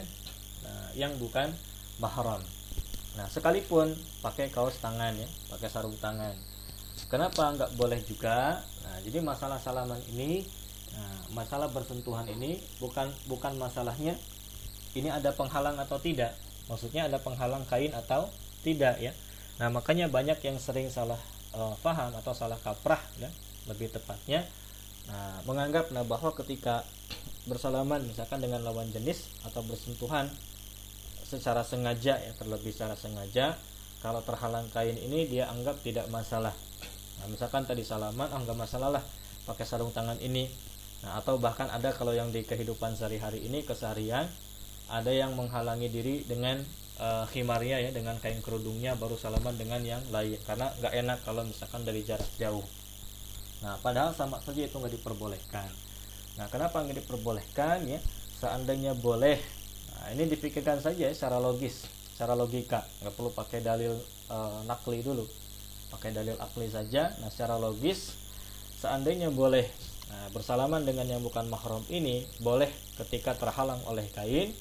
nah, 0.60 0.88
yang 0.92 1.16
bukan 1.16 1.48
mahram 1.96 2.44
nah 3.18 3.26
sekalipun 3.26 3.90
pakai 4.22 4.46
kaos 4.54 4.78
tangan 4.78 5.10
ya 5.18 5.26
pakai 5.50 5.66
sarung 5.66 5.98
tangan. 5.98 6.30
Kenapa 7.10 7.50
nggak 7.50 7.74
boleh 7.74 7.98
juga? 8.06 8.62
Nah 8.86 8.96
jadi 9.02 9.18
masalah 9.18 9.58
salaman 9.58 9.98
ini 10.14 10.46
nah, 10.94 11.42
masalah 11.42 11.66
bersentuhan 11.74 12.30
ini 12.30 12.62
bukan 12.78 13.10
bukan 13.26 13.58
masalahnya 13.58 14.14
ini 14.94 15.10
ada 15.10 15.34
penghalang 15.34 15.74
atau 15.82 15.98
tidak. 15.98 16.30
Maksudnya 16.70 17.10
ada 17.10 17.18
penghalang 17.18 17.66
kain 17.66 17.90
atau 17.90 18.30
tidak 18.62 19.02
ya. 19.02 19.10
Nah, 19.58 19.74
makanya 19.74 20.06
banyak 20.06 20.38
yang 20.46 20.54
sering 20.62 20.86
salah 20.86 21.18
uh, 21.50 21.74
paham 21.82 22.14
atau 22.14 22.30
salah 22.30 22.58
kaprah 22.62 23.00
ya, 23.18 23.26
lebih 23.66 23.90
tepatnya 23.90 24.46
nah, 25.08 25.40
menganggap 25.44 25.90
nah 25.90 26.04
bahwa 26.04 26.32
ketika 26.36 26.84
bersalaman 27.48 28.04
misalkan 28.04 28.44
dengan 28.44 28.60
lawan 28.60 28.88
jenis 28.92 29.32
atau 29.42 29.64
bersentuhan 29.64 30.28
secara 31.28 31.60
sengaja 31.60 32.16
ya 32.16 32.32
terlebih 32.40 32.72
secara 32.72 32.96
sengaja 32.96 33.60
kalau 34.00 34.24
terhalang 34.24 34.64
kain 34.72 34.96
ini 34.96 35.28
dia 35.28 35.52
anggap 35.52 35.76
tidak 35.84 36.08
masalah. 36.08 36.56
Nah, 37.20 37.26
misalkan 37.28 37.68
tadi 37.68 37.84
salaman 37.84 38.32
ah 38.32 38.40
nggak 38.40 38.56
masalah 38.56 38.88
lah 38.88 39.04
pakai 39.44 39.68
sarung 39.68 39.92
tangan 39.92 40.16
ini. 40.24 40.48
Nah, 41.04 41.20
atau 41.20 41.36
bahkan 41.36 41.68
ada 41.68 41.92
kalau 41.92 42.16
yang 42.16 42.32
di 42.32 42.42
kehidupan 42.42 42.96
sehari-hari 42.96 43.44
ini 43.44 43.62
keseharian 43.62 44.24
ada 44.88 45.12
yang 45.12 45.36
menghalangi 45.36 45.92
diri 45.92 46.24
dengan 46.24 46.64
uh, 46.98 47.24
khimarnya 47.30 47.78
ya 47.80 47.90
dengan 47.94 48.18
kain 48.18 48.40
kerudungnya 48.42 48.96
baru 48.98 49.14
salaman 49.20 49.54
dengan 49.56 49.80
yang 49.84 50.02
lain 50.10 50.36
karena 50.44 50.72
nggak 50.80 50.94
enak 51.06 51.18
kalau 51.22 51.42
misalkan 51.46 51.82
dari 51.86 52.02
jarak 52.02 52.28
jauh 52.36 52.64
nah 53.58 53.74
padahal 53.82 54.14
sama 54.14 54.38
saja 54.42 54.64
itu 54.64 54.74
nggak 54.74 54.94
diperbolehkan 55.02 55.70
nah 56.38 56.46
kenapa 56.46 56.82
nggak 56.82 57.04
diperbolehkan 57.04 57.84
ya 57.84 57.98
seandainya 58.38 58.94
boleh 58.94 59.38
nah, 59.98 60.08
ini 60.14 60.30
dipikirkan 60.30 60.78
saja 60.78 61.10
ya, 61.10 61.12
secara 61.12 61.42
logis 61.42 61.86
secara 62.14 62.34
logika 62.34 62.82
nggak 63.02 63.14
perlu 63.14 63.30
pakai 63.34 63.62
dalil 63.62 63.94
uh, 64.30 64.62
nakli 64.66 65.02
dulu 65.02 65.26
pakai 65.94 66.10
dalil 66.14 66.34
akli 66.38 66.66
saja 66.70 67.14
nah 67.22 67.30
secara 67.30 67.58
logis 67.58 68.14
seandainya 68.78 69.30
boleh 69.30 69.66
nah, 70.10 70.26
bersalaman 70.34 70.82
dengan 70.86 71.06
yang 71.06 71.22
bukan 71.22 71.46
mahram 71.50 71.82
ini 71.90 72.26
boleh 72.42 72.70
ketika 72.98 73.34
terhalang 73.38 73.78
oleh 73.86 74.06
kain 74.14 74.54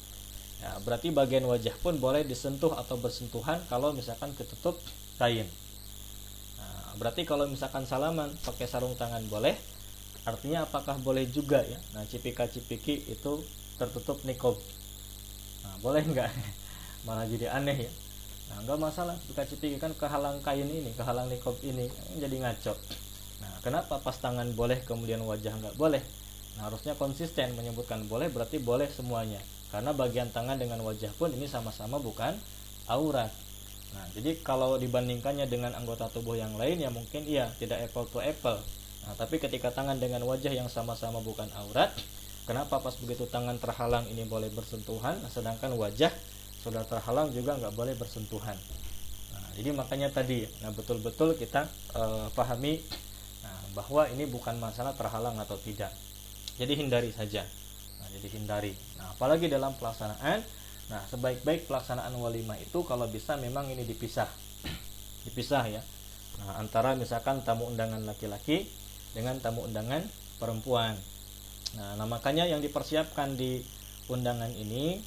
Ya, 0.57 0.73
berarti 0.81 1.13
bagian 1.13 1.45
wajah 1.45 1.73
pun 1.85 2.01
boleh 2.01 2.25
disentuh 2.25 2.73
atau 2.73 2.97
bersentuhan 2.97 3.61
kalau 3.69 3.93
misalkan 3.93 4.33
ketutup 4.33 4.81
kain. 5.21 5.45
Nah, 6.57 6.97
berarti 6.97 7.29
kalau 7.29 7.45
misalkan 7.45 7.85
salaman 7.85 8.33
pakai 8.41 8.65
sarung 8.65 8.97
tangan 8.97 9.21
boleh. 9.29 9.53
Artinya 10.25 10.65
apakah 10.65 10.97
boleh 10.99 11.29
juga 11.29 11.61
ya? 11.63 11.77
Nah, 11.93 12.03
cipika-cipiki 12.09 13.05
itu 13.07 13.45
tertutup 13.77 14.19
nikob. 14.25 14.57
Boleh 15.81 16.03
nggak? 16.03 16.29
Malah 17.07 17.25
jadi 17.29 17.53
aneh 17.53 17.87
ya. 17.87 17.91
Nah, 18.53 18.63
nggak 18.63 18.79
masalah. 18.79 19.15
Cipika-cipiki 19.23 19.77
kan 19.77 19.91
kehalang 19.95 20.39
kain 20.45 20.67
ini, 20.67 20.91
kehalang 20.95 21.27
nikob 21.27 21.59
ini, 21.63 21.91
jadi 22.17 22.35
ngaco. 22.41 22.73
Nah, 23.43 23.53
kenapa 23.61 23.99
pas 23.99 24.15
tangan 24.17 24.47
boleh 24.55 24.81
kemudian 24.87 25.19
wajah 25.23 25.53
nggak 25.55 25.75
boleh? 25.75 26.01
Nah, 26.57 26.71
harusnya 26.71 26.97
konsisten 26.97 27.53
menyebutkan 27.53 28.07
boleh 28.09 28.33
berarti 28.33 28.57
boleh 28.57 28.89
semuanya 28.89 29.37
karena 29.71 29.91
bagian 29.91 30.31
tangan 30.31 30.55
dengan 30.55 30.79
wajah 30.83 31.11
pun 31.19 31.31
ini 31.31 31.43
sama-sama 31.47 31.99
bukan 31.99 32.35
aurat 32.87 33.31
nah 33.95 34.03
jadi 34.15 34.39
kalau 34.43 34.75
dibandingkannya 34.79 35.47
dengan 35.47 35.75
anggota 35.75 36.11
tubuh 36.11 36.35
yang 36.35 36.55
lain 36.55 36.79
ya 36.79 36.91
mungkin 36.91 37.23
iya 37.23 37.51
tidak 37.59 37.87
apple 37.87 38.07
to 38.07 38.19
apple 38.19 38.59
nah 39.07 39.13
tapi 39.15 39.39
ketika 39.39 39.71
tangan 39.71 39.99
dengan 39.99 40.23
wajah 40.27 40.51
yang 40.51 40.67
sama-sama 40.67 41.23
bukan 41.23 41.47
aurat 41.55 41.91
kenapa 42.47 42.79
pas 42.79 42.95
begitu 42.95 43.27
tangan 43.27 43.59
terhalang 43.59 44.07
ini 44.07 44.23
boleh 44.23 44.47
bersentuhan 44.55 45.19
sedangkan 45.27 45.75
wajah 45.75 46.09
sudah 46.63 46.81
terhalang 46.87 47.29
juga 47.35 47.55
nggak 47.59 47.75
boleh 47.75 47.93
bersentuhan. 47.99 48.55
Nah, 49.35 49.47
jadi 49.55 49.75
makanya 49.75 50.09
tadi 50.09 50.47
nah 50.63 50.71
betul-betul 50.73 51.35
kita 51.35 51.67
uh, 51.93 52.27
pahami 52.33 52.81
nah, 53.43 53.61
bahwa 53.77 54.07
ini 54.09 54.25
bukan 54.25 54.57
masalah 54.57 54.95
terhalang 54.95 55.37
atau 55.37 55.59
tidak. 55.59 55.91
Jadi 56.57 56.73
hindari 56.73 57.13
saja. 57.13 57.45
Nah, 58.01 58.07
jadi 58.09 58.27
hindari. 58.33 58.73
Nah 58.97 59.13
apalagi 59.13 59.51
dalam 59.51 59.75
pelaksanaan 59.77 60.41
nah 60.87 61.03
sebaik-baik 61.11 61.67
pelaksanaan 61.67 62.15
walimah 62.15 62.55
itu 62.63 62.79
kalau 62.87 63.05
bisa 63.11 63.35
memang 63.35 63.67
ini 63.67 63.83
dipisah. 63.83 64.27
Dipisah 65.27 65.63
ya. 65.67 65.83
Nah 66.41 66.63
antara 66.63 66.95
misalkan 66.95 67.43
tamu 67.43 67.67
undangan 67.67 68.01
laki-laki 68.07 68.67
dengan 69.11 69.39
tamu 69.39 69.67
undangan 69.67 70.03
perempuan 70.37 70.95
nah, 71.75 71.99
nah 71.99 72.07
makanya 72.07 72.47
yang 72.47 72.63
dipersiapkan 72.63 73.35
di 73.35 73.65
undangan 74.07 74.53
ini 74.55 75.03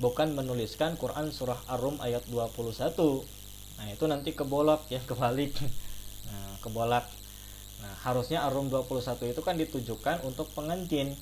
bukan 0.00 0.32
menuliskan 0.32 0.96
Quran 0.96 1.30
surah 1.30 1.60
Ar-Rum 1.70 2.00
ayat 2.00 2.26
21 2.26 2.96
nah 3.80 3.86
itu 3.88 4.04
nanti 4.08 4.36
kebolak 4.36 4.84
ya 4.92 5.00
kebalik. 5.08 5.56
Nah 6.28 6.60
kebolak. 6.60 7.08
Nah 7.80 7.92
harusnya 8.04 8.44
Ar-Rum 8.44 8.68
21 8.68 9.32
itu 9.32 9.40
kan 9.40 9.56
ditujukan 9.56 10.20
untuk 10.28 10.52
pengantin. 10.52 11.16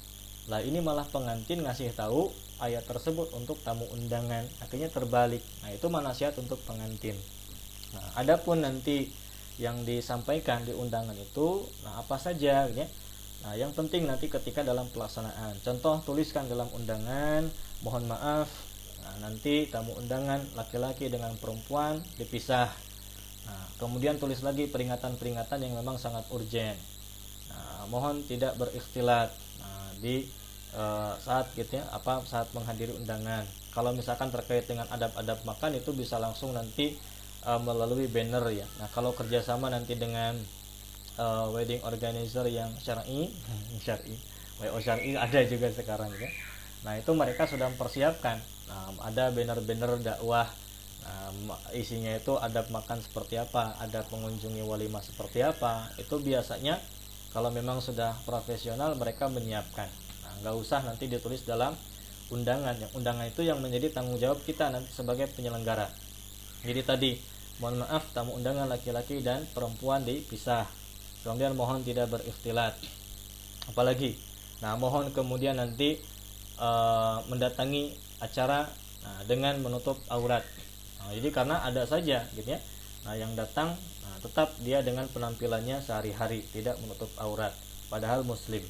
Lah 0.51 0.59
ini 0.65 0.83
malah 0.83 1.07
pengantin 1.07 1.63
ngasih 1.63 1.95
tahu 1.95 2.35
ayat 2.59 2.83
tersebut 2.83 3.31
untuk 3.37 3.63
tamu 3.63 3.87
undangan. 3.95 4.43
Akhirnya 4.59 4.91
terbalik. 4.91 5.45
Nah 5.63 5.71
itu 5.71 5.87
manasihat 5.87 6.35
untuk 6.35 6.59
pengantin. 6.67 7.15
Nah 7.95 8.19
adapun 8.19 8.67
nanti 8.67 9.07
yang 9.59 9.83
disampaikan 9.83 10.63
di 10.63 10.71
undangan 10.71 11.15
itu 11.19 11.67
nah 11.83 11.99
apa 11.99 12.15
saja 12.15 12.71
ya 12.71 12.87
nah 13.49 13.57
yang 13.57 13.73
penting 13.73 14.05
nanti 14.05 14.29
ketika 14.29 14.61
dalam 14.61 14.93
pelaksanaan. 14.93 15.57
Contoh 15.65 16.05
tuliskan 16.05 16.45
dalam 16.53 16.69
undangan 16.77 17.49
mohon 17.81 18.05
maaf. 18.05 18.45
Nah, 19.01 19.25
nanti 19.25 19.65
tamu 19.73 19.97
undangan 19.97 20.45
laki-laki 20.53 21.09
dengan 21.09 21.33
perempuan 21.41 22.05
dipisah. 22.21 22.69
Nah 23.49 23.65
kemudian 23.81 24.21
tulis 24.21 24.45
lagi 24.45 24.69
peringatan-peringatan 24.69 25.65
yang 25.65 25.81
memang 25.81 25.97
sangat 25.97 26.29
urgent. 26.29 26.77
Nah 27.49 27.89
mohon 27.89 28.21
tidak 28.29 28.53
berikhtilat. 28.61 29.33
Nah, 29.65 29.97
di 29.97 30.29
uh, 30.77 31.17
saat 31.17 31.49
gitu 31.57 31.81
ya 31.81 31.89
apa 31.89 32.21
saat 32.29 32.53
menghadiri 32.53 32.93
undangan. 33.01 33.49
Kalau 33.73 33.97
misalkan 33.97 34.29
terkait 34.29 34.69
dengan 34.69 34.85
adab-adab 34.93 35.41
makan 35.49 35.81
itu 35.81 35.97
bisa 35.97 36.21
langsung 36.21 36.53
nanti 36.53 37.01
uh, 37.49 37.57
melalui 37.57 38.13
banner 38.13 38.45
ya. 38.53 38.69
Nah 38.77 38.93
kalau 38.93 39.17
kerjasama 39.17 39.73
nanti 39.73 39.97
dengan 39.97 40.37
uh, 41.19 41.51
wedding 41.53 41.83
organizer 41.85 42.47
yang 42.49 42.71
syar'i. 42.81 43.29
Syar'i. 43.85 44.17
WO 44.59 44.79
syar'i 44.83 45.15
ada 45.15 45.39
juga 45.47 45.71
sekarang 45.71 46.11
ya 46.19 46.31
nah 46.79 46.95
itu 46.95 47.11
mereka 47.11 47.43
sudah 47.47 47.67
mempersiapkan 47.75 48.39
nah, 48.71 48.91
ada 49.03 49.35
banner-banner 49.35 49.99
dakwah. 49.99 50.47
Nah, 51.03 51.59
isinya 51.75 52.13
itu 52.15 52.37
adab 52.37 52.69
makan 52.71 53.01
seperti 53.01 53.41
apa 53.41 53.75
ada 53.81 54.05
pengunjungi 54.07 54.63
walimah 54.63 55.03
seperti 55.03 55.43
apa. 55.43 55.91
Itu 55.99 56.21
biasanya 56.23 56.79
kalau 57.33 57.51
memang 57.51 57.83
sudah 57.83 58.15
profesional 58.23 58.95
mereka 58.95 59.27
menyiapkan. 59.27 59.89
Nggak 60.45 60.55
usah 60.55 60.85
nanti 60.87 61.11
ditulis 61.11 61.43
dalam 61.49 61.75
undangan. 62.31 62.77
Yang 62.77 62.93
undangan 62.95 63.27
itu 63.27 63.43
yang 63.43 63.59
menjadi 63.59 63.91
tanggung 63.91 64.21
jawab 64.21 64.39
kita 64.45 64.69
nanti 64.71 64.93
sebagai 64.93 65.33
penyelenggara. 65.33 65.89
Jadi 66.63 66.81
tadi 66.85 67.11
mohon 67.59 67.83
maaf 67.83 68.15
tamu 68.15 68.39
undangan 68.39 68.71
laki-laki 68.71 69.19
dan 69.25 69.43
perempuan 69.51 70.07
dipisah 70.07 70.78
kemudian 71.23 71.55
mohon 71.55 71.83
tidak 71.83 72.11
berikhtilat 72.13 72.75
apalagi 73.69 74.19
nah 74.59 74.75
mohon 74.75 75.11
kemudian 75.15 75.59
nanti 75.59 75.99
uh, 76.59 77.23
mendatangi 77.31 77.95
acara 78.19 78.67
nah, 79.03 79.21
dengan 79.27 79.59
menutup 79.63 79.99
aurat 80.11 80.43
nah, 80.99 81.11
jadi 81.15 81.29
karena 81.31 81.63
ada 81.63 81.87
saja 81.87 82.27
gitu 82.35 82.49
ya 82.49 82.61
nah 83.07 83.15
yang 83.15 83.33
datang 83.39 83.75
nah, 84.03 84.17
tetap 84.19 84.53
dia 84.63 84.83
dengan 84.83 85.07
penampilannya 85.11 85.79
sehari-hari 85.79 86.43
tidak 86.51 86.75
menutup 86.83 87.09
aurat 87.23 87.55
padahal 87.89 88.27
muslim 88.27 88.65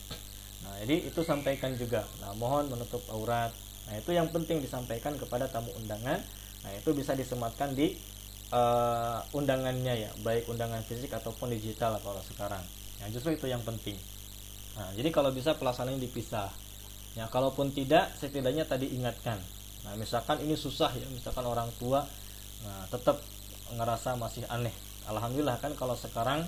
Nah, 0.65 0.75
jadi 0.83 1.07
itu 1.07 1.21
sampaikan 1.23 1.75
juga. 1.79 2.03
Nah, 2.21 2.35
mohon 2.35 2.67
menutup 2.67 3.03
aurat. 3.15 3.55
Nah, 3.87 3.95
itu 3.95 4.11
yang 4.11 4.29
penting 4.29 4.59
disampaikan 4.59 5.15
kepada 5.15 5.47
tamu 5.47 5.71
undangan. 5.79 6.19
Nah, 6.67 6.71
itu 6.75 6.91
bisa 6.93 7.15
disematkan 7.15 7.73
di 7.79 7.95
uh, 8.51 9.21
undangannya 9.35 9.95
ya, 10.09 10.11
baik 10.25 10.49
undangan 10.49 10.81
fisik 10.85 11.13
ataupun 11.15 11.53
digital 11.53 11.97
kalau 12.01 12.23
sekarang. 12.25 12.63
Nah, 12.99 13.07
justru 13.13 13.35
itu 13.35 13.47
yang 13.47 13.63
penting. 13.63 13.97
Nah, 14.79 14.91
jadi 14.95 15.09
kalau 15.11 15.35
bisa 15.35 15.57
pelaksanaannya 15.57 16.03
dipisah. 16.03 16.51
Ya, 17.17 17.27
kalaupun 17.27 17.75
tidak, 17.75 18.15
setidaknya 18.15 18.69
tadi 18.69 18.95
ingatkan. 18.95 19.43
Nah, 19.83 19.99
misalkan 19.99 20.39
ini 20.45 20.55
susah 20.55 20.93
ya, 20.95 21.07
misalkan 21.11 21.43
orang 21.43 21.67
tua 21.81 22.07
nah, 22.63 22.85
tetap 22.93 23.19
ngerasa 23.75 24.15
masih 24.15 24.47
aneh. 24.47 24.75
Alhamdulillah 25.09 25.59
kan 25.59 25.73
kalau 25.75 25.97
sekarang 25.99 26.47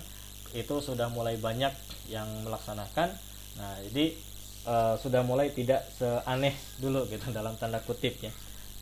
itu 0.54 0.78
sudah 0.82 1.10
mulai 1.10 1.40
banyak 1.40 1.72
yang 2.10 2.26
melaksanakan 2.42 3.14
Nah, 3.58 3.74
jadi 3.90 4.14
uh, 4.68 4.94
sudah 5.00 5.26
mulai 5.26 5.50
tidak 5.50 5.82
seaneh 5.90 6.54
dulu 6.78 7.08
gitu 7.10 7.32
dalam 7.38 7.56
tanda 7.58 7.82
kutip 7.82 8.20
ya. 8.22 8.30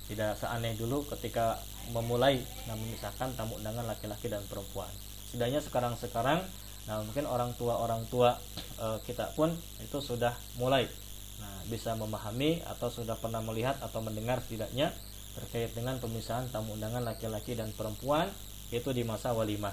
Tidak 0.09 0.37
seaneh 0.37 0.77
dulu 0.77 1.05
ketika 1.17 1.61
memulai 1.93 2.41
nah 2.67 2.75
memisahkan 2.77 3.35
tamu 3.35 3.57
undangan 3.59 3.85
laki-laki 3.89 4.29
dan 4.29 4.45
perempuan. 4.47 4.91
Setidaknya 5.29 5.61
sekarang-sekarang 5.65 6.41
nah 6.89 7.05
mungkin 7.05 7.29
orang 7.29 7.53
tua 7.61 7.77
orang 7.77 8.09
tua 8.09 8.41
uh, 8.81 8.97
kita 9.05 9.37
pun 9.37 9.53
itu 9.85 9.99
sudah 10.01 10.33
mulai 10.57 10.89
nah 11.37 11.61
bisa 11.69 11.93
memahami 11.93 12.65
atau 12.65 12.89
sudah 12.89 13.15
pernah 13.21 13.45
melihat 13.45 13.77
atau 13.85 14.01
mendengar 14.01 14.41
setidaknya 14.41 14.97
terkait 15.37 15.71
dengan 15.77 16.01
pemisahan 16.01 16.49
tamu 16.49 16.75
undangan 16.75 17.05
laki-laki 17.05 17.53
dan 17.53 17.71
perempuan 17.77 18.27
itu 18.73 18.91
di 18.93 19.05
masa 19.05 19.33
walimah. 19.33 19.73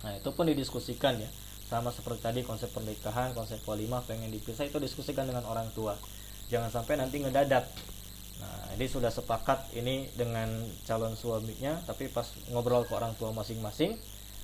Nah, 0.00 0.16
itu 0.16 0.30
pun 0.32 0.48
didiskusikan 0.48 1.20
ya 1.20 1.28
sama 1.70 1.94
seperti 1.94 2.18
tadi 2.18 2.40
konsep 2.42 2.66
pernikahan 2.74 3.30
konsep 3.30 3.62
walimah 3.62 4.02
pengen 4.02 4.34
dipisah 4.34 4.66
itu 4.66 4.82
diskusikan 4.82 5.30
dengan 5.30 5.46
orang 5.46 5.70
tua 5.70 5.94
jangan 6.50 6.66
sampai 6.66 6.98
nanti 6.98 7.22
ngedadak 7.22 7.62
nah 8.40 8.72
ini 8.74 8.88
sudah 8.88 9.12
sepakat 9.12 9.76
ini 9.76 10.08
dengan 10.16 10.48
calon 10.88 11.12
suaminya 11.12 11.76
tapi 11.84 12.08
pas 12.08 12.24
ngobrol 12.48 12.88
ke 12.88 12.96
orang 12.96 13.12
tua 13.20 13.30
masing-masing 13.36 14.00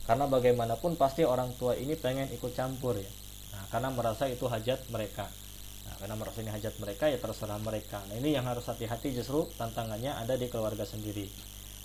karena 0.06 0.30
bagaimanapun 0.30 0.94
pasti 0.94 1.26
orang 1.26 1.50
tua 1.58 1.74
ini 1.74 1.98
pengen 1.98 2.30
ikut 2.30 2.54
campur 2.54 2.94
ya. 2.94 3.10
Nah, 3.58 3.66
karena 3.74 3.90
merasa 3.90 4.30
itu 4.30 4.46
hajat 4.46 4.86
mereka. 4.94 5.26
Nah, 5.82 5.94
karena 5.98 6.14
merasa 6.14 6.38
ini 6.46 6.54
hajat 6.54 6.78
mereka 6.78 7.10
ya 7.10 7.18
terserah 7.18 7.58
mereka. 7.58 7.98
Nah 8.06 8.14
ini 8.14 8.38
yang 8.38 8.46
harus 8.46 8.62
hati-hati 8.70 9.10
justru 9.10 9.50
tantangannya 9.58 10.14
ada 10.14 10.38
di 10.38 10.46
keluarga 10.46 10.86
sendiri. 10.86 11.26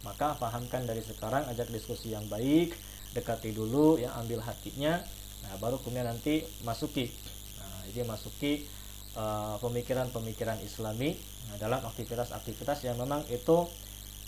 Maka 0.06 0.38
pahamkan 0.38 0.86
dari 0.86 1.02
sekarang 1.02 1.50
ajak 1.50 1.74
diskusi 1.74 2.14
yang 2.14 2.26
baik 2.30 2.78
dekati 3.18 3.58
dulu 3.58 3.98
ya 3.98 4.14
ambil 4.22 4.46
hatinya. 4.46 5.02
Nah 5.42 5.54
baru 5.58 5.82
kemudian 5.82 6.06
nanti 6.06 6.46
masuki. 6.62 7.10
Nah, 7.58 7.90
jadi 7.90 8.06
masuki 8.06 8.70
uh, 9.16 9.56
pemikiran-pemikiran 9.60 10.60
Islami 10.64 11.16
nah, 11.50 11.58
dalam 11.60 11.82
aktivitas-aktivitas 11.84 12.86
yang 12.86 13.00
memang 13.00 13.26
itu 13.32 13.68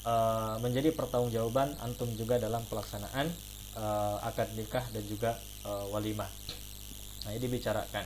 uh, 0.07 0.55
menjadi 0.59 0.91
pertanggungjawaban 0.95 1.77
antum 1.83 2.09
juga 2.15 2.39
dalam 2.39 2.63
pelaksanaan 2.67 3.27
uh, 3.77 4.17
akad 4.27 4.51
nikah 4.55 4.83
dan 4.91 5.03
juga 5.07 5.37
uh, 5.67 5.87
walimah. 5.91 6.29
Nah 7.27 7.29
ini 7.31 7.39
dibicarakan. 7.43 8.05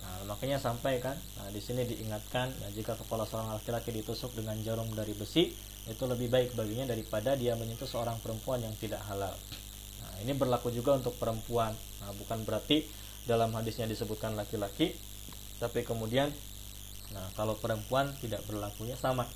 Nah, 0.00 0.32
makanya 0.32 0.56
sampai 0.56 0.98
kan 0.98 1.14
nah, 1.38 1.48
di 1.52 1.60
sini 1.60 1.84
diingatkan 1.84 2.50
nah, 2.50 2.70
jika 2.72 2.96
kepala 2.96 3.28
seorang 3.28 3.52
laki-laki 3.54 3.92
ditusuk 3.92 4.32
dengan 4.32 4.56
jarum 4.64 4.88
dari 4.96 5.12
besi 5.12 5.52
itu 5.88 6.04
lebih 6.04 6.28
baik 6.28 6.56
baginya 6.56 6.88
daripada 6.88 7.36
dia 7.36 7.56
menyentuh 7.56 7.88
seorang 7.88 8.20
perempuan 8.20 8.60
yang 8.60 8.74
tidak 8.76 9.00
halal. 9.08 9.32
Ini 10.20 10.36
berlaku 10.36 10.68
juga 10.68 11.00
untuk 11.00 11.16
perempuan. 11.16 11.72
Nah, 12.04 12.12
bukan 12.12 12.44
berarti 12.44 12.84
dalam 13.24 13.52
hadisnya 13.56 13.88
disebutkan 13.88 14.36
laki-laki 14.36 14.92
tapi 15.60 15.84
kemudian 15.84 16.32
nah 17.12 17.26
kalau 17.36 17.54
perempuan 17.58 18.08
tidak 18.22 18.40
berlakunya 18.48 18.96
sama. 18.96 19.28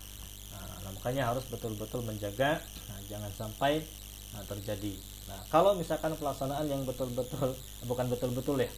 Nah, 0.55 0.91
makanya 0.95 1.29
harus 1.29 1.45
betul-betul 1.51 2.07
menjaga 2.07 2.63
nah, 2.89 3.01
jangan 3.11 3.31
sampai 3.35 3.85
nah, 4.33 4.43
terjadi. 4.49 4.95
Nah 5.29 5.41
kalau 5.53 5.77
misalkan 5.77 6.17
pelaksanaan 6.17 6.65
yang 6.65 6.83
betul-betul 6.89 7.53
bukan 7.85 8.07
betul-betul 8.09 8.65
ya 8.65 8.71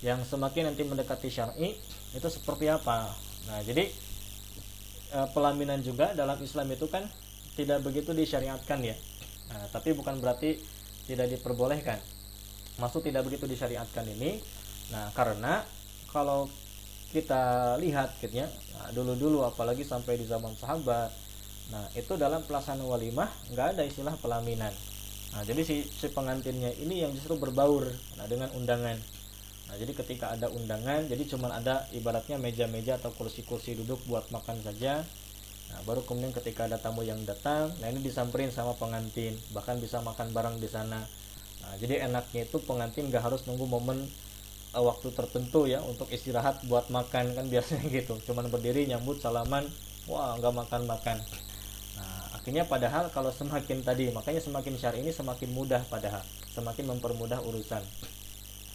yang 0.00 0.20
semakin 0.24 0.72
nanti 0.72 0.82
mendekati 0.84 1.28
syar'i 1.28 1.76
itu 2.12 2.28
seperti 2.28 2.68
apa? 2.68 3.08
Nah 3.48 3.58
jadi 3.64 3.88
eh, 5.14 5.28
pelaminan 5.32 5.80
juga 5.80 6.12
dalam 6.12 6.36
Islam 6.40 6.68
itu 6.72 6.88
kan 6.88 7.08
tidak 7.54 7.84
begitu 7.84 8.16
disyariatkan 8.16 8.80
ya. 8.80 8.96
Nah, 9.50 9.66
tapi 9.74 9.92
bukan 9.92 10.22
berarti 10.22 10.62
tidak 11.10 11.26
diperbolehkan. 11.36 11.98
Maksud 12.78 13.02
tidak 13.04 13.26
begitu 13.26 13.44
disyariatkan 13.48 14.04
ini 14.10 14.40
nah 14.90 15.06
karena 15.14 15.62
kalau 16.10 16.50
kita 17.10 17.74
lihat 17.82 18.14
gitu 18.22 18.42
ya 18.42 18.48
nah, 18.78 18.88
dulu-dulu 18.94 19.42
apalagi 19.42 19.82
sampai 19.82 20.16
di 20.16 20.26
zaman 20.26 20.54
sahabat. 20.54 21.10
Nah 21.70 21.86
itu 21.94 22.18
dalam 22.18 22.42
pelaksanaan 22.42 22.86
walimah 22.86 23.30
nggak 23.54 23.76
ada 23.76 23.82
istilah 23.86 24.14
pelaminan. 24.18 24.70
Nah 25.34 25.42
jadi 25.46 25.62
si, 25.62 25.86
si 25.86 26.10
pengantinnya 26.10 26.74
ini 26.78 27.02
yang 27.06 27.14
justru 27.14 27.38
berbaur 27.38 27.86
nah, 28.18 28.26
dengan 28.26 28.50
undangan. 28.54 28.98
Nah 29.70 29.74
jadi 29.78 29.92
ketika 29.94 30.34
ada 30.34 30.50
undangan 30.50 31.06
jadi 31.06 31.22
cuma 31.30 31.50
ada 31.54 31.86
ibaratnya 31.94 32.38
meja-meja 32.38 32.98
atau 32.98 33.14
kursi-kursi 33.14 33.78
duduk 33.78 34.02
buat 34.10 34.26
makan 34.34 34.62
saja. 34.62 35.06
Nah, 35.70 35.86
baru 35.86 36.02
kemudian 36.02 36.34
ketika 36.34 36.66
ada 36.66 36.82
tamu 36.82 37.06
yang 37.06 37.22
datang, 37.22 37.70
nah 37.78 37.86
ini 37.86 38.02
disamperin 38.02 38.50
sama 38.50 38.74
pengantin, 38.74 39.38
bahkan 39.54 39.78
bisa 39.78 40.02
makan 40.02 40.34
bareng 40.34 40.58
di 40.58 40.66
sana. 40.66 41.06
Nah, 41.62 41.72
jadi 41.78 42.10
enaknya 42.10 42.42
itu 42.50 42.58
pengantin 42.58 43.06
gak 43.06 43.30
harus 43.30 43.46
nunggu 43.46 43.70
momen 43.70 44.10
uh, 44.76 44.82
waktu 44.84 45.08
tertentu 45.14 45.66
ya 45.66 45.82
untuk 45.84 46.06
istirahat 46.10 46.62
buat 46.66 46.88
makan 46.88 47.34
kan 47.36 47.46
biasanya 47.46 47.86
gitu. 47.98 48.18
Cuman 48.26 48.48
berdiri 48.48 48.86
nyambut 48.86 49.18
salaman, 49.22 49.66
wah 50.06 50.36
nggak 50.38 50.54
makan 50.54 50.82
makan. 50.86 51.18
Nah, 51.98 52.40
akhirnya 52.40 52.64
padahal 52.66 53.08
kalau 53.14 53.30
semakin 53.30 53.82
tadi, 53.84 54.10
makanya 54.10 54.40
semakin 54.42 54.74
syari 54.78 55.04
ini 55.04 55.12
semakin 55.14 55.50
mudah 55.52 55.82
padahal, 55.88 56.22
semakin 56.52 56.96
mempermudah 56.96 57.42
urusan. 57.44 57.82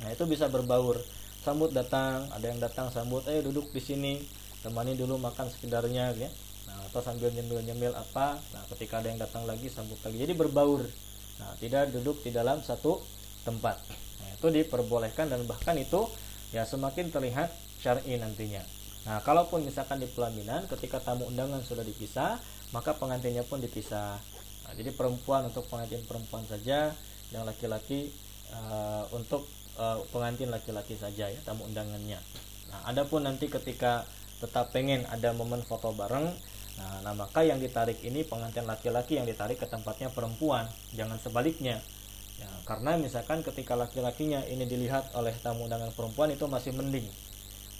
Nah 0.03 0.09
itu 0.11 0.23
bisa 0.27 0.51
berbaur. 0.51 0.99
Sambut 1.45 1.69
datang, 1.69 2.25
ada 2.33 2.45
yang 2.49 2.57
datang 2.57 2.89
sambut, 2.89 3.21
eh 3.29 3.37
duduk 3.45 3.69
di 3.69 3.77
sini, 3.77 4.17
temani 4.65 4.97
dulu 4.97 5.21
makan 5.21 5.45
sekedarnya, 5.45 6.17
ya 6.17 6.29
atau 6.95 7.11
sambil 7.11 7.27
nyemil-nyemil 7.35 7.91
apa 7.91 8.39
nah 8.55 8.63
ketika 8.71 9.03
ada 9.03 9.11
yang 9.11 9.19
datang 9.19 9.43
lagi 9.43 9.67
sambut 9.67 9.99
lagi 9.99 10.15
jadi 10.15 10.31
berbaur 10.31 10.79
nah 11.43 11.51
tidak 11.59 11.91
duduk 11.91 12.23
di 12.23 12.31
dalam 12.31 12.63
satu 12.63 13.03
tempat 13.43 13.75
nah, 13.83 14.04
itu 14.45 14.61
diperbolehkan 14.61 15.25
dan 15.33 15.41
bahkan 15.49 15.73
itu 15.73 16.05
ya 16.53 16.61
semakin 16.69 17.09
terlihat 17.09 17.49
syar'i 17.81 18.21
nantinya. 18.21 18.61
Nah 19.09 19.17
kalaupun 19.25 19.65
misalkan 19.65 19.97
di 19.97 20.05
pelaminan 20.05 20.69
ketika 20.69 21.01
tamu 21.01 21.25
undangan 21.25 21.65
sudah 21.65 21.81
dipisah 21.81 22.37
maka 22.69 22.93
pengantinnya 22.93 23.41
pun 23.41 23.57
dipisah. 23.57 24.21
Nah, 24.65 24.73
jadi 24.77 24.93
perempuan 24.93 25.49
untuk 25.49 25.65
pengantin 25.65 26.05
perempuan 26.05 26.45
saja 26.45 26.93
yang 27.33 27.41
laki-laki 27.45 28.13
uh, 28.53 29.09
untuk 29.17 29.49
uh, 29.81 30.01
pengantin 30.13 30.53
laki-laki 30.53 30.93
saja 30.93 31.25
ya 31.25 31.39
tamu 31.41 31.65
undangannya. 31.65 32.21
Nah 32.69 32.79
adapun 32.85 33.25
nanti 33.25 33.49
ketika 33.49 34.05
tetap 34.37 34.69
pengen 34.69 35.09
ada 35.09 35.33
momen 35.33 35.65
foto 35.65 35.89
bareng 35.89 36.29
Nah, 36.75 37.07
nah 37.07 37.13
maka 37.15 37.39
yang 37.39 37.55
ditarik 37.55 38.03
ini 38.03 38.27
pengantin 38.27 38.67
laki-laki 38.67 39.15
yang 39.15 39.23
ditarik 39.23 39.55
ke 39.55 39.63
tempatnya 39.63 40.11
perempuan, 40.11 40.67
jangan 40.91 41.15
sebaliknya. 41.15 41.79
Ya, 42.35 42.49
karena 42.67 42.99
misalkan 42.99 43.39
ketika 43.41 43.79
laki-lakinya 43.79 44.43
ini 44.47 44.67
dilihat 44.67 45.15
oleh 45.15 45.31
tamu 45.39 45.67
undangan 45.67 45.91
perempuan 45.95 46.31
itu 46.35 46.43
masih 46.51 46.75
mending. 46.75 47.07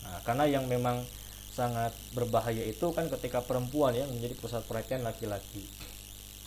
Nah, 0.05 0.21
karena 0.23 0.47
yang 0.47 0.65
memang 0.69 1.03
sangat 1.51 1.95
berbahaya 2.11 2.63
itu 2.63 2.91
kan 2.91 3.07
ketika 3.07 3.43
perempuan 3.43 3.95
yang 3.95 4.07
menjadi 4.11 4.35
pusat 4.39 4.63
perhatian 4.63 5.03
laki-laki. 5.03 5.67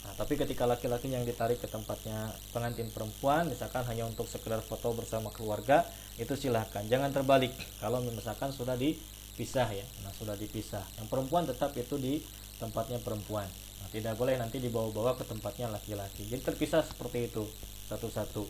Nah, 0.05 0.17
tapi 0.17 0.41
ketika 0.41 0.65
laki-laki 0.65 1.13
yang 1.13 1.29
ditarik 1.29 1.61
ke 1.61 1.69
tempatnya 1.69 2.33
pengantin 2.53 2.89
perempuan, 2.89 3.49
misalkan 3.49 3.85
hanya 3.85 4.09
untuk 4.09 4.25
sekedar 4.25 4.65
foto 4.65 4.97
bersama 4.97 5.29
keluarga, 5.29 5.85
itu 6.17 6.33
silahkan. 6.33 6.85
Jangan 6.89 7.13
terbalik. 7.13 7.53
Kalau 7.81 8.01
misalkan 8.01 8.49
sudah 8.53 8.77
dipisah 8.77 9.69
ya, 9.69 9.85
nah 10.01 10.13
sudah 10.17 10.33
dipisah. 10.33 10.85
Yang 10.97 11.07
perempuan 11.13 11.45
tetap 11.45 11.77
itu 11.77 12.01
di 12.01 12.25
tempatnya 12.59 12.99
perempuan 13.01 13.47
nah, 13.79 13.89
tidak 13.89 14.19
boleh 14.19 14.35
nanti 14.37 14.59
dibawa-bawa 14.59 15.15
ke 15.15 15.25
tempatnya 15.25 15.71
laki-laki 15.71 16.27
jadi 16.27 16.43
terpisah 16.43 16.83
seperti 16.83 17.31
itu 17.31 17.47
satu-satu. 17.89 18.45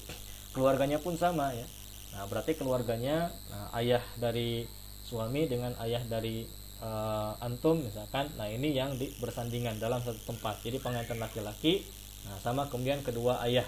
Keluarganya 0.51 0.99
pun 0.99 1.14
sama 1.14 1.55
ya. 1.55 1.64
Nah 2.18 2.26
berarti 2.26 2.59
keluarganya 2.59 3.30
nah, 3.53 3.70
ayah 3.78 4.03
dari 4.18 4.66
suami 5.07 5.47
dengan 5.47 5.72
ayah 5.80 6.03
dari 6.05 6.45
uh, 6.82 7.39
antum 7.39 7.78
misalkan. 7.78 8.26
Nah 8.34 8.51
ini 8.51 8.74
yang 8.74 8.99
di, 8.99 9.14
bersandingan 9.22 9.78
dalam 9.78 10.03
satu 10.03 10.18
tempat. 10.26 10.59
Jadi 10.66 10.82
pengantin 10.82 11.22
laki-laki 11.22 11.86
nah 12.26 12.34
sama 12.43 12.66
kemudian 12.66 12.99
kedua 13.07 13.39
ayah 13.47 13.64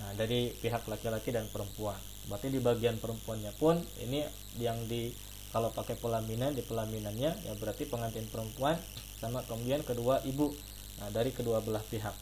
nah 0.00 0.16
dari 0.16 0.56
pihak 0.56 0.88
laki-laki 0.88 1.28
dan 1.28 1.44
perempuan. 1.52 1.98
Berarti 2.32 2.48
di 2.48 2.56
bagian 2.62 2.96
perempuannya 2.96 3.52
pun 3.60 3.76
ini 4.00 4.24
yang 4.56 4.80
di 4.88 5.12
kalau 5.52 5.68
pakai 5.74 5.98
pelaminan 5.98 6.56
di 6.56 6.62
pelaminannya 6.64 7.30
ya 7.44 7.52
berarti 7.58 7.84
pengantin 7.84 8.24
perempuan 8.30 8.78
sama 9.18 9.42
kemudian 9.44 9.82
kedua 9.82 10.22
ibu 10.24 10.54
nah 11.02 11.12
dari 11.12 11.34
kedua 11.34 11.60
belah 11.60 11.84
pihak. 11.84 12.16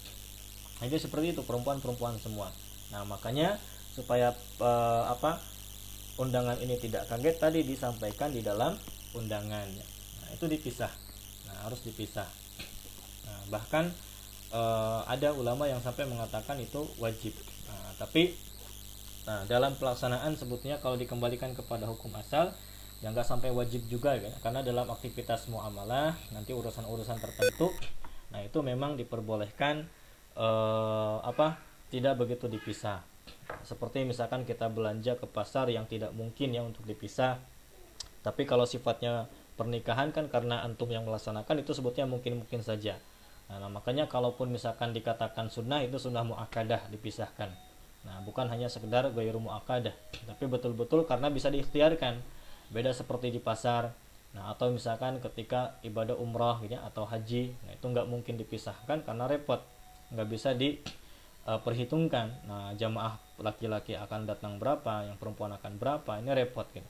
Nah, 0.78 0.84
itu 0.86 0.94
seperti 0.98 1.34
itu 1.34 1.42
perempuan-perempuan 1.42 2.18
semua 2.22 2.50
nah 2.88 3.04
makanya 3.04 3.60
supaya 3.92 4.32
uh, 4.62 5.10
apa 5.10 5.42
undangan 6.18 6.58
ini 6.58 6.78
tidak 6.78 7.06
kaget 7.06 7.36
tadi 7.38 7.60
disampaikan 7.62 8.34
di 8.34 8.42
dalam 8.42 8.74
undangannya 9.14 9.84
nah, 10.22 10.28
itu 10.34 10.44
dipisah. 10.44 10.92
Nah, 11.48 11.56
harus 11.64 11.80
dipisah. 11.80 12.28
Nah, 13.24 13.40
bahkan 13.48 13.88
uh, 14.52 15.00
ada 15.08 15.32
ulama 15.32 15.64
yang 15.64 15.80
sampai 15.80 16.04
mengatakan 16.04 16.60
itu 16.60 16.84
wajib. 17.00 17.32
Nah, 17.70 17.96
tapi 17.96 18.36
nah, 19.24 19.48
dalam 19.48 19.72
pelaksanaan 19.80 20.36
sebutnya 20.36 20.76
kalau 20.82 21.00
dikembalikan 21.00 21.56
kepada 21.56 21.88
hukum 21.88 22.12
asal 22.20 22.52
yang 22.98 23.14
nggak 23.14 23.30
sampai 23.30 23.54
wajib 23.54 23.86
juga 23.86 24.18
ya 24.18 24.26
karena 24.42 24.58
dalam 24.66 24.90
aktivitas 24.90 25.46
muamalah 25.46 26.18
nanti 26.34 26.50
urusan-urusan 26.50 27.14
tertentu 27.22 27.70
nah 28.34 28.42
itu 28.42 28.58
memang 28.58 28.98
diperbolehkan 28.98 29.86
uh, 30.34 31.22
apa 31.22 31.62
tidak 31.88 32.20
begitu 32.20 32.48
dipisah. 32.48 33.04
Seperti 33.64 34.04
misalkan 34.04 34.44
kita 34.44 34.68
belanja 34.68 35.16
ke 35.16 35.26
pasar 35.28 35.68
yang 35.72 35.84
tidak 35.88 36.12
mungkin 36.16 36.52
ya 36.52 36.64
untuk 36.64 36.84
dipisah 36.84 37.40
tapi 38.22 38.44
kalau 38.44 38.66
sifatnya 38.66 39.30
pernikahan 39.54 40.12
kan 40.12 40.28
karena 40.28 40.62
antum 40.62 40.90
yang 40.90 41.06
melaksanakan 41.06 41.62
itu 41.62 41.72
sebutnya 41.74 42.06
mungkin-mungkin 42.06 42.62
saja. 42.62 42.98
Nah, 43.48 43.56
nah 43.62 43.70
makanya 43.72 44.04
kalaupun 44.04 44.52
misalkan 44.52 44.92
dikatakan 44.92 45.48
sunnah 45.48 45.80
itu 45.80 45.96
sunnah 45.96 46.22
muakadah 46.26 46.92
dipisahkan. 46.92 47.50
Nah 48.06 48.16
bukan 48.22 48.46
hanya 48.52 48.70
sekedar 48.70 49.10
gaya 49.10 49.34
muakadah 49.34 49.94
tapi 50.28 50.44
betul-betul 50.46 51.08
karena 51.08 51.32
bisa 51.32 51.48
diikhtiarkan. 51.48 52.20
Beda 52.68 52.92
seperti 52.92 53.32
di 53.32 53.40
pasar 53.40 53.96
nah 54.36 54.52
atau 54.52 54.68
misalkan 54.68 55.24
ketika 55.24 55.80
ibadah 55.80 56.12
umrah 56.12 56.60
gitu 56.60 56.76
ya, 56.76 56.84
atau 56.84 57.08
haji 57.08 57.56
nah 57.64 57.72
itu 57.72 57.86
nggak 57.88 58.06
mungkin 58.12 58.36
dipisahkan 58.36 59.08
karena 59.08 59.24
repot. 59.24 59.64
Nggak 60.12 60.28
bisa 60.28 60.52
di 60.52 60.76
uh, 61.48 61.60
perhitungkan. 61.64 62.44
Nah 62.44 62.76
jamaah 62.76 63.16
laki-laki 63.40 63.96
akan 63.96 64.28
datang 64.28 64.60
berapa 64.60 65.08
yang 65.08 65.16
perempuan 65.16 65.56
akan 65.56 65.80
berapa 65.80 66.20
ini 66.20 66.36
repot 66.36 66.68
gitu. 66.76 66.84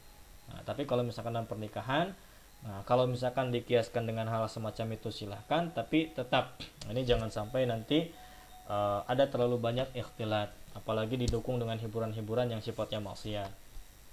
Nah 0.50 0.66
tapi 0.66 0.82
kalau 0.82 1.06
misalkan 1.06 1.38
dalam 1.38 1.46
pernikahan 1.46 2.10
nah 2.58 2.82
kalau 2.82 3.06
misalkan 3.06 3.54
dikiaskan 3.54 4.02
dengan 4.02 4.26
hal 4.26 4.50
semacam 4.50 4.98
itu 4.98 5.14
silahkan 5.14 5.70
tapi 5.70 6.10
tetap 6.10 6.58
ini 6.90 7.06
jangan 7.06 7.30
sampai 7.30 7.70
nanti 7.70 8.10
uh, 8.66 9.06
ada 9.06 9.30
terlalu 9.30 9.62
banyak 9.62 9.94
ikhtilat 9.94 10.50
apalagi 10.74 11.14
didukung 11.14 11.62
dengan 11.62 11.78
hiburan-hiburan 11.78 12.50
yang 12.50 12.58
sifatnya 12.58 12.98
maksiat. 12.98 13.50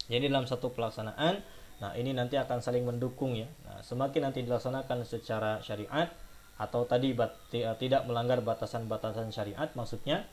Jadi 0.05 0.29
dalam 0.29 0.45
satu 0.45 0.69
pelaksanaan 0.69 1.41
nah 1.75 1.91
ini 1.97 2.13
nanti 2.13 2.37
akan 2.37 2.61
saling 2.61 2.85
mendukung 2.85 3.33
ya. 3.33 3.49
Nah 3.65 3.81
semakin 3.81 4.29
nanti 4.29 4.45
dilaksanakan 4.45 5.01
secara 5.09 5.57
syariat 5.65 6.13
atau 6.55 6.87
tadi 6.87 7.11
bat, 7.11 7.35
tidak 7.51 8.07
melanggar 8.07 8.39
batasan-batasan 8.39 9.27
syariat 9.33 9.67
maksudnya 9.75 10.23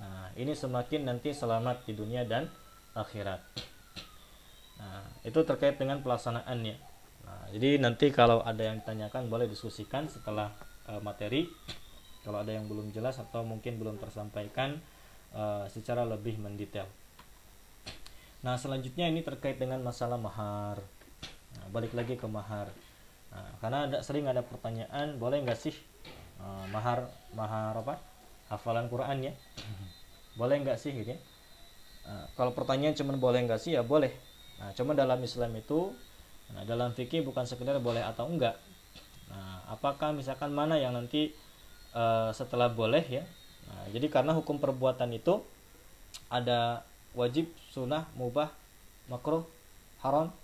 nah 0.00 0.32
ini 0.34 0.56
semakin 0.56 1.04
nanti 1.04 1.36
selamat 1.36 1.84
di 1.84 1.92
dunia 1.92 2.24
dan 2.24 2.48
akhirat. 2.96 3.40
Nah 4.80 5.04
itu 5.22 5.40
terkait 5.44 5.76
dengan 5.76 6.00
pelaksanaannya. 6.00 6.76
Nah 7.28 7.42
jadi 7.52 7.78
nanti 7.78 8.08
kalau 8.10 8.40
ada 8.40 8.64
yang 8.64 8.80
ditanyakan 8.80 9.28
boleh 9.28 9.46
diskusikan 9.46 10.08
setelah 10.08 10.50
uh, 10.88 10.98
materi. 11.04 11.46
Kalau 12.20 12.40
ada 12.40 12.52
yang 12.52 12.68
belum 12.68 12.92
jelas 12.92 13.16
atau 13.16 13.40
mungkin 13.44 13.80
belum 13.80 13.96
tersampaikan 13.96 14.76
uh, 15.32 15.64
secara 15.72 16.04
lebih 16.04 16.36
mendetail. 16.36 16.88
Nah 18.40 18.56
selanjutnya 18.56 19.08
ini 19.08 19.20
terkait 19.20 19.60
dengan 19.60 19.80
masalah 19.84 20.16
mahar. 20.16 20.80
Nah, 21.56 21.66
balik 21.72 21.92
lagi 21.92 22.16
ke 22.16 22.28
mahar. 22.28 22.72
Nah, 23.30 23.50
karena 23.62 23.86
ada 23.86 23.98
sering 24.02 24.26
ada 24.26 24.42
pertanyaan, 24.42 25.14
boleh 25.20 25.44
nggak 25.46 25.58
sih 25.58 25.74
uh, 26.42 26.66
mahar 26.74 27.06
mahar 27.36 27.78
apa? 27.78 28.09
Hafalan 28.50 28.90
Quran 28.90 29.30
ya? 29.30 29.34
boleh 30.34 30.56
nggak 30.62 30.78
sih 30.78 30.90
gitu 30.94 31.14
ya? 31.14 31.20
Uh, 32.06 32.26
kalau 32.34 32.50
pertanyaan 32.50 32.96
cuma 32.96 33.14
boleh 33.14 33.46
nggak 33.46 33.60
sih 33.60 33.78
ya 33.78 33.82
boleh. 33.86 34.10
Nah, 34.58 34.74
cuma 34.74 34.92
dalam 34.92 35.16
Islam 35.22 35.54
itu, 35.56 35.94
nah, 36.52 36.66
dalam 36.66 36.92
fikih 36.92 37.22
bukan 37.22 37.46
sekedar 37.46 37.78
boleh 37.80 38.02
atau 38.02 38.28
enggak. 38.28 38.58
Nah, 39.30 39.64
apakah 39.70 40.12
misalkan 40.12 40.50
mana 40.50 40.76
yang 40.76 40.92
nanti 40.92 41.32
uh, 41.94 42.34
setelah 42.34 42.68
boleh 42.68 43.04
ya? 43.06 43.24
Nah, 43.70 43.84
jadi 43.94 44.10
karena 44.10 44.34
hukum 44.34 44.58
perbuatan 44.58 45.14
itu 45.14 45.40
ada 46.26 46.82
wajib, 47.14 47.48
sunnah, 47.70 48.10
mubah, 48.18 48.50
makruh, 49.06 49.46
haram. 50.02 50.34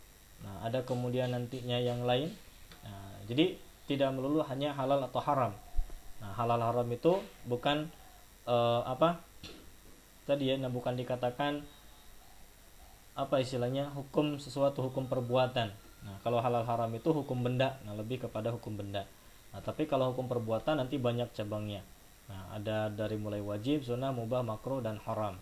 Nah, 0.40 0.57
ada 0.62 0.86
kemudian 0.86 1.34
nantinya 1.34 1.76
yang 1.82 2.07
lain 2.07 2.30
jadi 3.26 3.59
tidak 3.90 4.14
melulu 4.14 4.42
hanya 4.46 4.74
halal 4.74 5.02
atau 5.02 5.18
haram. 5.18 5.52
Nah, 6.23 6.33
halal 6.35 6.61
haram 6.61 6.89
itu 6.89 7.21
bukan 7.45 7.89
uh, 8.49 8.83
apa 8.87 9.21
tadi 10.25 10.51
ya, 10.51 10.57
nah 10.59 10.73
bukan 10.73 10.99
dikatakan 10.99 11.62
apa 13.17 13.37
istilahnya 13.41 13.89
hukum 13.97 14.37
sesuatu 14.37 14.85
hukum 14.85 15.09
perbuatan. 15.09 15.73
Nah, 16.07 16.17
kalau 16.23 16.39
halal 16.39 16.62
haram 16.62 16.91
itu 16.93 17.11
hukum 17.11 17.41
benda, 17.43 17.81
nah 17.83 17.97
lebih 17.97 18.29
kepada 18.29 18.53
hukum 18.53 18.77
benda. 18.77 19.09
Nah, 19.51 19.61
tapi 19.64 19.89
kalau 19.89 20.12
hukum 20.12 20.29
perbuatan 20.29 20.79
nanti 20.79 21.01
banyak 21.01 21.33
cabangnya. 21.33 21.81
Nah, 22.27 22.59
ada 22.59 22.91
dari 22.91 23.17
mulai 23.17 23.41
wajib, 23.41 23.87
sunnah, 23.87 24.11
mubah, 24.12 24.43
makruh 24.45 24.83
dan 24.83 25.01
haram. 25.07 25.39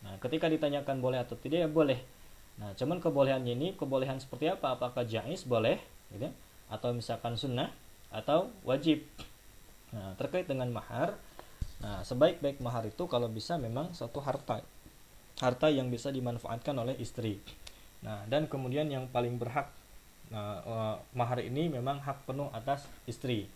Nah, 0.00 0.16
ketika 0.22 0.48
ditanyakan 0.48 1.02
boleh 1.04 1.20
atau 1.20 1.36
tidak 1.36 1.66
ya 1.66 1.70
boleh. 1.70 2.00
Nah, 2.56 2.72
cuman 2.72 3.02
kebolehannya 3.02 3.52
ini 3.52 3.68
kebolehan 3.76 4.16
seperti 4.16 4.48
apa? 4.48 4.78
Apakah 4.78 5.04
jais 5.04 5.44
boleh, 5.44 5.76
gitu? 6.12 6.28
Ya? 6.28 6.32
atau 6.70 6.94
misalkan 6.94 7.34
sunnah 7.34 7.74
atau 8.14 8.48
wajib. 8.62 9.02
Nah, 9.90 10.14
terkait 10.14 10.46
dengan 10.46 10.70
mahar, 10.70 11.18
nah 11.82 12.04
sebaik-baik 12.06 12.62
mahar 12.62 12.86
itu 12.86 13.04
kalau 13.10 13.26
bisa 13.26 13.58
memang 13.58 13.90
satu 13.90 14.22
harta. 14.22 14.62
Harta 15.40 15.66
yang 15.72 15.88
bisa 15.90 16.12
dimanfaatkan 16.14 16.76
oleh 16.78 16.94
istri. 17.00 17.40
Nah, 18.06 18.24
dan 18.30 18.46
kemudian 18.46 18.86
yang 18.88 19.08
paling 19.10 19.36
berhak 19.36 19.68
nah, 20.30 20.62
uh, 20.62 20.96
mahar 21.12 21.42
ini 21.42 21.68
memang 21.68 21.98
hak 22.00 22.28
penuh 22.28 22.48
atas 22.54 22.86
istri. 23.04 23.50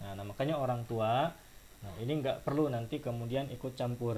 Nah, 0.00 0.16
nah 0.16 0.24
makanya 0.26 0.58
orang 0.58 0.82
tua 0.88 1.30
nah 1.84 1.92
ini 2.00 2.16
nggak 2.16 2.48
perlu 2.48 2.72
nanti 2.72 2.96
kemudian 2.96 3.52
ikut 3.52 3.76
campur. 3.76 4.16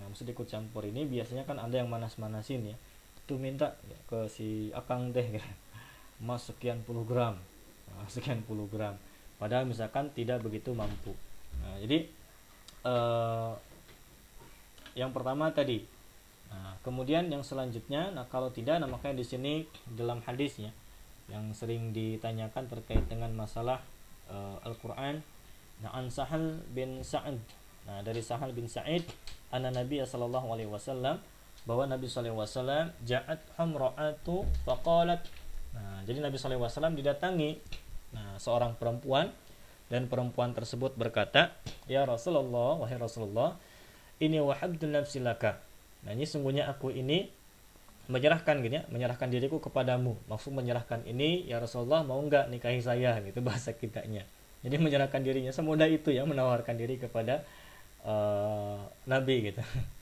Nah, 0.00 0.04
maksud 0.08 0.24
ikut 0.24 0.48
campur 0.48 0.88
ini 0.88 1.04
biasanya 1.04 1.44
kan 1.44 1.60
ada 1.60 1.76
yang 1.76 1.92
manas-manasin 1.92 2.72
ya. 2.72 2.76
Itu 3.24 3.36
minta 3.36 3.76
ke 4.08 4.24
si 4.32 4.72
akang 4.72 5.12
deh. 5.12 5.36
Mas 6.24 6.46
sekian 6.48 6.80
puluh 6.86 7.04
gram 7.04 7.36
Ah, 7.94 8.06
sekian 8.10 8.42
puluh 8.42 8.66
gram 8.66 8.98
padahal 9.44 9.68
misalkan 9.68 10.08
tidak 10.16 10.40
begitu 10.40 10.72
mampu. 10.72 11.12
Nah, 11.60 11.76
jadi 11.84 12.08
eh, 12.88 13.52
yang 14.96 15.12
pertama 15.12 15.52
tadi. 15.52 15.84
Nah, 16.48 16.80
kemudian 16.80 17.28
yang 17.28 17.44
selanjutnya 17.44 18.14
nah 18.14 18.24
kalau 18.30 18.48
tidak 18.48 18.78
nah 18.80 18.88
makanya 18.88 19.20
di 19.20 19.26
sini 19.26 19.52
dalam 19.90 20.22
hadisnya 20.24 20.72
yang 21.26 21.50
sering 21.52 21.90
ditanyakan 21.90 22.70
terkait 22.70 23.02
dengan 23.10 23.32
masalah 23.34 23.82
uh, 24.30 24.60
Al-Qur'an. 24.62 25.18
Nah 25.82 25.90
an 25.90 26.12
Sahal 26.12 26.62
bin 26.70 27.00
Sa'ad. 27.02 27.40
Nah 27.88 28.04
dari 28.04 28.20
Sahal 28.22 28.52
bin 28.52 28.68
Sa'id 28.68 29.02
anna 29.50 29.72
Nabi 29.72 30.04
sallallahu 30.04 30.52
alaihi 30.52 30.70
wasallam 30.70 31.18
bahwa 31.64 31.88
Nabi 31.88 32.06
sallallahu 32.06 32.38
alaihi 32.38 32.54
wasallam 32.54 32.86
ja'at 33.02 33.40
hamra'atu 33.56 34.44
faqalat. 34.68 35.24
Nah, 35.74 36.06
jadi 36.06 36.22
Nabi 36.22 36.38
SAW 36.38 36.94
didatangi 36.94 37.58
nah, 38.14 38.38
seorang 38.38 38.78
perempuan 38.78 39.34
dan 39.92 40.08
perempuan 40.08 40.56
tersebut 40.56 40.96
berkata, 40.96 41.52
"Ya 41.90 42.06
Rasulullah, 42.08 42.80
wahai 42.80 42.96
Rasulullah, 42.96 43.58
ini 44.22 44.40
wahabdun 44.40 44.96
nafsi 44.96 45.20
laka." 45.20 45.60
Nah, 46.06 46.16
ini 46.16 46.24
sungguhnya 46.24 46.70
aku 46.70 46.94
ini 46.94 47.28
menyerahkan 48.08 48.60
gitu 48.60 48.80
ya, 48.80 48.84
menyerahkan 48.92 49.32
diriku 49.32 49.60
kepadamu. 49.60 50.16
Maksud 50.28 50.52
menyerahkan 50.52 51.04
ini, 51.08 51.48
ya 51.48 51.56
Rasulullah 51.60 52.04
mau 52.04 52.20
nggak 52.20 52.52
nikahi 52.52 52.80
saya 52.80 53.16
gitu 53.24 53.40
bahasa 53.40 53.72
kitanya. 53.72 54.24
Jadi 54.64 54.80
menyerahkan 54.80 55.20
dirinya 55.20 55.52
semudah 55.52 55.88
itu 55.88 56.08
ya 56.08 56.24
menawarkan 56.24 56.80
diri 56.80 56.96
kepada 56.96 57.44
uh, 58.04 58.80
Nabi 59.04 59.52
gitu. 59.52 59.60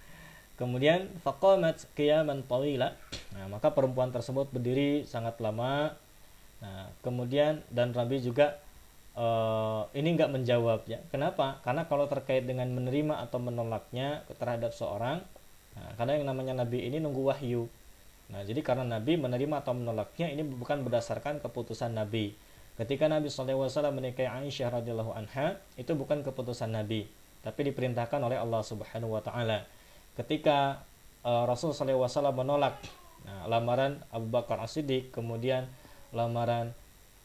Kemudian 0.60 1.10
faqamat 1.22 1.90
qiyaman 1.98 2.46
tawila. 2.46 2.94
Nah, 3.34 3.46
maka 3.50 3.74
perempuan 3.74 4.14
tersebut 4.14 4.50
berdiri 4.54 5.02
sangat 5.02 5.38
lama. 5.42 5.98
Nah, 6.62 6.88
kemudian 7.02 7.60
dan 7.74 7.90
Rabi 7.90 8.22
juga 8.22 8.62
uh, 9.18 9.90
ini 9.92 10.14
enggak 10.14 10.30
menjawab 10.30 10.86
ya. 10.86 11.02
Kenapa? 11.10 11.58
Karena 11.66 11.84
kalau 11.90 12.06
terkait 12.06 12.46
dengan 12.46 12.70
menerima 12.70 13.18
atau 13.26 13.42
menolaknya 13.42 14.22
terhadap 14.38 14.70
seorang, 14.70 15.20
nah, 15.74 15.90
karena 15.98 16.22
yang 16.22 16.26
namanya 16.30 16.62
Nabi 16.62 16.86
ini 16.86 17.02
nunggu 17.02 17.22
wahyu. 17.34 17.66
Nah, 18.30 18.46
jadi 18.46 18.62
karena 18.62 18.86
Nabi 18.86 19.18
menerima 19.18 19.60
atau 19.60 19.74
menolaknya 19.74 20.30
ini 20.30 20.46
bukan 20.46 20.86
berdasarkan 20.86 21.42
keputusan 21.42 21.92
Nabi. 21.92 22.32
ketika 22.72 23.04
Nabi 23.04 23.28
SAW 23.28 23.68
menikahi 23.92 24.24
Aisyah 24.24 24.72
radhiyallahu 24.80 25.12
anha 25.12 25.60
itu 25.76 25.92
bukan 25.92 26.24
keputusan 26.24 26.72
Nabi 26.72 27.04
tapi 27.44 27.68
diperintahkan 27.68 28.16
oleh 28.22 28.38
Allah 28.38 28.62
Subhanahu 28.64 29.12
wa 29.12 29.20
taala 29.20 29.66
ketika 30.16 30.80
uh, 31.26 31.44
Rasul 31.44 31.74
SAW 31.74 32.32
menolak 32.32 32.78
nah, 33.26 33.50
lamaran 33.50 34.00
Abu 34.14 34.30
Bakar 34.30 34.62
As-Siddiq 34.62 35.10
kemudian 35.12 35.66
lamaran 36.12 36.76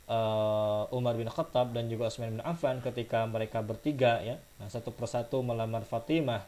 uh, 0.08 0.88
Umar 0.96 1.16
bin 1.20 1.28
Khattab 1.28 1.76
dan 1.76 1.92
juga 1.92 2.08
Utsman 2.12 2.40
bin 2.40 2.44
Affan 2.44 2.80
ketika 2.84 3.28
mereka 3.28 3.64
bertiga 3.64 4.24
ya 4.24 4.40
nah, 4.58 4.68
satu 4.68 4.96
persatu 4.96 5.44
melamar 5.44 5.84
Fatimah 5.84 6.48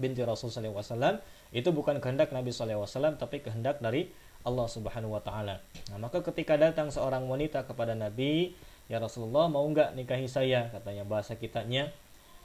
binti 0.00 0.24
Rasul 0.24 0.48
SAW 0.48 1.20
itu 1.52 1.68
bukan 1.68 2.00
kehendak 2.00 2.32
Nabi 2.32 2.48
SAW 2.48 2.88
tapi 3.20 3.44
kehendak 3.44 3.80
dari 3.84 4.08
Allah 4.42 4.66
Subhanahu 4.66 5.14
wa 5.14 5.22
taala. 5.22 5.62
Nah, 5.94 5.98
maka 6.02 6.18
ketika 6.22 6.58
datang 6.58 6.90
seorang 6.90 7.22
wanita 7.30 7.62
kepada 7.62 7.94
Nabi, 7.94 8.58
"Ya 8.90 8.98
Rasulullah, 8.98 9.46
mau 9.46 9.62
nggak 9.62 9.94
nikahi 9.94 10.26
saya?" 10.26 10.66
katanya 10.74 11.06
bahasa 11.06 11.38
kitanya. 11.38 11.94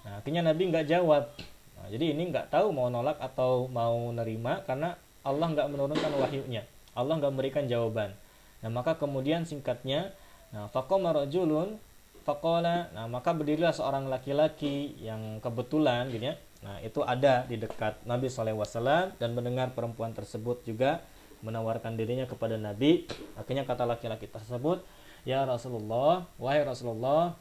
Nah, 0.06 0.22
akhirnya 0.22 0.46
Nabi 0.46 0.70
nggak 0.70 0.86
jawab. 0.86 1.34
Nah, 1.78 1.88
jadi 1.90 2.14
ini 2.14 2.30
nggak 2.30 2.54
tahu 2.54 2.70
mau 2.70 2.88
nolak 2.94 3.18
atau 3.18 3.66
mau 3.66 3.98
nerima 4.14 4.62
karena 4.70 4.94
Allah 5.26 5.48
nggak 5.50 5.68
menurunkan 5.74 6.12
wahyunya. 6.22 6.64
Allah 6.94 7.18
nggak 7.18 7.32
memberikan 7.34 7.66
jawaban. 7.66 8.14
Nah, 8.68 8.84
maka 8.84 9.00
kemudian 9.00 9.48
singkatnya, 9.48 10.12
nah, 10.52 10.68
faqama 10.68 11.16
rajulun 11.16 11.80
faqala, 12.28 12.92
nah 12.92 13.08
maka 13.08 13.32
berdirilah 13.32 13.72
seorang 13.72 14.12
laki-laki 14.12 15.00
yang 15.00 15.40
kebetulan 15.40 16.12
gitu 16.12 16.28
ya. 16.28 16.36
Nah, 16.60 16.84
itu 16.84 17.00
ada 17.00 17.48
di 17.48 17.56
dekat 17.56 18.04
Nabi 18.04 18.28
SAW 18.28 19.16
dan 19.16 19.30
mendengar 19.32 19.72
perempuan 19.72 20.12
tersebut 20.12 20.68
juga 20.68 21.00
menawarkan 21.40 21.96
dirinya 21.96 22.28
kepada 22.28 22.60
Nabi. 22.60 23.08
Akhirnya 23.40 23.64
kata 23.64 23.88
laki-laki 23.88 24.28
tersebut, 24.28 24.84
"Ya 25.24 25.48
Rasulullah, 25.48 26.28
wahai 26.36 26.68
Rasulullah, 26.68 27.40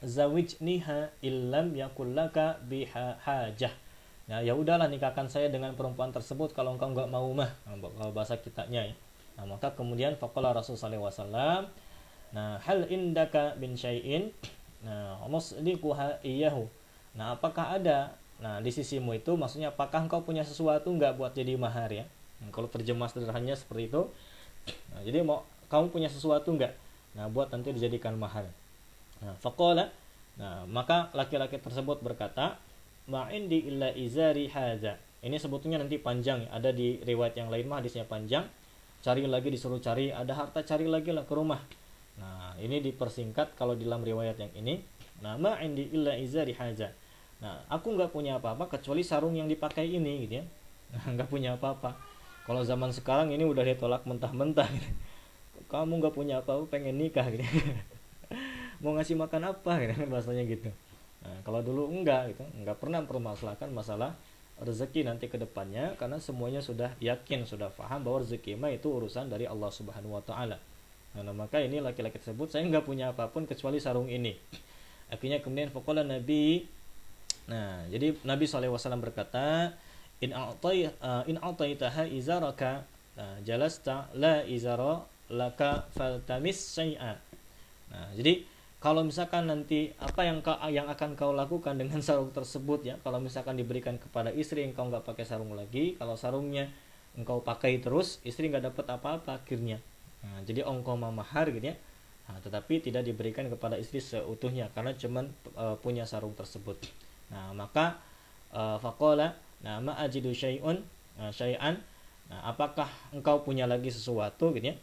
zawijniha 0.00 1.12
illam 1.20 1.76
yakullaka 1.76 2.64
biha 2.64 3.20
hajah." 3.20 3.76
Nah, 4.32 4.40
ya 4.40 4.56
udahlah 4.56 4.88
nikahkan 4.88 5.28
saya 5.28 5.52
dengan 5.52 5.76
perempuan 5.76 6.08
tersebut 6.08 6.56
kalau 6.56 6.80
engkau 6.80 6.88
enggak 6.88 7.12
mau 7.12 7.28
mah. 7.36 7.52
Nah, 7.68 7.76
kalau 7.76 8.16
bahasa 8.16 8.40
kitanya 8.40 8.88
ya. 8.88 8.96
Nah, 9.34 9.44
maka 9.46 9.74
kemudian 9.74 10.14
faqala 10.14 10.54
Rasul 10.54 10.78
sallallahu 10.78 11.10
alaihi 11.10 11.18
wasallam, 11.18 11.60
"Nah, 12.34 12.58
hal 12.62 12.86
indaka 12.86 13.58
bin 13.58 13.74
syai'in?" 13.74 14.30
Nah, 14.84 15.18
musdiquha 15.26 16.20
iyahu. 16.22 16.68
Nah, 17.16 17.34
apakah 17.38 17.78
ada 17.78 18.14
Nah, 18.34 18.58
di 18.58 18.70
sisimu 18.74 19.14
itu 19.14 19.30
maksudnya 19.38 19.70
apakah 19.70 20.04
engkau 20.04 20.26
punya 20.26 20.42
sesuatu 20.42 20.90
enggak 20.90 21.14
buat 21.14 21.30
jadi 21.38 21.54
mahar 21.54 21.86
ya? 21.94 22.04
Nah, 22.42 22.50
kalau 22.50 22.66
terjemah 22.66 23.06
sederhananya 23.06 23.54
seperti 23.54 23.94
itu. 23.94 24.02
Nah, 24.90 25.00
jadi 25.06 25.22
mau 25.22 25.46
kamu 25.70 25.94
punya 25.94 26.10
sesuatu 26.10 26.50
enggak? 26.50 26.74
Nah, 27.14 27.30
buat 27.30 27.48
nanti 27.54 27.70
dijadikan 27.70 28.18
mahar. 28.18 28.50
Nah, 29.22 29.38
faqala 29.38 29.94
Nah, 30.34 30.66
maka 30.66 31.14
laki-laki 31.14 31.62
tersebut 31.62 32.02
berkata, 32.02 32.58
"Ma'indi 33.06 33.70
illa 33.70 33.94
izari 33.94 34.50
hadza." 34.50 34.98
Ini 35.22 35.38
sebetulnya 35.38 35.78
nanti 35.78 35.94
panjang. 35.94 36.50
Ada 36.50 36.74
di 36.74 36.98
riwayat 37.06 37.38
yang 37.38 37.54
lain 37.54 37.70
mah 37.70 37.78
hadisnya 37.78 38.02
panjang. 38.02 38.42
Cari 39.04 39.28
lagi 39.28 39.52
disuruh 39.52 39.84
cari, 39.84 40.08
ada 40.08 40.32
harta 40.32 40.64
cari 40.64 40.88
lagi 40.88 41.12
lah 41.12 41.28
ke 41.28 41.34
rumah. 41.36 41.60
Nah, 42.16 42.56
ini 42.56 42.80
dipersingkat 42.80 43.52
kalau 43.52 43.76
dalam 43.76 44.00
riwayat 44.00 44.40
yang 44.40 44.52
ini. 44.56 44.80
Nah, 45.20 45.36
ma'indi 45.36 45.92
illa 45.92 46.16
izari 46.16 46.56
hadza. 46.56 46.88
Nah, 47.44 47.60
aku 47.68 47.92
nggak 47.92 48.08
punya 48.08 48.40
apa-apa 48.40 48.72
kecuali 48.72 49.04
sarung 49.04 49.36
yang 49.36 49.44
dipakai 49.44 49.84
ini 49.84 50.24
gitu 50.24 50.40
ya. 50.40 50.44
nggak 51.14 51.28
punya 51.28 51.58
apa-apa 51.58 51.94
kalau 52.44 52.60
zaman 52.62 52.92
sekarang 52.92 53.32
ini 53.32 53.42
udah 53.42 53.64
ditolak 53.64 54.04
mentah-mentah 54.04 54.68
gitu. 54.68 54.90
kamu 55.70 55.92
nggak 56.04 56.14
punya 56.14 56.34
apa-apa 56.44 56.64
pengen 56.68 57.00
nikah 57.00 57.26
gitu 57.32 57.44
mau 58.84 58.94
ngasih 58.94 59.16
makan 59.16 59.54
apa 59.54 59.72
gitu 59.80 59.92
bahasanya 60.12 60.44
gitu 60.44 60.70
nah, 61.24 61.38
kalau 61.42 61.64
dulu 61.64 61.88
enggak 61.90 62.34
gitu 62.36 62.44
enggak 62.54 62.76
pernah 62.78 63.00
permasalahkan 63.02 63.70
masalah 63.72 64.12
rezeki 64.64 65.06
nanti 65.06 65.28
ke 65.28 65.36
depannya 65.36 65.94
karena 66.00 66.16
semuanya 66.16 66.64
sudah 66.64 66.92
yakin 66.98 67.44
sudah 67.44 67.68
paham 67.72 68.02
bahwa 68.02 68.24
rezeki 68.24 68.56
mah 68.56 68.72
itu 68.72 68.88
urusan 68.88 69.28
dari 69.28 69.44
Allah 69.44 69.70
Subhanahu 69.70 70.16
wa 70.16 70.24
taala. 70.24 70.58
Nah, 71.14 71.30
maka 71.30 71.62
ini 71.62 71.78
laki-laki 71.78 72.18
tersebut 72.18 72.50
saya 72.50 72.66
nggak 72.66 72.82
punya 72.82 73.14
apa 73.14 73.30
pun 73.30 73.46
kecuali 73.46 73.78
sarung 73.78 74.10
ini. 74.10 74.34
Akhirnya 75.12 75.38
kemudian 75.44 75.70
fokola 75.70 76.02
Nabi 76.02 76.66
Nah, 77.44 77.84
jadi 77.92 78.16
Nabi 78.24 78.48
SAW 78.48 78.72
berkata, 79.04 79.76
in 80.24 80.32
a'tai 80.32 80.88
uh, 80.88 81.22
in 81.28 81.36
a'taitaha 81.36 82.08
izaraka 82.08 82.88
nah, 83.18 83.36
jalasta 83.44 84.08
la 84.16 84.40
izara 84.48 85.04
laka 85.32 85.88
faltamis 85.92 86.56
syai'a 86.72 87.20
nah 87.92 88.08
jadi 88.16 88.44
kalau 88.84 89.00
misalkan 89.00 89.48
nanti 89.48 89.96
apa 89.96 90.28
yang 90.28 90.44
kau, 90.44 90.60
yang 90.68 90.84
akan 90.92 91.16
kau 91.16 91.32
lakukan 91.32 91.80
dengan 91.80 91.98
sarung 92.04 92.28
tersebut 92.36 92.84
ya 92.84 92.94
kalau 93.00 93.16
misalkan 93.16 93.56
diberikan 93.56 93.96
kepada 93.96 94.28
istri 94.28 94.60
engkau 94.68 94.92
nggak 94.92 95.08
pakai 95.08 95.24
sarung 95.24 95.56
lagi 95.56 95.96
kalau 95.96 96.20
sarungnya 96.20 96.68
engkau 97.16 97.40
pakai 97.40 97.80
terus 97.80 98.20
istri 98.28 98.52
nggak 98.52 98.68
dapat 98.68 98.84
apa-apa 99.00 99.40
akhirnya 99.40 99.80
nah, 100.20 100.44
jadi 100.44 100.68
ongkau 100.68 101.00
mahar 101.00 101.48
gitu 101.48 101.72
ya 101.72 101.76
nah, 102.28 102.36
tetapi 102.44 102.84
tidak 102.84 103.08
diberikan 103.08 103.48
kepada 103.48 103.80
istri 103.80 104.04
seutuhnya 104.04 104.68
karena 104.76 104.92
cuman 104.92 105.32
uh, 105.56 105.80
punya 105.80 106.04
sarung 106.04 106.36
tersebut 106.36 106.76
nah 107.32 107.56
maka 107.56 107.96
uh, 108.52 108.76
fakola 108.76 109.32
Nah, 109.64 109.80
ma 109.80 109.96
ajidu 109.96 110.36
syai'un 110.36 110.76
nah, 111.16 111.32
syai'an. 111.32 111.80
Nah, 112.28 112.40
apakah 112.52 112.88
engkau 113.16 113.40
punya 113.40 113.64
lagi 113.64 113.88
sesuatu 113.88 114.52
gitu 114.52 114.68
ya? 114.68 114.76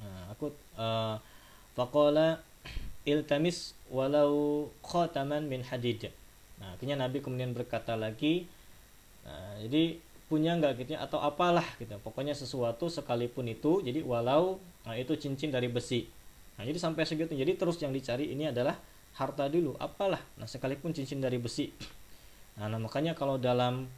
Nah, 0.00 0.32
aku 0.32 0.48
uh, 0.80 1.20
faqala 1.76 2.40
iltamis 3.08 3.72
walau 3.88 4.68
khataman 4.84 5.46
min 5.48 5.64
hadid. 5.64 6.12
Nah, 6.60 6.76
akhirnya 6.76 7.00
Nabi 7.00 7.24
kemudian 7.24 7.56
berkata 7.56 7.96
lagi, 7.96 8.44
nah, 9.24 9.56
jadi 9.64 9.96
punya 10.30 10.54
nggak 10.54 10.86
gitu 10.86 10.90
ya? 10.94 11.02
Atau 11.02 11.18
apalah 11.18 11.66
gitu. 11.82 11.98
Pokoknya 12.06 12.38
sesuatu 12.38 12.86
sekalipun 12.86 13.50
itu 13.50 13.82
jadi 13.82 14.06
walau 14.06 14.62
nah, 14.86 14.94
itu 14.94 15.18
cincin 15.18 15.50
dari 15.50 15.66
besi. 15.66 16.06
Nah 16.54 16.62
jadi 16.62 16.78
sampai 16.78 17.02
segitu. 17.02 17.34
Jadi 17.34 17.58
terus 17.58 17.82
yang 17.82 17.90
dicari 17.90 18.30
ini 18.30 18.46
adalah 18.46 18.78
harta 19.18 19.50
dulu. 19.50 19.74
Apalah? 19.82 20.22
Nah 20.38 20.46
sekalipun 20.46 20.94
cincin 20.94 21.18
dari 21.18 21.42
besi. 21.42 21.74
Nah, 22.62 22.70
nah 22.70 22.78
makanya 22.78 23.18
kalau 23.18 23.42
dalam 23.42 23.90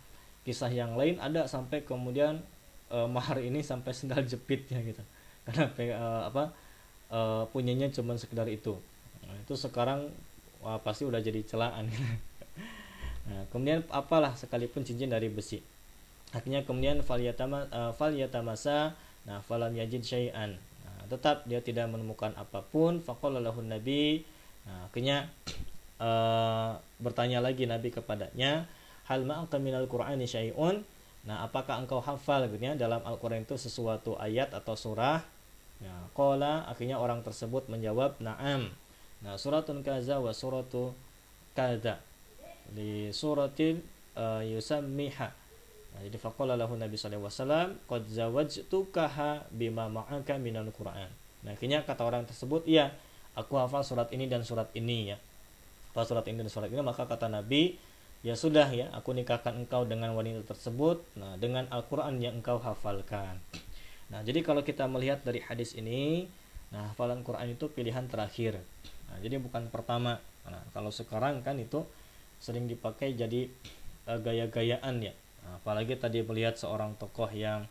kisah 0.48 0.72
yang 0.72 0.96
lain 0.96 1.20
ada 1.20 1.44
sampai 1.44 1.84
kemudian 1.84 2.40
e, 2.88 2.98
mahar 3.06 3.38
ini 3.44 3.60
sampai 3.60 3.92
sendal 3.92 4.24
jepitnya 4.24 4.80
gitu. 4.80 5.04
Karena 5.44 5.68
e, 5.76 6.06
apa 6.32 6.56
e, 7.12 7.18
punyanya 7.52 7.92
cuma 7.92 8.16
sekedar 8.16 8.48
itu. 8.48 8.80
Nah, 9.32 9.40
itu 9.40 9.56
sekarang 9.56 10.12
wah, 10.60 10.76
pasti 10.84 11.08
udah 11.08 11.24
jadi 11.24 11.40
celaan. 11.48 11.88
nah, 13.28 13.42
kemudian 13.48 13.80
apalah 13.88 14.36
sekalipun 14.36 14.84
cincin 14.84 15.08
dari 15.08 15.32
besi. 15.32 15.64
Akhirnya 16.36 16.68
kemudian 16.68 17.00
falyatama 17.00 17.68
uh, 17.72 17.92
falyatamasa 17.96 18.92
nah 19.22 19.40
falam 19.40 19.72
yajid 19.72 20.04
syai'an. 20.04 20.60
Nah, 20.84 21.02
tetap 21.08 21.48
dia 21.48 21.64
tidak 21.64 21.88
menemukan 21.88 22.36
apa 22.36 22.60
pun 22.60 23.00
faqala 23.00 23.40
nabi 23.40 24.24
nah, 24.68 24.88
akhirnya 24.90 25.32
uh, 26.02 26.76
bertanya 27.04 27.40
lagi 27.40 27.64
Nabi 27.66 27.94
kepadanya 27.94 28.66
hal 29.06 29.26
ma'aka 29.26 29.58
minal 29.58 29.86
qur'ani 29.86 30.26
syai'un 30.26 30.82
nah 31.22 31.46
apakah 31.46 31.78
engkau 31.78 32.02
hafal 32.02 32.50
gitu 32.50 32.58
ya 32.58 32.74
dalam 32.74 32.98
Al-Qur'an 33.06 33.46
itu 33.46 33.54
sesuatu 33.54 34.18
ayat 34.18 34.50
atau 34.50 34.74
surah 34.74 35.22
nah 35.78 36.10
qala 36.18 36.66
akhirnya 36.66 36.98
orang 36.98 37.22
tersebut 37.22 37.70
menjawab 37.70 38.18
na'am 38.18 38.70
nah 39.22 39.38
suratun 39.38 39.86
kaza 39.86 40.18
wa 40.18 40.34
suratu 40.34 40.90
kaza. 41.54 42.00
Di 42.72 43.12
suratil 43.12 43.82
uh, 44.16 44.42
yusammiha. 44.44 45.28
Nah, 45.92 46.00
jadi 46.08 46.16
faqala 46.16 46.56
lahu 46.56 46.72
Nabi 46.80 46.96
sallallahu 46.96 47.28
alaihi 47.28 47.36
wasallam 47.36 47.68
qad 47.84 48.02
zawajtukaha 48.08 49.52
bima 49.52 49.92
ma'aka 49.92 50.40
minal 50.40 50.72
Qur'an. 50.72 51.12
Nah 51.44 51.52
akhirnya 51.52 51.84
kata 51.84 52.06
orang 52.06 52.24
tersebut 52.24 52.64
iya 52.64 52.96
aku 53.36 53.60
hafal 53.60 53.84
surat 53.84 54.08
ini 54.14 54.24
dan 54.24 54.40
surat 54.40 54.72
ini 54.72 55.12
ya. 55.12 55.18
Pada 55.92 56.08
surat 56.08 56.24
ini 56.24 56.40
dan 56.40 56.48
surat 56.48 56.72
ini 56.72 56.80
maka 56.80 57.04
kata 57.04 57.28
Nabi 57.28 57.76
ya 58.24 58.32
sudah 58.32 58.70
ya 58.72 58.88
aku 58.96 59.12
nikahkan 59.12 59.52
engkau 59.52 59.84
dengan 59.84 60.14
wanita 60.16 60.54
tersebut 60.54 61.02
nah 61.18 61.36
dengan 61.36 61.68
Al-Quran 61.68 62.22
yang 62.22 62.40
engkau 62.40 62.56
hafalkan. 62.56 63.36
Nah 64.08 64.24
jadi 64.24 64.40
kalau 64.40 64.64
kita 64.64 64.88
melihat 64.88 65.20
dari 65.20 65.44
hadis 65.44 65.76
ini 65.76 66.24
nah 66.72 66.88
hafalan 66.88 67.20
Quran 67.20 67.52
itu 67.52 67.68
pilihan 67.68 68.08
terakhir 68.08 68.56
nah, 69.12 69.18
jadi 69.20 69.36
bukan 69.36 69.68
pertama. 69.68 70.16
Nah 70.48 70.64
kalau 70.72 70.88
sekarang 70.88 71.44
kan 71.44 71.60
itu 71.60 71.84
sering 72.40 72.66
dipakai 72.66 73.14
jadi 73.14 73.46
uh, 74.08 74.18
gaya-gayaan 74.18 75.04
ya. 75.04 75.14
Nah, 75.42 75.60
apalagi 75.62 75.94
tadi 76.00 76.24
melihat 76.24 76.58
seorang 76.58 76.98
tokoh 76.98 77.30
yang 77.30 77.68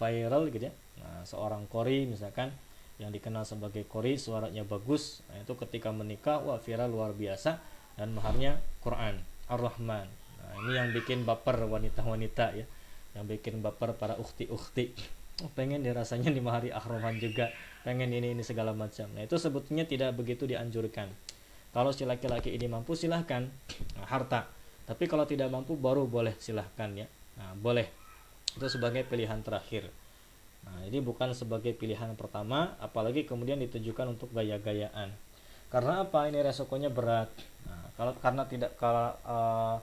viral 0.00 0.48
gitu 0.48 0.70
ya. 0.70 0.74
Nah, 1.02 1.26
seorang 1.26 1.68
kori 1.68 2.08
misalkan 2.08 2.54
yang 2.96 3.10
dikenal 3.10 3.42
sebagai 3.44 3.84
kori 3.84 4.16
suaranya 4.16 4.62
bagus. 4.64 5.20
Nah, 5.28 5.42
itu 5.42 5.52
ketika 5.58 5.90
menikah 5.92 6.40
wah 6.40 6.56
viral 6.56 6.88
luar 6.88 7.12
biasa 7.12 7.60
dan 8.00 8.14
maharnya 8.16 8.62
Quran 8.80 9.20
Ar-Rahman. 9.50 10.08
Nah, 10.08 10.52
ini 10.64 10.72
yang 10.78 10.88
bikin 10.94 11.28
baper 11.28 11.68
wanita-wanita 11.68 12.56
ya 12.56 12.66
yang 13.14 13.30
bikin 13.30 13.62
baper 13.62 13.94
para 13.94 14.18
ukti-ukti 14.18 14.90
oh, 15.42 15.50
pengen 15.56 15.82
dirasanya 15.82 16.30
di 16.30 16.38
mahari 16.38 16.70
ahroman 16.70 17.18
juga. 17.18 17.50
Pengen 17.82 18.12
ini 18.14 18.36
ini 18.36 18.44
segala 18.46 18.70
macam. 18.70 19.10
Nah 19.16 19.26
itu 19.26 19.34
sebetulnya 19.40 19.88
tidak 19.88 20.14
begitu 20.14 20.46
dianjurkan. 20.46 21.10
Kalau 21.74 21.90
si 21.90 22.06
laki-laki 22.06 22.54
ini 22.54 22.70
mampu 22.70 22.94
silahkan. 22.94 23.50
Nah, 23.98 24.06
harta. 24.06 24.46
Tapi 24.86 25.10
kalau 25.10 25.26
tidak 25.26 25.50
mampu 25.50 25.74
baru 25.74 26.06
boleh 26.06 26.38
silahkan 26.38 26.92
ya. 26.94 27.10
Nah, 27.40 27.56
boleh. 27.58 27.90
Itu 28.54 28.70
sebagai 28.70 29.02
pilihan 29.02 29.42
terakhir. 29.42 29.90
Nah 30.64 30.80
ini 30.88 30.98
bukan 31.04 31.36
sebagai 31.36 31.76
pilihan 31.76 32.16
pertama 32.16 32.72
apalagi 32.80 33.28
kemudian 33.28 33.60
ditujukan 33.60 34.16
untuk 34.16 34.32
gaya-gayaan. 34.32 35.12
Karena 35.68 36.06
apa? 36.06 36.30
Ini 36.30 36.40
resikonya 36.40 36.88
berat. 36.88 37.28
Nah, 37.68 37.84
kalau 37.98 38.12
karena 38.22 38.42
tidak 38.48 38.70
kalau 38.80 39.12
uh, 39.26 39.76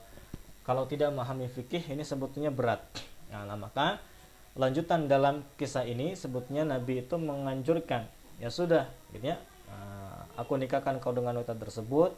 kalau 0.62 0.86
tidak 0.88 1.12
memahami 1.12 1.46
fikih 1.50 1.82
ini 1.92 2.02
sebetulnya 2.02 2.50
berat. 2.50 2.82
Nah, 3.30 3.46
nah 3.46 3.58
maka 3.58 4.00
lanjutan 4.52 5.08
dalam 5.08 5.40
kisah 5.56 5.88
ini 5.88 6.12
sebutnya 6.12 6.68
Nabi 6.68 7.04
itu 7.04 7.16
menganjurkan 7.16 8.04
ya 8.36 8.52
sudah 8.52 8.88
gitu 9.16 9.32
ya 9.32 9.40
nah, 9.70 10.28
aku 10.36 10.60
nikahkan 10.60 11.00
kau 11.00 11.16
dengan 11.16 11.40
wanita 11.40 11.56
tersebut 11.56 12.12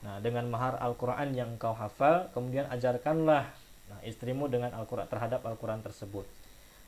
nah 0.00 0.16
dengan 0.20 0.48
mahar 0.48 0.80
Al-Quran 0.80 1.32
yang 1.36 1.56
kau 1.56 1.72
hafal 1.72 2.28
kemudian 2.36 2.68
ajarkanlah 2.68 3.48
nah, 3.88 4.00
istrimu 4.04 4.48
dengan 4.48 4.72
Al-Quran 4.76 5.08
terhadap 5.10 5.44
Al-Quran 5.44 5.84
tersebut. 5.84 6.24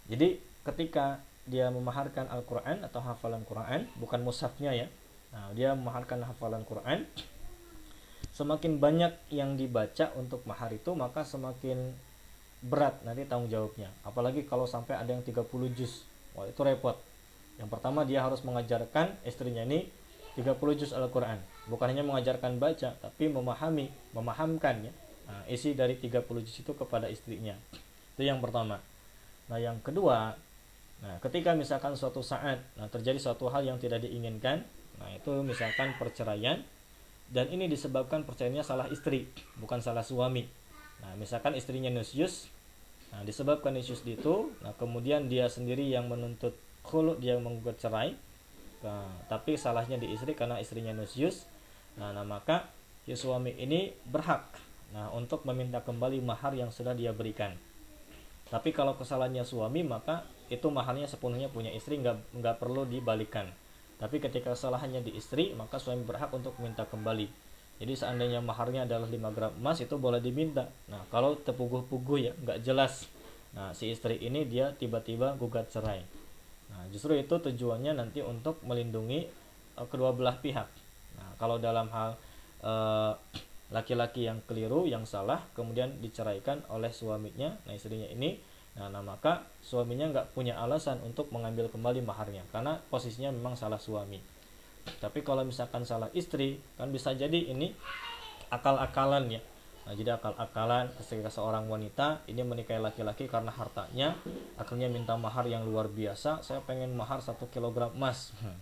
Jadi 0.08 0.40
ketika 0.64 1.20
dia 1.42 1.66
memaharkan 1.74 2.30
Al-Quran 2.30 2.86
atau 2.86 3.02
hafalan 3.02 3.42
Quran 3.42 3.90
bukan 3.98 4.22
mushafnya 4.22 4.70
ya 4.70 4.86
nah, 5.34 5.50
dia 5.50 5.74
memaharkan 5.74 6.22
hafalan 6.22 6.62
Quran 6.62 7.02
semakin 8.30 8.78
banyak 8.78 9.12
yang 9.34 9.58
dibaca 9.58 10.14
untuk 10.14 10.46
mahar 10.46 10.70
itu 10.70 10.94
maka 10.94 11.26
semakin 11.26 11.90
berat 12.62 13.02
nanti 13.02 13.26
tanggung 13.26 13.50
jawabnya. 13.50 13.90
Apalagi 14.06 14.46
kalau 14.46 14.64
sampai 14.64 14.94
ada 14.94 15.10
yang 15.10 15.26
30 15.26 15.42
juz 15.74 16.06
wah 16.38 16.46
itu 16.46 16.60
repot. 16.62 16.94
Yang 17.58 17.68
pertama 17.68 18.06
dia 18.06 18.22
harus 18.22 18.40
mengajarkan 18.46 19.18
istrinya 19.26 19.66
ini 19.66 19.90
30 20.38 20.56
juz 20.78 20.90
Al-Quran. 20.94 21.42
Bukan 21.68 21.86
hanya 21.90 22.06
mengajarkan 22.06 22.56
baca 22.62 22.94
tapi 22.96 23.28
memahami 23.28 23.90
memahamkan 24.14 24.88
ya. 24.88 24.92
Nah, 25.26 25.42
isi 25.50 25.74
dari 25.74 25.98
30 25.98 26.22
juz 26.46 26.56
itu 26.62 26.72
kepada 26.72 27.10
istrinya. 27.10 27.58
Itu 28.14 28.22
yang 28.22 28.38
pertama. 28.38 28.78
Nah 29.50 29.58
yang 29.58 29.82
kedua 29.82 30.32
nah 31.02 31.18
ketika 31.18 31.50
misalkan 31.58 31.98
suatu 31.98 32.22
saat 32.22 32.62
nah, 32.78 32.86
terjadi 32.86 33.18
suatu 33.18 33.50
hal 33.50 33.66
yang 33.66 33.74
tidak 33.74 34.06
diinginkan 34.06 34.62
nah 35.02 35.10
itu 35.10 35.34
misalkan 35.42 35.98
perceraian 35.98 36.62
dan 37.26 37.50
ini 37.50 37.66
disebabkan 37.66 38.22
percayanya 38.22 38.62
salah 38.62 38.86
istri 38.86 39.26
bukan 39.58 39.82
salah 39.82 40.06
suami 40.06 40.46
nah 41.02 41.12
misalkan 41.18 41.58
istrinya 41.58 41.90
nusyus 41.90 42.48
nah 43.12 43.20
disebabkan 43.26 43.74
nusyus 43.74 44.00
itu 44.06 44.54
nah 44.62 44.72
kemudian 44.78 45.26
dia 45.28 45.50
sendiri 45.50 45.84
yang 45.90 46.08
menuntut 46.08 46.56
khulu 46.82 47.18
dia 47.18 47.38
menggugat 47.38 47.78
cerai. 47.78 48.18
Nah, 48.82 49.06
tapi 49.30 49.54
salahnya 49.54 49.94
di 49.94 50.10
istri 50.10 50.34
karena 50.34 50.58
istrinya 50.58 50.90
nusyus. 50.90 51.46
Nah, 51.94 52.10
nah 52.10 52.26
maka 52.26 52.66
si 53.06 53.14
suami 53.14 53.54
ini 53.58 53.94
berhak 54.06 54.46
nah 54.92 55.08
untuk 55.08 55.48
meminta 55.48 55.80
kembali 55.80 56.20
mahar 56.20 56.52
yang 56.52 56.68
sudah 56.68 56.92
dia 56.92 57.16
berikan. 57.16 57.56
Tapi 58.52 58.76
kalau 58.76 58.92
kesalahannya 59.00 59.40
suami 59.40 59.80
maka 59.80 60.28
itu 60.52 60.68
maharnya 60.68 61.08
sepenuhnya 61.08 61.48
punya 61.48 61.72
istri 61.72 61.96
nggak 61.96 62.36
nggak 62.36 62.56
perlu 62.60 62.84
dibalikan. 62.84 63.48
Tapi 63.96 64.20
ketika 64.20 64.52
kesalahannya 64.52 65.00
di 65.06 65.14
istri, 65.14 65.54
maka 65.54 65.78
suami 65.78 66.02
berhak 66.02 66.28
untuk 66.34 66.58
minta 66.58 66.82
kembali. 66.84 67.30
Jadi 67.82 67.98
seandainya 67.98 68.38
maharnya 68.38 68.86
adalah 68.86 69.10
5 69.10 69.34
gram 69.34 69.50
emas 69.58 69.82
itu 69.82 69.98
boleh 69.98 70.22
diminta. 70.22 70.70
Nah, 70.86 71.02
kalau 71.10 71.34
terpuguh-puguh 71.34 72.30
ya, 72.30 72.32
nggak 72.38 72.62
jelas. 72.62 73.10
Nah, 73.58 73.74
si 73.74 73.90
istri 73.90 74.22
ini 74.22 74.46
dia 74.46 74.70
tiba-tiba 74.70 75.34
gugat 75.34 75.66
cerai. 75.66 76.06
Nah, 76.70 76.86
justru 76.94 77.18
itu 77.18 77.34
tujuannya 77.34 77.98
nanti 77.98 78.22
untuk 78.22 78.62
melindungi 78.62 79.26
uh, 79.74 79.86
kedua 79.90 80.14
belah 80.14 80.38
pihak. 80.38 80.70
Nah, 81.18 81.30
kalau 81.42 81.58
dalam 81.58 81.90
hal 81.90 82.14
uh, 82.62 83.18
laki-laki 83.74 84.30
yang 84.30 84.38
keliru, 84.46 84.86
yang 84.86 85.02
salah, 85.02 85.42
kemudian 85.58 85.98
diceraikan 85.98 86.62
oleh 86.70 86.94
suaminya, 86.94 87.50
nah 87.66 87.74
istrinya 87.74 88.06
ini 88.06 88.38
Nah, 88.72 88.88
nah 88.88 89.04
maka 89.04 89.44
suaminya 89.60 90.08
nggak 90.08 90.32
punya 90.32 90.56
alasan 90.56 90.96
untuk 91.04 91.28
mengambil 91.28 91.68
kembali 91.68 92.00
maharnya 92.00 92.40
karena 92.48 92.80
posisinya 92.88 93.28
memang 93.28 93.52
salah 93.52 93.76
suami. 93.76 94.16
Tapi 94.98 95.22
kalau 95.22 95.42
misalkan 95.46 95.86
salah 95.86 96.10
istri, 96.14 96.58
kan 96.78 96.90
bisa 96.90 97.14
jadi 97.14 97.50
ini 97.50 97.74
akal-akalan 98.50 99.38
ya. 99.38 99.42
Nah, 99.82 99.98
jadi 99.98 100.14
akal-akalan 100.14 100.94
ketika 100.94 101.26
seorang 101.26 101.66
wanita 101.66 102.22
ini 102.30 102.46
menikahi 102.46 102.78
laki-laki 102.78 103.26
karena 103.26 103.50
hartanya, 103.50 104.14
akhirnya 104.54 104.86
minta 104.86 105.18
mahar 105.18 105.46
yang 105.50 105.66
luar 105.66 105.90
biasa. 105.90 106.42
Saya 106.46 106.62
pengen 106.62 106.94
mahar 106.94 107.18
satu 107.18 107.50
kilogram 107.50 107.90
emas. 107.94 108.30
Hmm. 108.38 108.54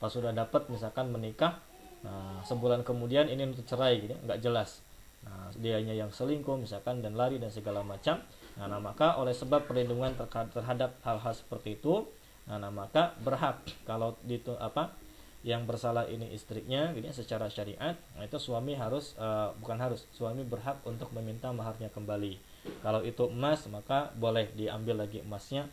Pas 0.00 0.08
sudah 0.08 0.32
dapat 0.32 0.68
misalkan 0.72 1.12
menikah, 1.12 1.60
nah 2.00 2.40
sebulan 2.48 2.84
kemudian 2.84 3.28
ini 3.28 3.44
untuk 3.44 3.68
cerai 3.68 4.04
gitu, 4.04 4.16
nggak 4.24 4.40
jelas. 4.40 4.80
Nah, 5.24 5.48
dianya 5.56 5.96
yang 5.96 6.12
selingkuh 6.12 6.60
misalkan 6.60 7.00
dan 7.00 7.16
lari 7.16 7.40
dan 7.40 7.48
segala 7.48 7.80
macam 7.80 8.20
Nah, 8.54 8.70
nah 8.70 8.78
maka 8.78 9.18
oleh 9.18 9.34
sebab 9.34 9.66
perlindungan 9.66 10.14
terhadap 10.30 10.94
hal-hal 11.02 11.34
seperti 11.34 11.74
itu, 11.74 12.06
nah, 12.46 12.62
nah 12.62 12.70
maka 12.70 13.18
berhak 13.18 13.58
kalau 13.82 14.14
itu 14.30 14.54
apa 14.62 14.94
yang 15.44 15.68
bersalah 15.68 16.08
ini 16.08 16.32
istrinya 16.32 16.90
gitu 16.96 17.04
ya, 17.04 17.12
secara 17.12 17.52
syariat, 17.52 17.94
nah 18.16 18.24
itu 18.24 18.40
suami 18.40 18.72
harus 18.72 19.12
uh, 19.20 19.52
bukan 19.60 19.76
harus, 19.76 20.08
suami 20.16 20.40
berhak 20.40 20.80
untuk 20.88 21.12
meminta 21.12 21.52
maharnya 21.52 21.92
kembali. 21.92 22.40
Kalau 22.80 23.04
itu 23.04 23.28
emas 23.28 23.68
maka 23.68 24.08
boleh 24.16 24.48
diambil 24.56 25.04
lagi 25.04 25.20
emasnya. 25.20 25.68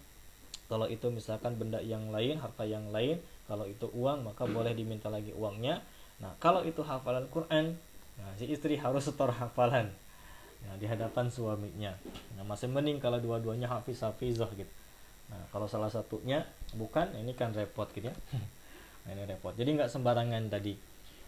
Kalau 0.67 0.87
itu 0.91 1.07
misalkan 1.07 1.55
benda 1.55 1.79
yang 1.79 2.11
lain, 2.11 2.39
harta 2.39 2.67
yang 2.67 2.91
lain, 2.91 3.23
kalau 3.47 3.63
itu 3.63 3.87
uang 3.95 4.27
maka 4.27 4.43
boleh 4.43 4.75
diminta 4.75 5.07
lagi 5.07 5.31
uangnya. 5.31 5.79
Nah, 6.19 6.35
kalau 6.39 6.63
itu 6.67 6.83
hafalan 6.83 7.27
Quran, 7.31 7.75
nah 8.19 8.31
si 8.35 8.51
istri 8.51 8.75
harus 8.77 9.07
setor 9.07 9.31
hafalan 9.31 9.89
ya, 10.61 10.71
di 10.77 10.85
hadapan 10.85 11.25
suaminya 11.29 11.93
nah, 12.37 12.45
masih 12.45 12.69
mending 12.69 13.01
kalau 13.01 13.17
dua-duanya 13.17 13.65
hafiz 13.65 14.05
hafizah 14.05 14.49
gitu 14.53 14.69
nah 15.31 15.41
kalau 15.49 15.65
salah 15.65 15.87
satunya 15.87 16.43
bukan 16.75 17.07
ini 17.17 17.33
kan 17.33 17.55
repot 17.55 17.87
gitu 17.95 18.11
ya 18.11 18.15
nah, 19.05 19.09
ini 19.15 19.23
repot 19.25 19.53
jadi 19.55 19.69
nggak 19.71 19.89
sembarangan 19.89 20.43
tadi 20.51 20.73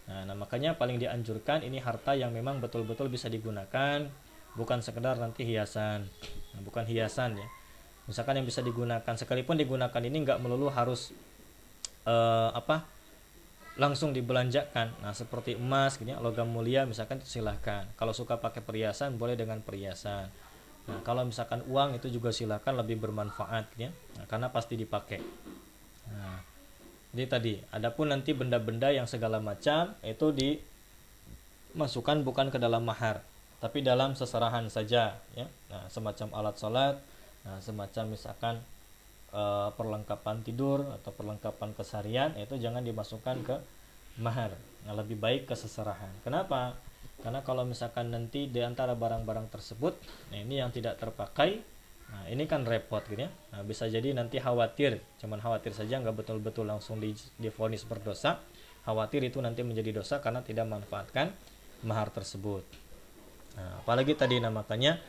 nah, 0.09 0.27
nah 0.27 0.35
makanya 0.35 0.75
paling 0.75 0.99
dianjurkan 0.99 1.65
ini 1.65 1.79
harta 1.79 2.13
yang 2.13 2.33
memang 2.33 2.59
betul-betul 2.63 3.09
bisa 3.09 3.27
digunakan 3.27 4.05
bukan 4.53 4.79
sekedar 4.85 5.17
nanti 5.17 5.45
hiasan 5.45 6.05
nah, 6.53 6.61
bukan 6.61 6.85
hiasan 6.85 7.39
ya 7.39 7.47
misalkan 8.05 8.39
yang 8.39 8.47
bisa 8.47 8.59
digunakan 8.59 9.13
sekalipun 9.15 9.55
digunakan 9.55 10.01
ini 10.03 10.17
nggak 10.27 10.39
melulu 10.43 10.67
harus 10.67 11.15
uh, 12.03 12.51
apa 12.51 12.83
langsung 13.73 14.13
dibelanjakan. 14.13 14.93
Nah, 15.01 15.13
seperti 15.17 15.57
emas 15.57 15.97
ya, 15.97 16.21
logam 16.21 16.45
mulia 16.45 16.85
misalkan 16.85 17.21
silahkan. 17.25 17.89
Kalau 17.97 18.13
suka 18.13 18.37
pakai 18.37 18.61
perhiasan 18.61 19.17
boleh 19.17 19.33
dengan 19.33 19.65
perhiasan. 19.65 20.29
Nah, 20.83 20.99
kalau 21.01 21.25
misalkan 21.25 21.65
uang 21.65 21.97
itu 21.97 22.11
juga 22.11 22.29
silahkan 22.29 22.75
lebih 22.77 23.01
bermanfaat 23.01 23.65
ya. 23.79 23.89
Nah, 24.19 24.25
karena 24.29 24.53
pasti 24.53 24.77
dipakai. 24.77 25.19
Nah, 26.11 26.37
jadi 27.13 27.29
tadi, 27.29 27.53
adapun 27.69 28.09
nanti 28.09 28.33
benda-benda 28.33 28.89
yang 28.89 29.05
segala 29.05 29.37
macam 29.37 29.93
itu 30.01 30.33
dimasukkan 30.33 32.25
bukan 32.25 32.49
ke 32.49 32.57
dalam 32.57 32.81
mahar, 32.81 33.21
tapi 33.61 33.85
dalam 33.85 34.17
seserahan 34.17 34.65
saja 34.73 35.21
ya. 35.37 35.45
Nah, 35.69 35.85
semacam 35.93 36.33
alat 36.33 36.57
sholat, 36.57 36.97
nah, 37.45 37.61
semacam 37.61 38.17
misalkan 38.17 38.57
uh, 39.29 39.69
perlengkapan 39.77 40.41
tidur 40.41 40.89
atau 40.89 41.13
perlengkapan 41.13 41.77
keseharian 41.77 42.33
itu 42.33 42.57
jangan 42.57 42.81
dimasukkan 42.81 43.37
ke 43.45 43.55
mahar. 44.17 44.57
Yang 44.89 45.05
lebih 45.05 45.17
baik 45.21 45.41
ke 45.45 45.53
seserahan. 45.53 46.09
Kenapa? 46.25 46.73
Karena 47.21 47.45
kalau 47.45 47.61
misalkan 47.61 48.09
nanti 48.09 48.49
di 48.49 48.59
antara 48.65 48.97
barang-barang 48.97 49.53
tersebut 49.53 49.93
nah 50.33 50.41
ini 50.41 50.59
yang 50.59 50.73
tidak 50.73 50.97
terpakai 50.97 51.61
nah 52.13 52.29
ini 52.29 52.45
kan 52.45 52.61
repot 52.61 53.01
gitu 53.09 53.25
ya 53.25 53.31
nah, 53.49 53.65
bisa 53.65 53.89
jadi 53.89 54.13
nanti 54.13 54.37
khawatir 54.37 55.01
cuman 55.17 55.41
khawatir 55.41 55.73
saja 55.73 55.97
nggak 55.97 56.21
betul-betul 56.21 56.69
langsung 56.69 57.01
di, 57.01 57.17
difonis 57.41 57.89
berdosa 57.89 58.37
khawatir 58.85 59.25
itu 59.25 59.41
nanti 59.41 59.65
menjadi 59.65 59.97
dosa 59.97 60.21
karena 60.21 60.45
tidak 60.45 60.69
manfaatkan 60.69 61.33
mahar 61.81 62.13
tersebut 62.13 62.61
nah, 63.57 63.81
apalagi 63.81 64.13
tadi 64.13 64.37
makanya 64.37 65.01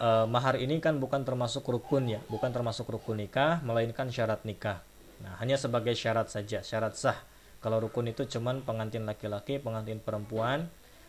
uh, 0.00 0.26
mahar 0.28 0.60
ini 0.60 0.80
kan 0.80 1.00
bukan 1.00 1.24
termasuk 1.24 1.64
rukun 1.66 2.08
ya, 2.08 2.20
bukan 2.28 2.52
termasuk 2.52 2.88
rukun 2.88 3.20
nikah, 3.20 3.60
melainkan 3.64 4.08
syarat 4.12 4.42
nikah. 4.44 4.80
Nah, 5.24 5.40
hanya 5.40 5.56
sebagai 5.56 5.96
syarat 5.96 6.28
saja, 6.28 6.60
syarat 6.60 6.96
sah. 6.96 7.18
Kalau 7.64 7.80
rukun 7.80 8.12
itu 8.12 8.28
cuman 8.28 8.62
pengantin 8.62 9.08
laki-laki, 9.08 9.58
pengantin 9.58 9.98
perempuan, 9.98 10.68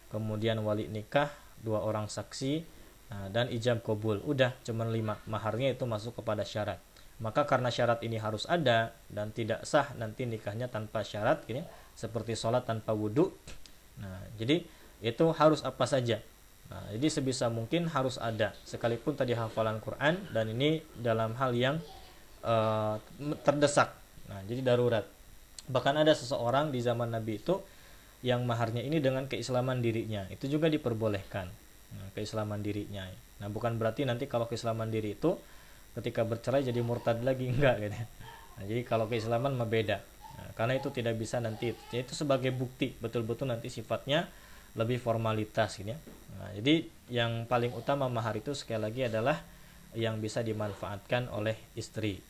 kemudian 0.09 0.57
wali 0.63 0.87
nikah, 0.87 1.29
dua 1.59 1.83
orang 1.83 2.07
saksi, 2.07 2.63
nah, 3.11 3.27
dan 3.31 3.51
ijab 3.51 3.83
kabul. 3.83 4.21
Udah, 4.23 4.55
cuman 4.63 4.91
lima. 4.91 5.15
Maharnya 5.27 5.73
itu 5.73 5.83
masuk 5.83 6.19
kepada 6.21 6.43
syarat. 6.47 6.79
Maka 7.17 7.49
karena 7.49 7.73
syarat 7.73 8.05
ini 8.05 8.21
harus 8.21 8.45
ada 8.45 8.93
dan 9.09 9.33
tidak 9.33 9.65
sah 9.65 9.89
nanti 9.97 10.29
nikahnya 10.29 10.69
tanpa 10.69 11.01
syarat, 11.01 11.41
gini, 11.49 11.65
seperti 11.97 12.37
sholat 12.37 12.63
tanpa 12.63 12.93
wudhu. 12.93 13.33
Nah, 13.97 14.21
jadi 14.37 14.61
itu 15.01 15.25
harus 15.33 15.65
apa 15.65 15.85
saja 15.85 16.21
Nah, 16.67 16.83
jadi 16.91 17.07
sebisa 17.07 17.47
mungkin 17.47 17.87
harus 17.87 18.19
ada 18.19 18.51
sekalipun 18.67 19.15
tadi 19.15 19.31
hafalan 19.31 19.79
Quran 19.79 20.19
dan 20.35 20.51
ini 20.51 20.83
dalam 20.99 21.31
hal 21.39 21.55
yang 21.55 21.79
uh, 22.43 22.99
terdesak 23.43 23.95
nah 24.27 24.43
jadi 24.43 24.59
darurat 24.75 25.07
bahkan 25.71 25.95
ada 25.95 26.11
seseorang 26.11 26.75
di 26.75 26.83
zaman 26.83 27.07
Nabi 27.07 27.39
itu 27.39 27.63
yang 28.19 28.43
maharnya 28.43 28.83
ini 28.83 28.99
dengan 28.99 29.23
keislaman 29.31 29.79
dirinya 29.79 30.27
itu 30.27 30.51
juga 30.51 30.67
diperbolehkan 30.67 31.47
nah, 31.93 32.07
keislaman 32.15 32.59
dirinya. 32.59 33.07
Nah 33.39 33.47
bukan 33.47 33.77
berarti 33.77 34.03
nanti 34.03 34.25
kalau 34.25 34.49
keislaman 34.49 34.89
diri 34.89 35.15
itu 35.15 35.37
ketika 35.95 36.25
bercerai 36.25 36.65
jadi 36.65 36.79
murtad 36.81 37.21
lagi. 37.23 37.47
Enggak 37.53 37.83
gitu. 37.83 37.95
Nah, 38.57 38.63
jadi 38.65 38.81
kalau 38.83 39.05
keislaman 39.05 39.53
mah 39.53 39.69
beda. 39.69 40.01
Nah, 40.37 40.49
karena 40.57 40.77
itu 40.77 40.89
tidak 40.89 41.17
bisa 41.17 41.37
nanti 41.37 41.73
itu 41.73 42.13
sebagai 42.13 42.49
bukti 42.53 42.93
betul-betul 42.97 43.49
nanti 43.49 43.69
sifatnya 43.69 44.25
lebih 44.77 45.01
formalitas 45.01 45.77
gitu 45.77 45.93
ya. 45.93 45.97
Nah, 46.37 46.49
jadi 46.53 46.85
yang 47.09 47.49
paling 47.49 47.73
utama 47.73 48.05
mahar 48.09 48.37
itu 48.37 48.53
sekali 48.53 48.85
lagi 48.85 49.09
adalah 49.09 49.41
yang 49.97 50.21
bisa 50.21 50.45
dimanfaatkan 50.45 51.33
oleh 51.33 51.57
istri. 51.73 52.21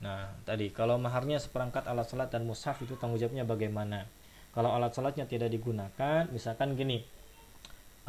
Nah 0.00 0.32
tadi 0.48 0.72
kalau 0.72 0.96
maharnya 0.96 1.36
seperangkat 1.36 1.84
alat 1.84 2.08
salat 2.08 2.32
dan 2.32 2.48
mushaf 2.48 2.80
itu 2.80 2.96
tanggung 2.96 3.20
jawabnya 3.20 3.44
bagaimana? 3.44 4.08
Kalau 4.50 4.72
alat 4.74 4.90
sholatnya 4.90 5.28
tidak 5.28 5.52
digunakan 5.52 6.26
misalkan 6.32 6.74
gini 6.74 7.04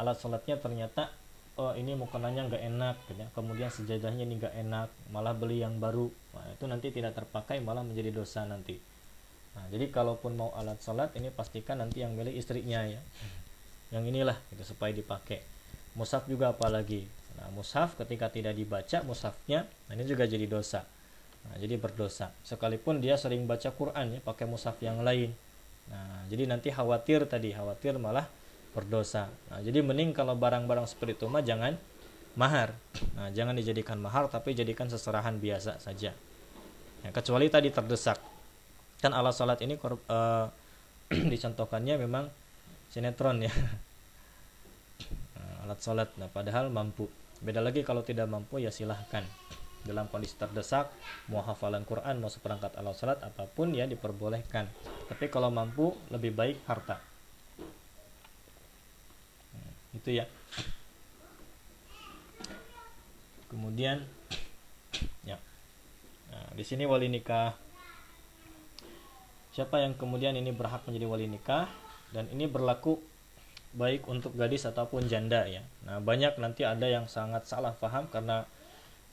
alat 0.00 0.16
sholatnya 0.16 0.56
ternyata 0.56 1.12
oh 1.60 1.76
ini 1.76 1.92
mukenanya 1.92 2.48
nggak 2.48 2.62
enak 2.64 2.96
gitu 3.12 3.20
ya. 3.20 3.28
kemudian 3.36 3.68
sejadahnya 3.68 4.24
ini 4.24 4.40
nggak 4.40 4.54
enak 4.64 4.88
malah 5.12 5.36
beli 5.36 5.60
yang 5.60 5.76
baru. 5.76 6.08
Nah, 6.08 6.48
itu 6.48 6.64
nanti 6.64 6.88
tidak 6.88 7.12
terpakai 7.12 7.60
malah 7.60 7.84
menjadi 7.84 8.08
dosa 8.08 8.48
nanti. 8.48 8.80
Nah, 9.52 9.68
jadi 9.68 9.92
kalaupun 9.92 10.32
mau 10.32 10.48
alat 10.56 10.80
sholat 10.80 11.12
ini 11.20 11.28
pastikan 11.28 11.84
nanti 11.84 12.00
yang 12.00 12.16
milik 12.16 12.32
istrinya 12.32 12.88
ya. 12.88 13.00
Yang 13.92 14.04
inilah 14.08 14.36
gitu 14.48 14.64
supaya 14.64 14.96
dipakai. 14.96 15.44
Mushaf 15.92 16.24
juga 16.24 16.56
apalagi. 16.56 17.04
Nah 17.36 17.52
mushaf 17.52 17.96
ketika 18.00 18.28
tidak 18.32 18.56
dibaca 18.56 19.04
mushafnya 19.04 19.68
nah 19.88 19.92
ini 19.92 20.08
juga 20.08 20.24
jadi 20.24 20.48
dosa. 20.48 20.88
Nah, 21.42 21.58
jadi 21.58 21.76
berdosa. 21.76 22.32
Sekalipun 22.46 23.02
dia 23.02 23.18
sering 23.18 23.44
baca 23.44 23.68
Quran 23.74 24.16
ya 24.16 24.20
pakai 24.24 24.48
mushaf 24.48 24.78
yang 24.80 25.04
lain. 25.04 25.34
Nah, 25.90 26.24
jadi 26.30 26.46
nanti 26.46 26.70
khawatir 26.70 27.26
tadi, 27.26 27.50
khawatir 27.50 27.98
malah 27.98 28.24
berdosa. 28.72 29.28
Nah, 29.52 29.60
jadi 29.60 29.84
mending 29.84 30.16
kalau 30.16 30.32
barang-barang 30.36 30.88
seperti 30.88 31.20
itu 31.20 31.26
mah 31.28 31.44
jangan 31.44 31.76
mahar. 32.34 32.72
Nah, 33.14 33.28
jangan 33.30 33.52
dijadikan 33.56 34.00
mahar 34.00 34.28
tapi 34.32 34.56
jadikan 34.56 34.88
seserahan 34.88 35.36
biasa 35.36 35.78
saja. 35.78 36.16
Ya, 37.04 37.08
kecuali 37.12 37.52
tadi 37.52 37.68
terdesak. 37.68 38.18
Kan 39.04 39.12
alat 39.12 39.36
salat 39.36 39.60
ini 39.60 39.76
uh, 39.76 40.48
dicontohkannya 41.32 42.00
memang 42.00 42.32
sinetron 42.88 43.44
ya. 43.44 43.52
Nah, 45.36 45.68
alat 45.68 45.78
salat. 45.84 46.08
Nah, 46.16 46.32
padahal 46.32 46.72
mampu. 46.72 47.08
Beda 47.42 47.60
lagi 47.60 47.84
kalau 47.84 48.00
tidak 48.06 48.30
mampu 48.30 48.62
ya 48.62 48.70
silahkan 48.72 49.26
dalam 49.82 50.06
kondisi 50.06 50.38
terdesak 50.38 50.94
mau 51.26 51.42
hafalan 51.42 51.82
Quran 51.82 52.22
mau 52.22 52.30
seperangkat 52.30 52.78
alat 52.78 52.94
salat 52.94 53.18
apa 53.18 53.50
pun 53.50 53.74
ya 53.74 53.82
diperbolehkan 53.90 54.70
tapi 55.10 55.26
kalau 55.26 55.50
mampu 55.50 55.90
lebih 56.14 56.30
baik 56.30 56.62
harta 56.70 57.02
hmm, 60.02 60.04
itu 60.04 60.10
ya. 60.18 60.26
Kemudian 63.46 64.02
ya. 65.22 65.38
Nah, 66.34 66.46
di 66.58 66.64
sini 66.66 66.82
wali 66.82 67.06
nikah. 67.06 67.54
Siapa 69.54 69.78
yang 69.78 69.94
kemudian 69.94 70.34
ini 70.34 70.50
berhak 70.50 70.82
menjadi 70.88 71.06
wali 71.06 71.30
nikah 71.30 71.68
dan 72.10 72.26
ini 72.32 72.48
berlaku 72.50 72.98
baik 73.72 74.04
untuk 74.10 74.34
gadis 74.34 74.66
ataupun 74.66 75.06
janda 75.06 75.44
ya. 75.48 75.64
Nah 75.84 76.00
banyak 76.00 76.36
nanti 76.40 76.64
ada 76.64 76.84
yang 76.88 77.08
sangat 77.08 77.44
salah 77.48 77.72
paham 77.76 78.08
karena 78.08 78.48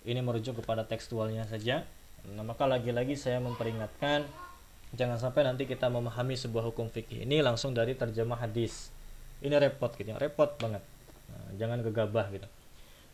ini 0.07 0.23
merujuk 0.23 0.63
kepada 0.63 0.87
tekstualnya 0.87 1.43
saja. 1.43 1.83
Nah, 2.23 2.43
maka 2.43 2.67
lagi-lagi 2.67 3.15
saya 3.15 3.39
memperingatkan 3.39 4.27
jangan 4.95 5.19
sampai 5.19 5.47
nanti 5.47 5.63
kita 5.67 5.87
memahami 5.87 6.35
sebuah 6.35 6.71
hukum 6.71 6.91
fikih 6.91 7.23
ini 7.23 7.39
langsung 7.39 7.71
dari 7.71 7.93
terjemah 7.93 8.41
hadis 8.41 8.91
ini 9.43 9.55
repot 9.55 9.91
gitu 9.95 10.11
repot 10.15 10.55
banget 10.59 10.83
nah, 11.31 11.49
jangan 11.59 11.79
gegabah 11.85 12.27
gitu 12.33 12.47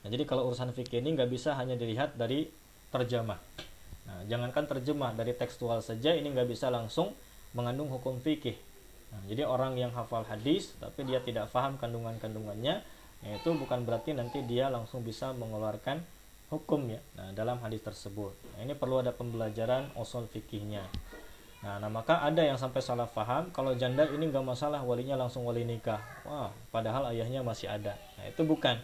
nah, 0.02 0.08
jadi 0.10 0.24
kalau 0.26 0.50
urusan 0.50 0.74
fikih 0.74 1.02
ini 1.02 1.16
nggak 1.18 1.30
bisa 1.30 1.54
hanya 1.58 1.78
dilihat 1.78 2.18
dari 2.18 2.50
terjemah 2.90 3.40
nah, 4.06 4.22
jangankan 4.30 4.66
terjemah 4.66 5.14
dari 5.14 5.34
tekstual 5.34 5.82
saja 5.86 6.14
ini 6.14 6.32
nggak 6.34 6.50
bisa 6.50 6.72
langsung 6.74 7.14
mengandung 7.56 7.88
hukum 7.90 8.18
fikih 8.20 8.58
nah, 9.14 9.22
jadi 9.30 9.46
orang 9.46 9.78
yang 9.78 9.94
hafal 9.94 10.26
hadis 10.26 10.74
tapi 10.82 11.06
dia 11.06 11.22
tidak 11.22 11.50
paham 11.54 11.78
kandungan-kandungannya 11.78 12.82
ya 13.26 13.32
itu 13.34 13.50
bukan 13.58 13.88
berarti 13.88 14.14
nanti 14.14 14.46
dia 14.46 14.70
langsung 14.70 15.02
bisa 15.02 15.34
mengeluarkan 15.34 16.04
hukum 16.54 16.86
ya 16.90 17.02
nah, 17.18 17.34
dalam 17.34 17.58
hadis 17.66 17.82
tersebut. 17.82 18.34
Nah, 18.56 18.60
ini 18.66 18.78
perlu 18.78 19.02
ada 19.02 19.12
pembelajaran 19.16 19.90
usul 19.98 20.30
fikihnya. 20.30 20.86
Nah, 21.66 21.82
nah, 21.82 21.90
maka 21.90 22.22
ada 22.22 22.46
yang 22.46 22.62
sampai 22.62 22.78
salah 22.78 23.10
paham 23.10 23.50
kalau 23.50 23.74
janda 23.74 24.06
ini 24.06 24.30
nggak 24.30 24.46
masalah 24.46 24.86
walinya 24.86 25.18
langsung 25.18 25.50
wali 25.50 25.66
nikah. 25.66 25.98
Wah, 26.22 26.54
padahal 26.70 27.10
ayahnya 27.10 27.42
masih 27.42 27.66
ada. 27.66 27.98
Nah, 28.22 28.30
itu 28.30 28.46
bukan. 28.46 28.78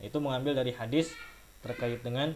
Itu 0.00 0.24
mengambil 0.24 0.56
dari 0.56 0.72
hadis 0.72 1.12
terkait 1.60 2.00
dengan 2.00 2.32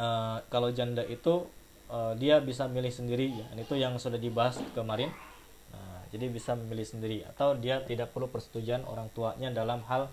uh, 0.00 0.40
kalau 0.48 0.72
janda 0.72 1.04
itu 1.04 1.44
uh, 1.92 2.16
dia 2.16 2.40
bisa 2.40 2.64
milih 2.64 2.88
sendiri 2.88 3.28
ya. 3.28 3.46
Itu 3.60 3.76
yang 3.76 4.00
sudah 4.00 4.16
dibahas 4.16 4.56
kemarin. 4.72 5.12
Nah, 5.68 6.00
jadi 6.08 6.24
bisa 6.32 6.56
memilih 6.56 6.88
sendiri 6.88 7.28
atau 7.28 7.52
dia 7.60 7.84
tidak 7.84 8.08
perlu 8.08 8.32
persetujuan 8.32 8.88
orang 8.88 9.12
tuanya 9.12 9.52
dalam 9.52 9.84
hal 9.84 10.08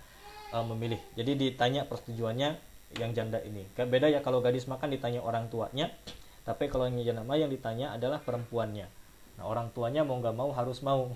uh, 0.51 0.67
memilih. 0.67 0.99
Jadi 1.15 1.39
ditanya 1.39 1.87
persetujuannya 1.87 2.59
yang 2.99 3.15
janda 3.15 3.39
ini. 3.39 3.63
Beda 3.71 4.11
ya 4.11 4.19
kalau 4.19 4.43
gadis 4.43 4.67
makan 4.67 4.91
ditanya 4.91 5.23
orang 5.23 5.47
tuanya, 5.47 5.87
tapi 6.41 6.67
kalau 6.67 6.89
yang 6.89 6.97
janda 7.01 7.21
mah 7.21 7.37
yang 7.37 7.51
ditanya 7.53 7.93
adalah 7.93 8.17
perempuannya. 8.21 8.89
Nah, 9.37 9.43
orang 9.45 9.69
tuanya 9.73 10.01
mau 10.01 10.17
nggak 10.17 10.35
mau 10.35 10.49
harus 10.53 10.81
mau. 10.81 11.13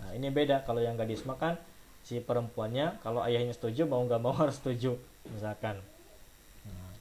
Nah, 0.00 0.10
ini 0.16 0.32
beda 0.32 0.64
kalau 0.64 0.80
yang 0.80 0.96
gadis 0.96 1.28
makan 1.28 1.60
si 2.00 2.16
perempuannya 2.16 3.04
kalau 3.04 3.20
ayahnya 3.20 3.52
setuju 3.52 3.84
mau 3.84 4.00
nggak 4.00 4.20
mau 4.20 4.32
harus 4.42 4.56
setuju 4.56 4.96
misalkan. 5.28 5.76
Nah, 6.64 6.92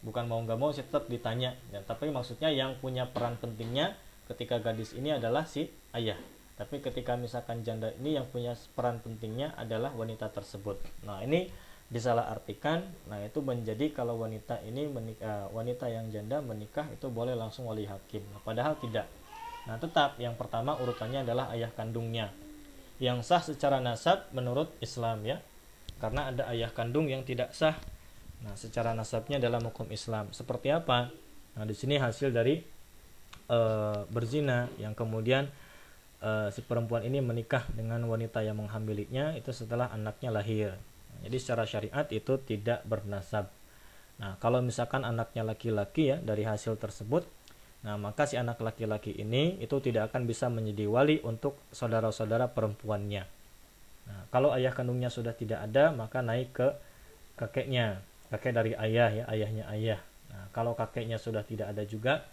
bukan 0.00 0.24
mau 0.24 0.40
nggak 0.40 0.58
mau 0.58 0.72
sih 0.72 0.84
tetap 0.84 1.08
ditanya, 1.12 1.52
ya, 1.68 1.84
tapi 1.84 2.08
maksudnya 2.08 2.48
yang 2.48 2.76
punya 2.80 3.04
peran 3.04 3.36
pentingnya 3.36 3.92
ketika 4.32 4.56
gadis 4.60 4.96
ini 4.96 5.12
adalah 5.12 5.44
si 5.44 5.68
ayah. 5.92 6.16
Tapi 6.56 6.80
ketika 6.84 7.16
misalkan 7.16 7.64
janda 7.64 7.92
ini 8.00 8.16
yang 8.16 8.28
punya 8.28 8.56
peran 8.76 9.00
pentingnya 9.00 9.52
adalah 9.56 9.92
wanita 9.92 10.32
tersebut. 10.32 10.78
Nah, 11.04 11.20
ini 11.24 11.48
disalahartikan 11.92 12.88
nah 13.12 13.20
itu 13.20 13.44
menjadi 13.44 13.92
kalau 13.92 14.16
wanita 14.24 14.64
ini 14.64 14.88
menikah, 14.88 15.28
eh, 15.28 15.46
wanita 15.52 15.92
yang 15.92 16.08
janda 16.08 16.40
menikah 16.40 16.88
itu 16.88 17.12
boleh 17.12 17.36
langsung 17.36 17.68
wali 17.68 17.84
hakim. 17.84 18.24
Nah, 18.32 18.40
padahal 18.40 18.80
tidak. 18.80 19.04
Nah 19.68 19.76
tetap 19.76 20.16
yang 20.16 20.34
pertama 20.34 20.74
urutannya 20.80 21.22
adalah 21.22 21.52
ayah 21.52 21.68
kandungnya. 21.70 22.32
Yang 22.96 23.28
sah 23.28 23.42
secara 23.44 23.78
nasab 23.78 24.32
menurut 24.32 24.72
Islam 24.80 25.22
ya 25.28 25.38
karena 26.00 26.34
ada 26.34 26.48
ayah 26.50 26.72
kandung 26.72 27.06
yang 27.12 27.22
tidak 27.22 27.52
sah. 27.52 27.76
Nah 28.42 28.56
secara 28.58 28.96
nasabnya 28.96 29.38
dalam 29.38 29.62
hukum 29.62 29.86
Islam. 29.92 30.32
Seperti 30.34 30.72
apa? 30.72 31.12
Nah 31.54 31.64
di 31.68 31.76
sini 31.78 32.00
hasil 32.00 32.34
dari 32.34 32.58
e, 33.46 33.58
berzina 34.10 34.66
yang 34.82 34.98
kemudian 34.98 35.46
e, 36.18 36.30
si 36.50 36.64
perempuan 36.66 37.06
ini 37.06 37.22
menikah 37.22 37.62
dengan 37.70 38.02
wanita 38.02 38.42
yang 38.42 38.58
menghamilinya 38.58 39.38
itu 39.38 39.54
setelah 39.54 39.94
anaknya 39.94 40.34
lahir 40.34 40.74
jadi 41.22 41.36
secara 41.38 41.64
syariat 41.64 42.06
itu 42.10 42.34
tidak 42.42 42.82
bernasab. 42.82 43.46
Nah, 44.18 44.36
kalau 44.42 44.58
misalkan 44.62 45.06
anaknya 45.06 45.46
laki-laki 45.46 46.14
ya 46.14 46.16
dari 46.18 46.42
hasil 46.42 46.78
tersebut, 46.78 47.26
nah 47.82 47.98
maka 47.98 48.26
si 48.26 48.38
anak 48.38 48.62
laki-laki 48.62 49.14
ini 49.14 49.58
itu 49.58 49.78
tidak 49.82 50.10
akan 50.12 50.26
bisa 50.26 50.46
menjadi 50.46 50.86
wali 50.86 51.18
untuk 51.22 51.58
saudara-saudara 51.74 52.50
perempuannya. 52.50 53.24
Nah, 54.06 54.20
kalau 54.34 54.50
ayah 54.54 54.74
kandungnya 54.74 55.10
sudah 55.10 55.34
tidak 55.34 55.62
ada, 55.62 55.94
maka 55.94 56.22
naik 56.22 56.54
ke 56.54 56.68
kakeknya, 57.38 58.02
kakek 58.34 58.52
dari 58.54 58.72
ayah 58.74 59.10
ya, 59.10 59.24
ayahnya 59.30 59.64
ayah. 59.74 60.00
Nah, 60.30 60.50
kalau 60.50 60.74
kakeknya 60.74 61.18
sudah 61.22 61.46
tidak 61.46 61.70
ada 61.70 61.82
juga, 61.86 62.26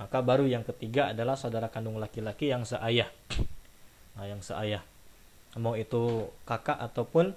maka 0.00 0.24
baru 0.24 0.48
yang 0.48 0.64
ketiga 0.64 1.12
adalah 1.12 1.36
saudara 1.36 1.68
kandung 1.68 2.00
laki-laki 2.00 2.48
yang 2.48 2.64
seayah. 2.64 3.08
Nah, 4.16 4.24
yang 4.24 4.40
seayah. 4.40 4.80
Mau 5.60 5.76
itu 5.76 6.30
kakak 6.48 6.78
ataupun 6.78 7.32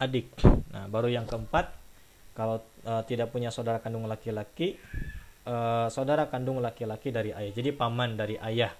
adik. 0.00 0.32
Nah, 0.72 0.88
baru 0.88 1.12
yang 1.12 1.28
keempat, 1.28 1.76
kalau 2.32 2.64
e, 2.82 2.92
tidak 3.04 3.28
punya 3.28 3.52
saudara 3.52 3.84
kandung 3.84 4.08
laki-laki, 4.08 4.80
e, 5.44 5.54
saudara 5.92 6.32
kandung 6.32 6.64
laki-laki 6.64 7.12
dari 7.12 7.36
ayah. 7.36 7.52
Jadi 7.52 7.70
paman 7.76 8.16
dari 8.16 8.40
ayah. 8.40 8.72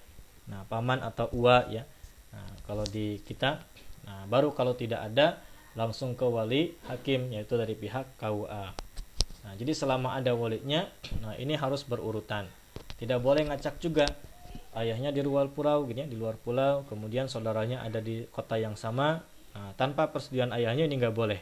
Nah, 0.49 0.65
paman 0.65 1.05
atau 1.05 1.29
ua 1.37 1.69
ya. 1.69 1.85
Nah, 2.33 2.49
kalau 2.65 2.83
di 2.89 3.21
kita, 3.21 3.61
nah 4.01 4.25
baru 4.25 4.49
kalau 4.57 4.73
tidak 4.73 5.05
ada 5.05 5.37
langsung 5.77 6.17
ke 6.17 6.25
wali 6.25 6.75
hakim 6.89 7.31
yaitu 7.31 7.55
dari 7.55 7.77
pihak 7.77 8.17
KUA. 8.19 8.65
Nah, 9.41 9.53
jadi 9.57 9.71
selama 9.73 10.17
ada 10.17 10.33
walinya, 10.33 10.85
nah 11.21 11.33
ini 11.37 11.57
harus 11.57 11.85
berurutan. 11.85 12.45
Tidak 12.97 13.17
boleh 13.17 13.49
ngacak 13.49 13.81
juga. 13.81 14.05
Ayahnya 14.71 15.11
di 15.11 15.19
luar 15.19 15.51
pulau, 15.51 15.83
gini 15.83 16.05
ya, 16.05 16.07
di 16.07 16.15
luar 16.15 16.39
pulau, 16.39 16.87
kemudian 16.87 17.27
saudaranya 17.27 17.83
ada 17.83 17.99
di 17.99 18.23
kota 18.31 18.55
yang 18.55 18.79
sama, 18.79 19.19
Nah, 19.51 19.75
tanpa 19.75 20.07
persetujuan 20.09 20.55
ayahnya 20.55 20.87
ini 20.87 20.95
nggak 20.99 21.15
boleh. 21.15 21.39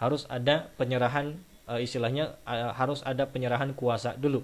Harus 0.00 0.24
ada 0.30 0.70
penyerahan 0.78 1.36
uh, 1.68 1.76
istilahnya 1.78 2.40
uh, 2.48 2.72
harus 2.72 3.04
ada 3.04 3.28
penyerahan 3.28 3.76
kuasa 3.76 4.16
dulu. 4.16 4.42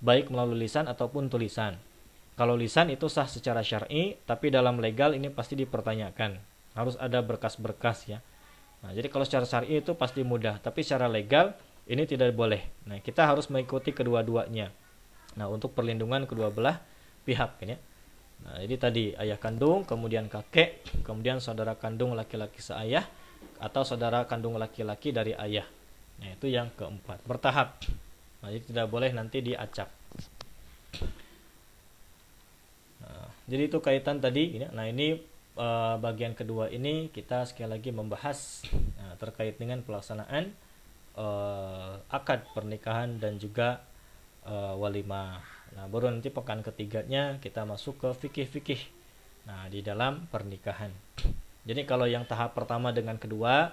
Baik 0.00 0.32
melalui 0.32 0.64
lisan 0.64 0.88
ataupun 0.88 1.28
tulisan. 1.28 1.76
Kalau 2.38 2.54
lisan 2.54 2.88
itu 2.88 3.10
sah 3.10 3.26
secara 3.26 3.60
syar'i 3.66 4.14
tapi 4.24 4.48
dalam 4.48 4.78
legal 4.78 5.12
ini 5.12 5.28
pasti 5.28 5.58
dipertanyakan. 5.58 6.38
Harus 6.78 6.94
ada 6.96 7.18
berkas-berkas 7.20 8.06
ya. 8.06 8.18
Nah 8.86 8.94
jadi 8.94 9.10
kalau 9.10 9.26
secara 9.26 9.44
syar'i 9.44 9.82
itu 9.82 9.98
pasti 9.98 10.22
mudah 10.22 10.62
tapi 10.62 10.86
secara 10.86 11.10
legal 11.10 11.52
ini 11.90 12.06
tidak 12.06 12.32
boleh. 12.32 12.62
Nah 12.86 13.02
kita 13.02 13.26
harus 13.26 13.50
mengikuti 13.50 13.90
kedua-duanya. 13.90 14.70
Nah 15.34 15.50
untuk 15.50 15.74
perlindungan 15.74 16.30
kedua 16.30 16.54
belah 16.54 16.78
pihak 17.26 17.58
ya 17.66 17.76
Nah, 18.44 18.62
jadi 18.62 18.74
tadi 18.78 19.04
ayah 19.18 19.38
kandung, 19.40 19.82
kemudian 19.82 20.30
kakek, 20.30 20.84
kemudian 21.02 21.42
saudara 21.42 21.74
kandung 21.74 22.14
laki-laki 22.14 22.62
seayah 22.62 23.02
atau 23.58 23.82
saudara 23.82 24.24
kandung 24.30 24.54
laki-laki 24.56 25.10
dari 25.10 25.34
ayah. 25.34 25.66
Nah, 26.22 26.34
itu 26.34 26.46
yang 26.50 26.70
keempat, 26.74 27.22
bertahap. 27.26 27.78
Nah, 28.42 28.48
jadi 28.54 28.64
tidak 28.64 28.86
boleh 28.90 29.10
nanti 29.10 29.42
diacak. 29.42 29.90
Nah, 33.02 33.28
jadi 33.50 33.62
itu 33.66 33.78
kaitan 33.82 34.22
tadi. 34.22 34.62
Nah, 34.62 34.86
ini 34.86 35.18
uh, 35.58 35.98
bagian 35.98 36.32
kedua 36.38 36.70
ini 36.70 37.10
kita 37.10 37.44
sekali 37.44 37.74
lagi 37.74 37.90
membahas 37.90 38.62
nah, 38.96 39.18
terkait 39.18 39.58
dengan 39.58 39.82
pelaksanaan 39.82 40.54
uh, 41.18 41.98
akad 42.08 42.46
pernikahan 42.54 43.18
dan 43.18 43.36
juga 43.36 43.82
uh, 44.46 44.78
walimah. 44.78 45.57
Nah, 45.78 45.86
baru 45.86 46.10
nanti 46.10 46.26
pekan 46.26 46.58
ketiganya 46.66 47.38
kita 47.38 47.62
masuk 47.62 48.02
ke 48.02 48.10
fikih-fikih. 48.10 48.82
Nah, 49.46 49.70
di 49.70 49.78
dalam 49.78 50.26
pernikahan. 50.26 50.90
Jadi 51.62 51.86
kalau 51.86 52.10
yang 52.10 52.26
tahap 52.26 52.58
pertama 52.58 52.90
dengan 52.90 53.14
kedua 53.14 53.70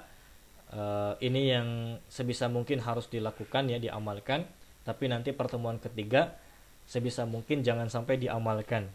eh, 0.69 1.13
ini 1.25 1.49
yang 1.49 1.97
sebisa 2.05 2.45
mungkin 2.45 2.77
harus 2.85 3.09
dilakukan 3.09 3.73
ya 3.73 3.81
diamalkan, 3.81 4.45
tapi 4.85 5.09
nanti 5.09 5.33
pertemuan 5.33 5.81
ketiga 5.81 6.37
sebisa 6.85 7.25
mungkin 7.25 7.65
jangan 7.65 7.89
sampai 7.89 8.21
diamalkan. 8.21 8.85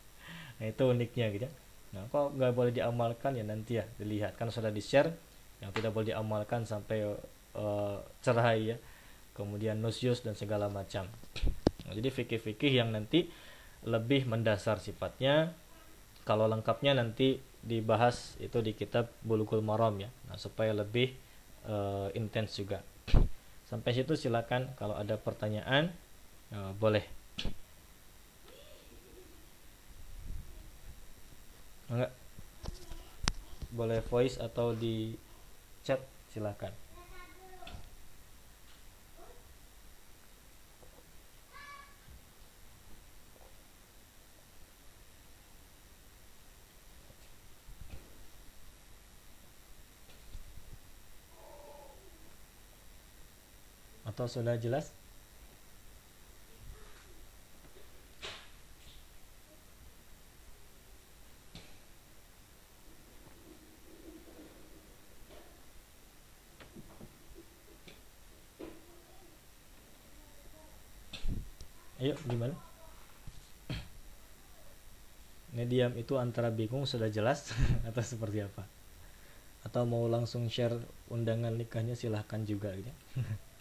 nah, 0.56 0.64
itu 0.64 0.88
uniknya 0.88 1.26
gitu. 1.36 1.44
Ya. 1.44 1.52
Nah, 2.00 2.08
kok 2.08 2.32
nggak 2.32 2.52
boleh 2.56 2.72
diamalkan 2.72 3.36
ya 3.36 3.44
nanti 3.44 3.76
ya 3.76 3.84
dilihat 4.00 4.40
kan 4.40 4.48
sudah 4.48 4.72
di 4.72 4.80
share 4.80 5.12
yang 5.60 5.68
tidak 5.76 5.92
boleh 5.92 6.16
diamalkan 6.16 6.64
sampai 6.64 7.12
uh, 7.54 7.96
cerai 8.24 8.74
ya 8.74 8.76
kemudian 9.34 9.78
nusyus 9.78 10.22
dan 10.22 10.34
segala 10.34 10.66
macam 10.66 11.06
Jadi 11.92 12.08
fikih-fikih 12.08 12.72
yang 12.80 12.94
nanti 12.94 13.28
lebih 13.84 14.24
mendasar 14.24 14.80
sifatnya. 14.80 15.52
Kalau 16.24 16.48
lengkapnya 16.48 16.96
nanti 16.96 17.36
dibahas 17.60 18.36
itu 18.40 18.64
di 18.64 18.72
kitab 18.72 19.12
Bulughul 19.20 19.60
Maram 19.60 20.00
ya. 20.00 20.08
Nah, 20.28 20.40
supaya 20.40 20.72
lebih 20.72 21.12
uh, 21.68 22.08
intens 22.16 22.56
juga. 22.56 22.80
Sampai 23.68 23.92
situ 23.92 24.16
silakan 24.16 24.72
kalau 24.80 24.96
ada 24.96 25.20
pertanyaan 25.20 25.92
uh, 26.52 26.72
boleh. 26.76 27.04
Enggak. 31.92 32.12
Boleh 33.74 34.00
voice 34.06 34.40
atau 34.40 34.72
di 34.72 35.18
chat 35.84 36.00
silakan. 36.32 36.83
Atau 54.14 54.30
sudah 54.30 54.54
jelas? 54.64 54.94
Ayo 72.00 72.14
gimana? 72.26 72.54
Ini 75.54 75.64
diam 75.72 75.92
itu 76.02 76.14
antara 76.24 76.48
bingung 76.58 76.84
sudah 76.92 77.08
jelas 77.16 77.40
atau 77.88 78.02
seperti 78.04 78.38
apa? 78.48 78.62
Atau 79.66 79.82
mau 79.92 80.04
langsung 80.14 80.44
share 80.54 80.76
undangan 81.14 81.54
nikahnya 81.60 81.94
silahkan 81.98 82.40
juga 82.50 82.70
gitu. 82.78 82.92